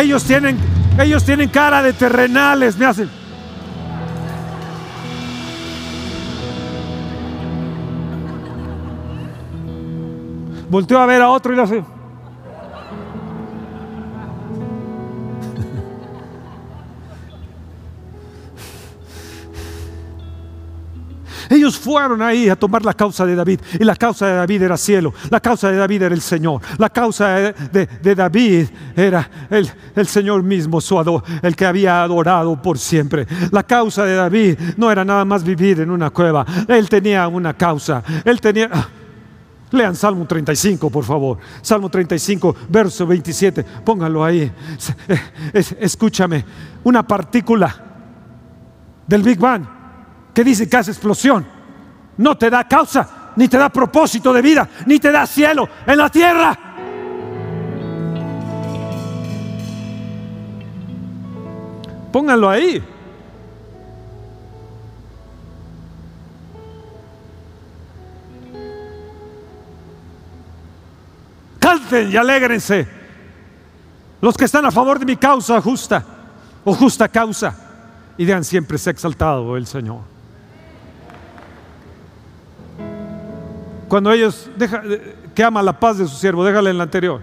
Ellos 0.00 0.24
tienen, 0.24 0.58
ellos 0.98 1.24
tienen 1.24 1.48
cara 1.48 1.82
de 1.82 1.94
terrenales, 1.94 2.76
me 2.76 2.84
hacen. 2.84 3.08
Volteó 10.68 10.98
a 10.98 11.06
ver 11.06 11.22
a 11.22 11.30
otro 11.30 11.52
y 11.52 11.56
le 11.56 11.62
hace. 11.62 11.84
Fueron 21.74 22.22
ahí 22.22 22.48
a 22.48 22.56
tomar 22.56 22.84
la 22.84 22.94
causa 22.94 23.24
de 23.26 23.34
David. 23.34 23.60
Y 23.80 23.84
la 23.84 23.96
causa 23.96 24.26
de 24.26 24.34
David 24.36 24.62
era 24.62 24.76
cielo. 24.76 25.12
La 25.30 25.40
causa 25.40 25.70
de 25.70 25.76
David 25.76 26.02
era 26.02 26.14
el 26.14 26.20
Señor. 26.20 26.60
La 26.78 26.90
causa 26.90 27.28
de, 27.30 28.14
David 28.14 28.66
era 28.94 29.28
el, 29.50 29.70
el 29.94 30.06
Señor 30.06 30.42
mismo, 30.42 30.80
su 30.80 30.98
ado- 30.98 31.22
el 31.42 31.56
que 31.56 31.66
había 31.66 32.02
adorado 32.02 32.60
por 32.60 32.78
siempre. 32.78 33.26
La 33.50 33.62
causa 33.62 34.04
de 34.04 34.14
David 34.14 34.58
no 34.76 34.90
era 34.90 35.04
nada 35.04 35.24
más 35.24 35.42
vivir 35.42 35.80
en 35.80 35.90
una 35.90 36.10
cueva. 36.10 36.44
Él 36.68 36.88
tenía 36.88 37.26
una 37.28 37.54
causa. 37.54 38.02
Él 38.24 38.40
tenía... 38.40 38.68
ah, 38.72 38.88
Lean 39.72 39.96
Salmo 39.96 40.24
35, 40.26 40.88
por 40.90 41.04
favor. 41.04 41.38
Salmo 41.60 41.88
35, 41.88 42.54
verso 42.68 43.04
27. 43.06 43.64
Pónganlo 43.84 44.24
ahí. 44.24 44.50
Es- 44.76 44.94
es- 45.52 45.76
Escúchame. 45.80 46.44
Una 46.84 47.04
partícula 47.06 47.74
del 49.06 49.22
Big 49.22 49.38
Bang 49.38 49.64
que 50.32 50.44
dice 50.44 50.68
que 50.68 50.76
hace 50.76 50.90
explosión 50.90 51.46
no 52.18 52.36
te 52.36 52.50
da 52.50 52.64
causa, 52.64 53.32
ni 53.36 53.48
te 53.48 53.58
da 53.58 53.68
propósito 53.68 54.32
de 54.32 54.42
vida, 54.42 54.68
ni 54.86 54.98
te 54.98 55.12
da 55.12 55.26
cielo 55.26 55.68
en 55.86 55.98
la 55.98 56.08
tierra. 56.08 56.58
Pónganlo 62.12 62.48
ahí. 62.48 62.82
Canten 71.58 72.10
y 72.10 72.16
alégrense. 72.16 72.88
Los 74.22 74.34
que 74.34 74.46
están 74.46 74.64
a 74.64 74.70
favor 74.70 74.98
de 74.98 75.04
mi 75.04 75.16
causa 75.16 75.60
justa 75.60 76.02
o 76.64 76.74
justa 76.74 77.08
causa. 77.08 77.54
Y 78.16 78.24
digan 78.24 78.44
siempre 78.44 78.78
se 78.78 78.90
exaltado 78.90 79.54
el 79.58 79.66
Señor. 79.66 80.15
Cuando 83.88 84.12
ellos, 84.12 84.50
deja, 84.56 84.82
que 85.34 85.44
ama 85.44 85.62
la 85.62 85.78
paz 85.78 85.98
de 85.98 86.08
su 86.08 86.16
siervo, 86.16 86.44
déjale 86.44 86.70
en 86.70 86.78
la 86.78 86.84
anterior. 86.84 87.20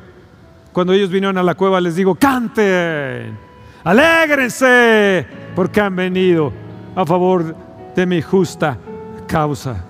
Cuando 0.71 0.93
ellos 0.93 1.09
vinieron 1.09 1.37
a 1.37 1.43
la 1.43 1.55
cueva 1.55 1.81
les 1.81 1.95
digo, 1.95 2.15
canten, 2.15 3.37
alégrense, 3.83 5.27
porque 5.55 5.81
han 5.81 5.95
venido 5.95 6.51
a 6.95 7.05
favor 7.05 7.55
de 7.95 8.05
mi 8.05 8.21
justa 8.21 8.77
causa. 9.27 9.83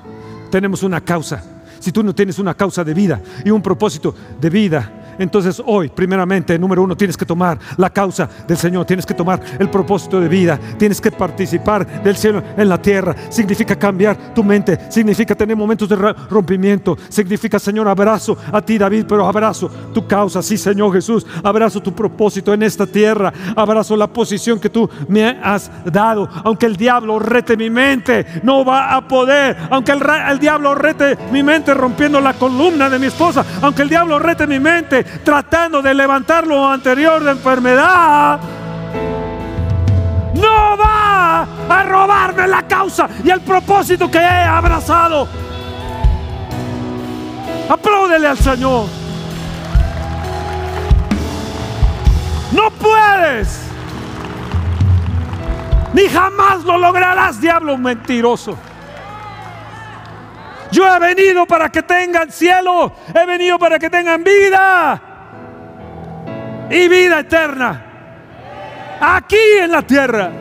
Tenemos 0.50 0.84
una 0.84 1.02
causa. 1.02 1.44
Si 1.80 1.92
tú 1.92 2.04
no 2.04 2.14
tienes 2.16 2.40
una 2.40 2.54
causa 2.54 2.84
de 2.84 2.94
vida 2.94 3.22
y 3.44 3.50
un 3.50 3.62
propósito 3.62 4.16
de 4.40 4.50
vida, 4.50 4.92
entonces 5.18 5.62
hoy, 5.66 5.90
primeramente, 5.90 6.58
número 6.58 6.84
uno, 6.84 6.96
tienes 6.96 7.18
que 7.18 7.26
tomar 7.26 7.60
la 7.78 7.90
causa 7.90 8.30
del 8.48 8.58
Señor, 8.58 8.86
tienes 8.86 9.06
que 9.06 9.14
tomar 9.14 9.42
el 9.60 9.70
propósito 9.70 10.20
de 10.20 10.28
vida, 10.28 10.60
tienes 10.78 11.00
que 11.00 11.12
participar 11.12 12.04
del 12.04 12.16
cielo 12.16 12.44
en 12.58 12.70
la 12.70 12.82
tierra. 12.82 13.16
Significa 13.30 13.76
cambiar 13.76 14.34
tu 14.34 14.44
mente, 14.44 14.80
significa 14.90 15.36
tener 15.36 15.56
momentos 15.56 15.90
de 15.90 15.96
rompimiento, 15.96 16.98
significa, 17.10 17.60
Señor, 17.60 17.88
abrazo 17.88 18.38
a 18.52 18.62
ti, 18.62 18.78
David, 18.78 19.06
pero 19.08 19.28
abrazo 19.28 19.70
tu 19.94 20.06
causa, 20.08 20.42
sí, 20.42 20.58
Señor 20.58 20.94
Jesús, 20.94 21.26
abrazo 21.44 21.82
tu 21.82 21.94
propósito 21.94 22.54
en 22.54 22.64
esta 22.64 22.86
tierra, 22.86 23.34
abrazo 23.56 23.96
la 23.96 24.08
posición 24.08 24.60
que 24.60 24.70
tú 24.70 24.90
me 25.08 25.40
has 25.42 25.70
dado. 25.86 26.30
Aunque 26.44 26.66
el 26.66 26.76
diablo 26.76 27.20
rete 27.20 27.58
mi 27.58 27.70
mente, 27.70 28.26
no 28.44 28.66
va 28.66 28.96
a 28.96 29.08
poder. 29.08 29.58
Aunque 29.70 29.92
el, 29.92 30.02
el 30.30 30.40
diablo 30.40 30.76
rete 30.76 31.18
mi 31.32 31.44
mente 31.44 31.74
rompiendo 31.74 32.20
la 32.20 32.34
columna 32.34 32.90
de 32.90 33.00
mi 33.00 33.08
esposa, 33.08 33.46
aunque 33.62 33.84
el 33.84 33.90
diablo 33.90 34.20
rete 34.20 34.48
mi 34.48 34.60
mente 34.60 35.03
tratando 35.24 35.82
de 35.82 35.94
levantar 35.94 36.46
lo 36.46 36.70
anterior 36.70 37.24
de 37.24 37.32
enfermedad, 37.32 38.40
no 40.36 40.78
va 40.78 41.48
a 41.70 41.84
robarme 41.84 42.48
la 42.48 42.64
causa 42.68 43.08
y 43.24 43.30
el 43.30 43.42
propósito 43.42 44.10
que 44.10 44.18
he 44.18 44.44
abrazado. 44.44 45.28
Apláudele 47.70 48.28
al 48.28 48.38
Señor. 48.38 48.88
No 52.52 52.70
puedes. 52.72 53.62
Ni 55.94 56.08
jamás 56.08 56.64
lo 56.64 56.78
lograrás, 56.78 57.40
diablo 57.40 57.78
mentiroso. 57.78 58.58
Yo 60.74 60.88
he 60.88 61.00
venido 61.00 61.46
para 61.46 61.70
que 61.70 61.84
tengan 61.84 62.32
cielo. 62.32 62.92
He 63.14 63.26
venido 63.28 63.60
para 63.60 63.78
que 63.78 63.92
tengan 63.92 64.24
vida. 64.24 65.02
Y 66.72 66.88
vida 66.88 67.20
eterna. 67.20 67.86
Aquí 69.00 69.38
en 69.62 69.72
la 69.72 69.84
tierra. 69.84 70.32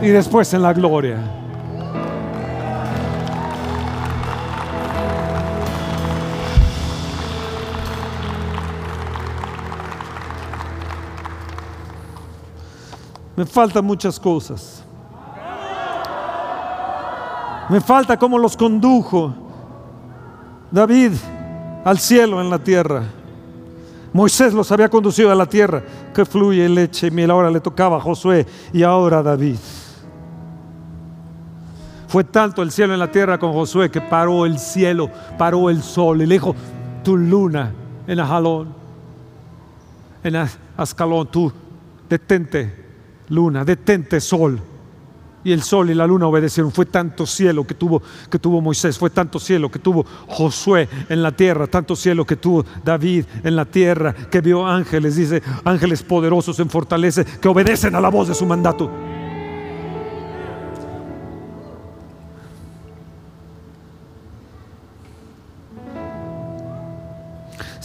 Y 0.00 0.08
después 0.08 0.54
en 0.54 0.62
la 0.62 0.72
gloria. 0.72 1.16
Me 13.34 13.44
faltan 13.44 13.84
muchas 13.84 14.20
cosas. 14.20 14.84
Me 17.68 17.80
falta 17.80 18.16
cómo 18.16 18.38
los 18.38 18.56
condujo 18.56 19.34
David 20.70 21.12
al 21.84 21.98
cielo 21.98 22.40
en 22.40 22.50
la 22.50 22.58
tierra. 22.58 23.02
Moisés 24.12 24.54
los 24.54 24.72
había 24.72 24.88
conducido 24.88 25.30
a 25.30 25.34
la 25.34 25.46
tierra 25.46 25.82
que 26.14 26.24
fluye 26.24 26.68
leche 26.68 27.08
y 27.08 27.10
miel. 27.10 27.30
Ahora 27.30 27.50
le 27.50 27.60
tocaba 27.60 27.98
a 27.98 28.00
Josué 28.00 28.46
y 28.72 28.82
ahora 28.82 29.18
a 29.18 29.22
David. 29.22 29.56
Fue 32.08 32.24
tanto 32.24 32.62
el 32.62 32.70
cielo 32.70 32.94
en 32.94 33.00
la 33.00 33.10
tierra 33.10 33.38
con 33.38 33.52
Josué 33.52 33.90
que 33.90 34.00
paró 34.00 34.46
el 34.46 34.58
cielo, 34.58 35.10
paró 35.36 35.68
el 35.68 35.82
sol 35.82 36.22
y 36.22 36.26
le 36.26 36.36
dijo, 36.36 36.54
tu 37.04 37.18
luna 37.18 37.72
en 38.06 38.18
Ajalón, 38.18 38.68
en 40.24 40.36
Ascalón, 40.76 41.26
tú 41.30 41.52
detente 42.08 42.86
luna, 43.28 43.62
detente 43.62 44.20
sol. 44.20 44.58
Y 45.44 45.52
el 45.52 45.62
sol 45.62 45.90
y 45.90 45.94
la 45.94 46.06
luna 46.06 46.26
obedecieron. 46.26 46.72
Fue 46.72 46.86
tanto 46.86 47.26
cielo 47.26 47.66
que 47.66 47.74
tuvo, 47.74 48.02
que 48.30 48.38
tuvo 48.38 48.60
Moisés, 48.60 48.98
fue 48.98 49.10
tanto 49.10 49.38
cielo 49.38 49.70
que 49.70 49.78
tuvo 49.78 50.04
Josué 50.26 50.88
en 51.08 51.22
la 51.22 51.32
tierra, 51.32 51.66
tanto 51.66 51.94
cielo 51.94 52.26
que 52.26 52.36
tuvo 52.36 52.64
David 52.84 53.24
en 53.44 53.56
la 53.56 53.64
tierra, 53.64 54.12
que 54.12 54.40
vio 54.40 54.66
ángeles, 54.66 55.16
dice, 55.16 55.42
ángeles 55.64 56.02
poderosos 56.02 56.58
en 56.60 56.68
fortaleza, 56.68 57.24
que 57.24 57.48
obedecen 57.48 57.94
a 57.94 58.00
la 58.00 58.08
voz 58.08 58.28
de 58.28 58.34
su 58.34 58.46
mandato. 58.46 58.90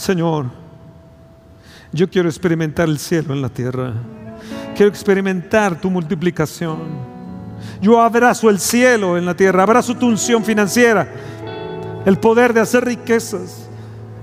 Señor, 0.04 0.46
yo 1.90 2.10
quiero 2.10 2.28
experimentar 2.28 2.88
el 2.88 2.98
cielo 2.98 3.32
en 3.32 3.40
la 3.40 3.48
tierra. 3.48 3.94
Quiero 4.76 4.90
experimentar 4.90 5.80
tu 5.80 5.88
multiplicación. 5.88 7.13
Yo 7.80 8.00
abrazo 8.00 8.48
el 8.48 8.58
cielo 8.58 9.18
en 9.18 9.26
la 9.26 9.34
tierra, 9.34 9.62
abrazo 9.62 9.96
tu 9.96 10.06
unción 10.06 10.44
financiera, 10.44 11.06
el 12.04 12.18
poder 12.18 12.52
de 12.54 12.60
hacer 12.60 12.84
riquezas. 12.84 13.68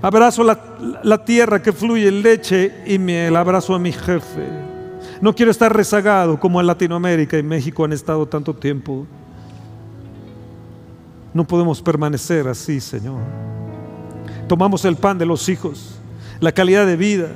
Abrazo 0.02 0.44
la, 0.44 1.26
tierra 1.26 1.62
que 1.62 1.72
fluye 1.72 2.10
leche 2.10 2.74
y 2.88 2.98
miel, 2.98 3.36
abrazo 3.36 3.76
a 3.76 3.80
mi 3.80 3.92
jefe. 3.92 4.48
No 5.22 5.36
quiero 5.36 5.52
estar 5.52 5.76
rezagado 5.76 6.40
como 6.40 6.60
en 6.60 6.66
Latinoamérica 6.66 7.38
y 7.38 7.44
México 7.44 7.86
han 7.86 7.94
estado 7.94 8.26
tanto 8.28 8.56
tiempo. 8.56 9.06
No 11.36 11.46
podemos 11.46 11.84
permanecer 11.84 12.48
así, 12.48 12.82
Señor. 12.82 13.22
Tomamos 14.48 14.84
el 14.86 14.96
pan 14.96 15.20
de 15.20 15.28
los 15.28 15.48
hijos, 15.50 16.00
la 16.40 16.52
calidad 16.52 16.88
de 16.88 16.96
vida, 16.96 17.28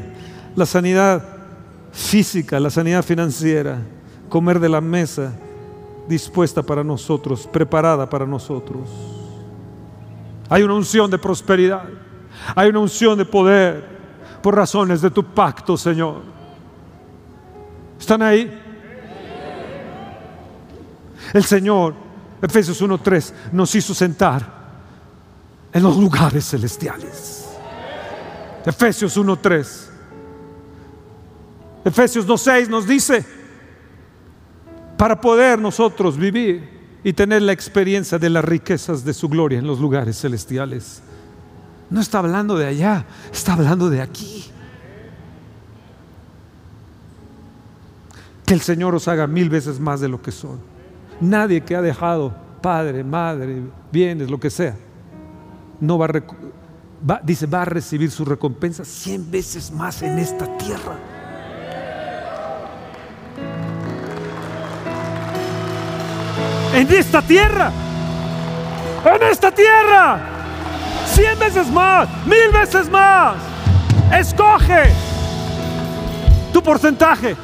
la 0.55 0.65
sanidad 0.65 1.23
física, 1.91 2.59
la 2.59 2.71
sanidad 2.71 3.03
financiera, 3.03 3.77
comer 4.27 4.59
de 4.59 4.69
la 4.69 4.81
mesa 4.81 5.33
dispuesta 6.07 6.61
para 6.61 6.83
nosotros, 6.83 7.47
preparada 7.47 8.09
para 8.09 8.25
nosotros. 8.25 8.89
Hay 10.49 10.63
una 10.63 10.75
unción 10.75 11.09
de 11.09 11.17
prosperidad, 11.17 11.85
hay 12.55 12.69
una 12.69 12.79
unción 12.79 13.17
de 13.17 13.25
poder 13.25 13.95
por 14.41 14.55
razones 14.55 15.01
de 15.01 15.09
tu 15.09 15.23
pacto, 15.23 15.75
Señor. 15.75 16.21
¿Están 17.99 18.21
ahí? 18.21 18.61
El 21.33 21.43
Señor, 21.43 21.95
Efesios 22.41 22.81
1.3, 22.81 23.33
nos 23.51 23.73
hizo 23.73 23.93
sentar 23.93 24.45
en 25.73 25.83
los 25.83 25.97
lugares 25.97 26.47
celestiales. 26.47 27.49
Efesios 28.65 29.17
1.3. 29.17 29.89
Efesios 31.85 32.27
2.6 32.27 32.67
nos 32.67 32.87
dice, 32.87 33.25
para 34.97 35.19
poder 35.19 35.59
nosotros 35.59 36.17
vivir 36.17 36.75
y 37.03 37.13
tener 37.13 37.41
la 37.41 37.51
experiencia 37.51 38.17
de 38.17 38.29
las 38.29 38.43
riquezas 38.43 39.03
de 39.03 39.13
su 39.13 39.29
gloria 39.29 39.59
en 39.59 39.67
los 39.67 39.79
lugares 39.79 40.19
celestiales. 40.19 41.01
No 41.89 42.01
está 42.01 42.19
hablando 42.19 42.57
de 42.57 42.65
allá, 42.65 43.05
está 43.31 43.53
hablando 43.53 43.89
de 43.89 44.01
aquí. 44.01 44.45
Que 48.45 48.53
el 48.53 48.61
Señor 48.61 48.95
os 48.95 49.07
haga 49.07 49.27
mil 49.27 49.49
veces 49.49 49.79
más 49.79 49.99
de 49.99 50.07
lo 50.07 50.21
que 50.21 50.31
son. 50.31 50.59
Nadie 51.21 51.61
que 51.61 51.75
ha 51.75 51.81
dejado 51.81 52.33
padre, 52.61 53.03
madre, 53.03 53.61
bienes, 53.91 54.29
lo 54.29 54.39
que 54.39 54.49
sea, 54.49 54.75
no 55.79 55.97
va 55.97 56.07
a, 56.07 57.21
dice, 57.23 57.45
va 57.45 57.61
a 57.61 57.65
recibir 57.65 58.09
su 58.09 58.25
recompensa 58.25 58.83
cien 58.83 59.29
veces 59.29 59.71
más 59.71 60.01
en 60.01 60.17
esta 60.17 60.57
tierra. 60.57 60.97
En 66.75 66.91
esta 66.93 67.21
tierra. 67.21 67.71
En 69.05 69.23
esta 69.23 69.49
tierra. 69.49 70.19
Cien 71.13 71.39
veces 71.39 71.67
más. 71.67 72.09
Mil 72.25 72.51
veces 72.51 72.89
más. 72.89 73.35
Escoge 74.11 74.91
tu 76.51 76.61
porcentaje. 76.61 77.37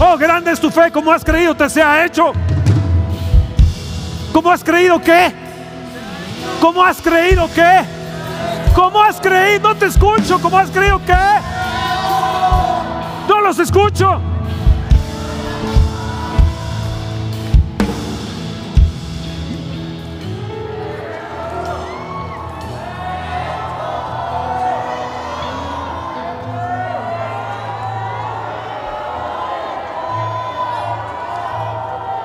Oh, 0.00 0.16
grande 0.16 0.50
es 0.50 0.58
tu 0.58 0.68
fe. 0.68 0.90
Como 0.90 1.12
has 1.12 1.24
creído 1.24 1.54
te 1.54 1.70
sea 1.70 2.04
hecho. 2.04 2.32
¿Cómo 4.32 4.50
has 4.50 4.64
creído 4.64 5.00
qué? 5.00 5.32
¿Cómo 6.60 6.82
has 6.82 7.00
creído 7.00 7.48
qué? 7.54 7.82
¿Cómo 8.74 9.00
has 9.00 9.20
creído? 9.20 9.68
No 9.68 9.76
te 9.76 9.86
escucho. 9.86 10.40
¿Cómo 10.40 10.58
has 10.58 10.70
creído 10.70 11.00
qué? 11.06 11.14
No 13.28 13.40
los 13.42 13.60
escucho. 13.60 14.31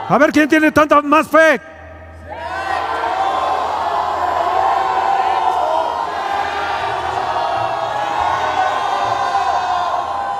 A 0.10 0.18
ver 0.18 0.32
quién 0.32 0.48
tiene 0.48 0.72
tanta 0.72 1.02
más 1.02 1.28
fe. 1.28 1.60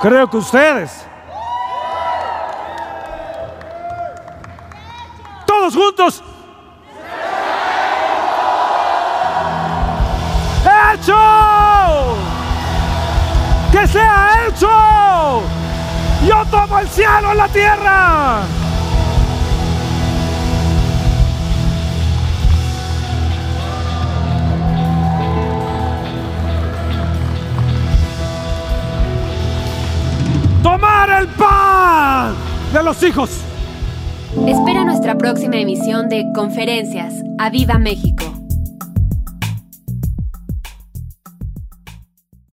Creo 0.00 0.30
que 0.30 0.36
ustedes. 0.36 1.04
Todos 5.44 5.74
juntos. 5.74 6.22
¡Hecho! 10.94 12.16
¡Que 13.72 13.86
sea 13.86 14.46
hecho! 14.46 15.42
Yo 16.26 16.44
tomo 16.50 16.78
el 16.78 16.88
cielo 16.88 17.32
en 17.32 17.36
la 17.36 17.48
tierra. 17.48 18.57
El 31.18 31.26
pan 31.28 32.34
de 32.72 32.82
los 32.82 33.02
hijos. 33.02 33.30
Espera 34.46 34.84
nuestra 34.84 35.16
próxima 35.16 35.56
emisión 35.56 36.08
de 36.08 36.24
Conferencias. 36.34 37.14
¡A 37.38 37.50
Viva 37.50 37.78
México! 37.78 38.17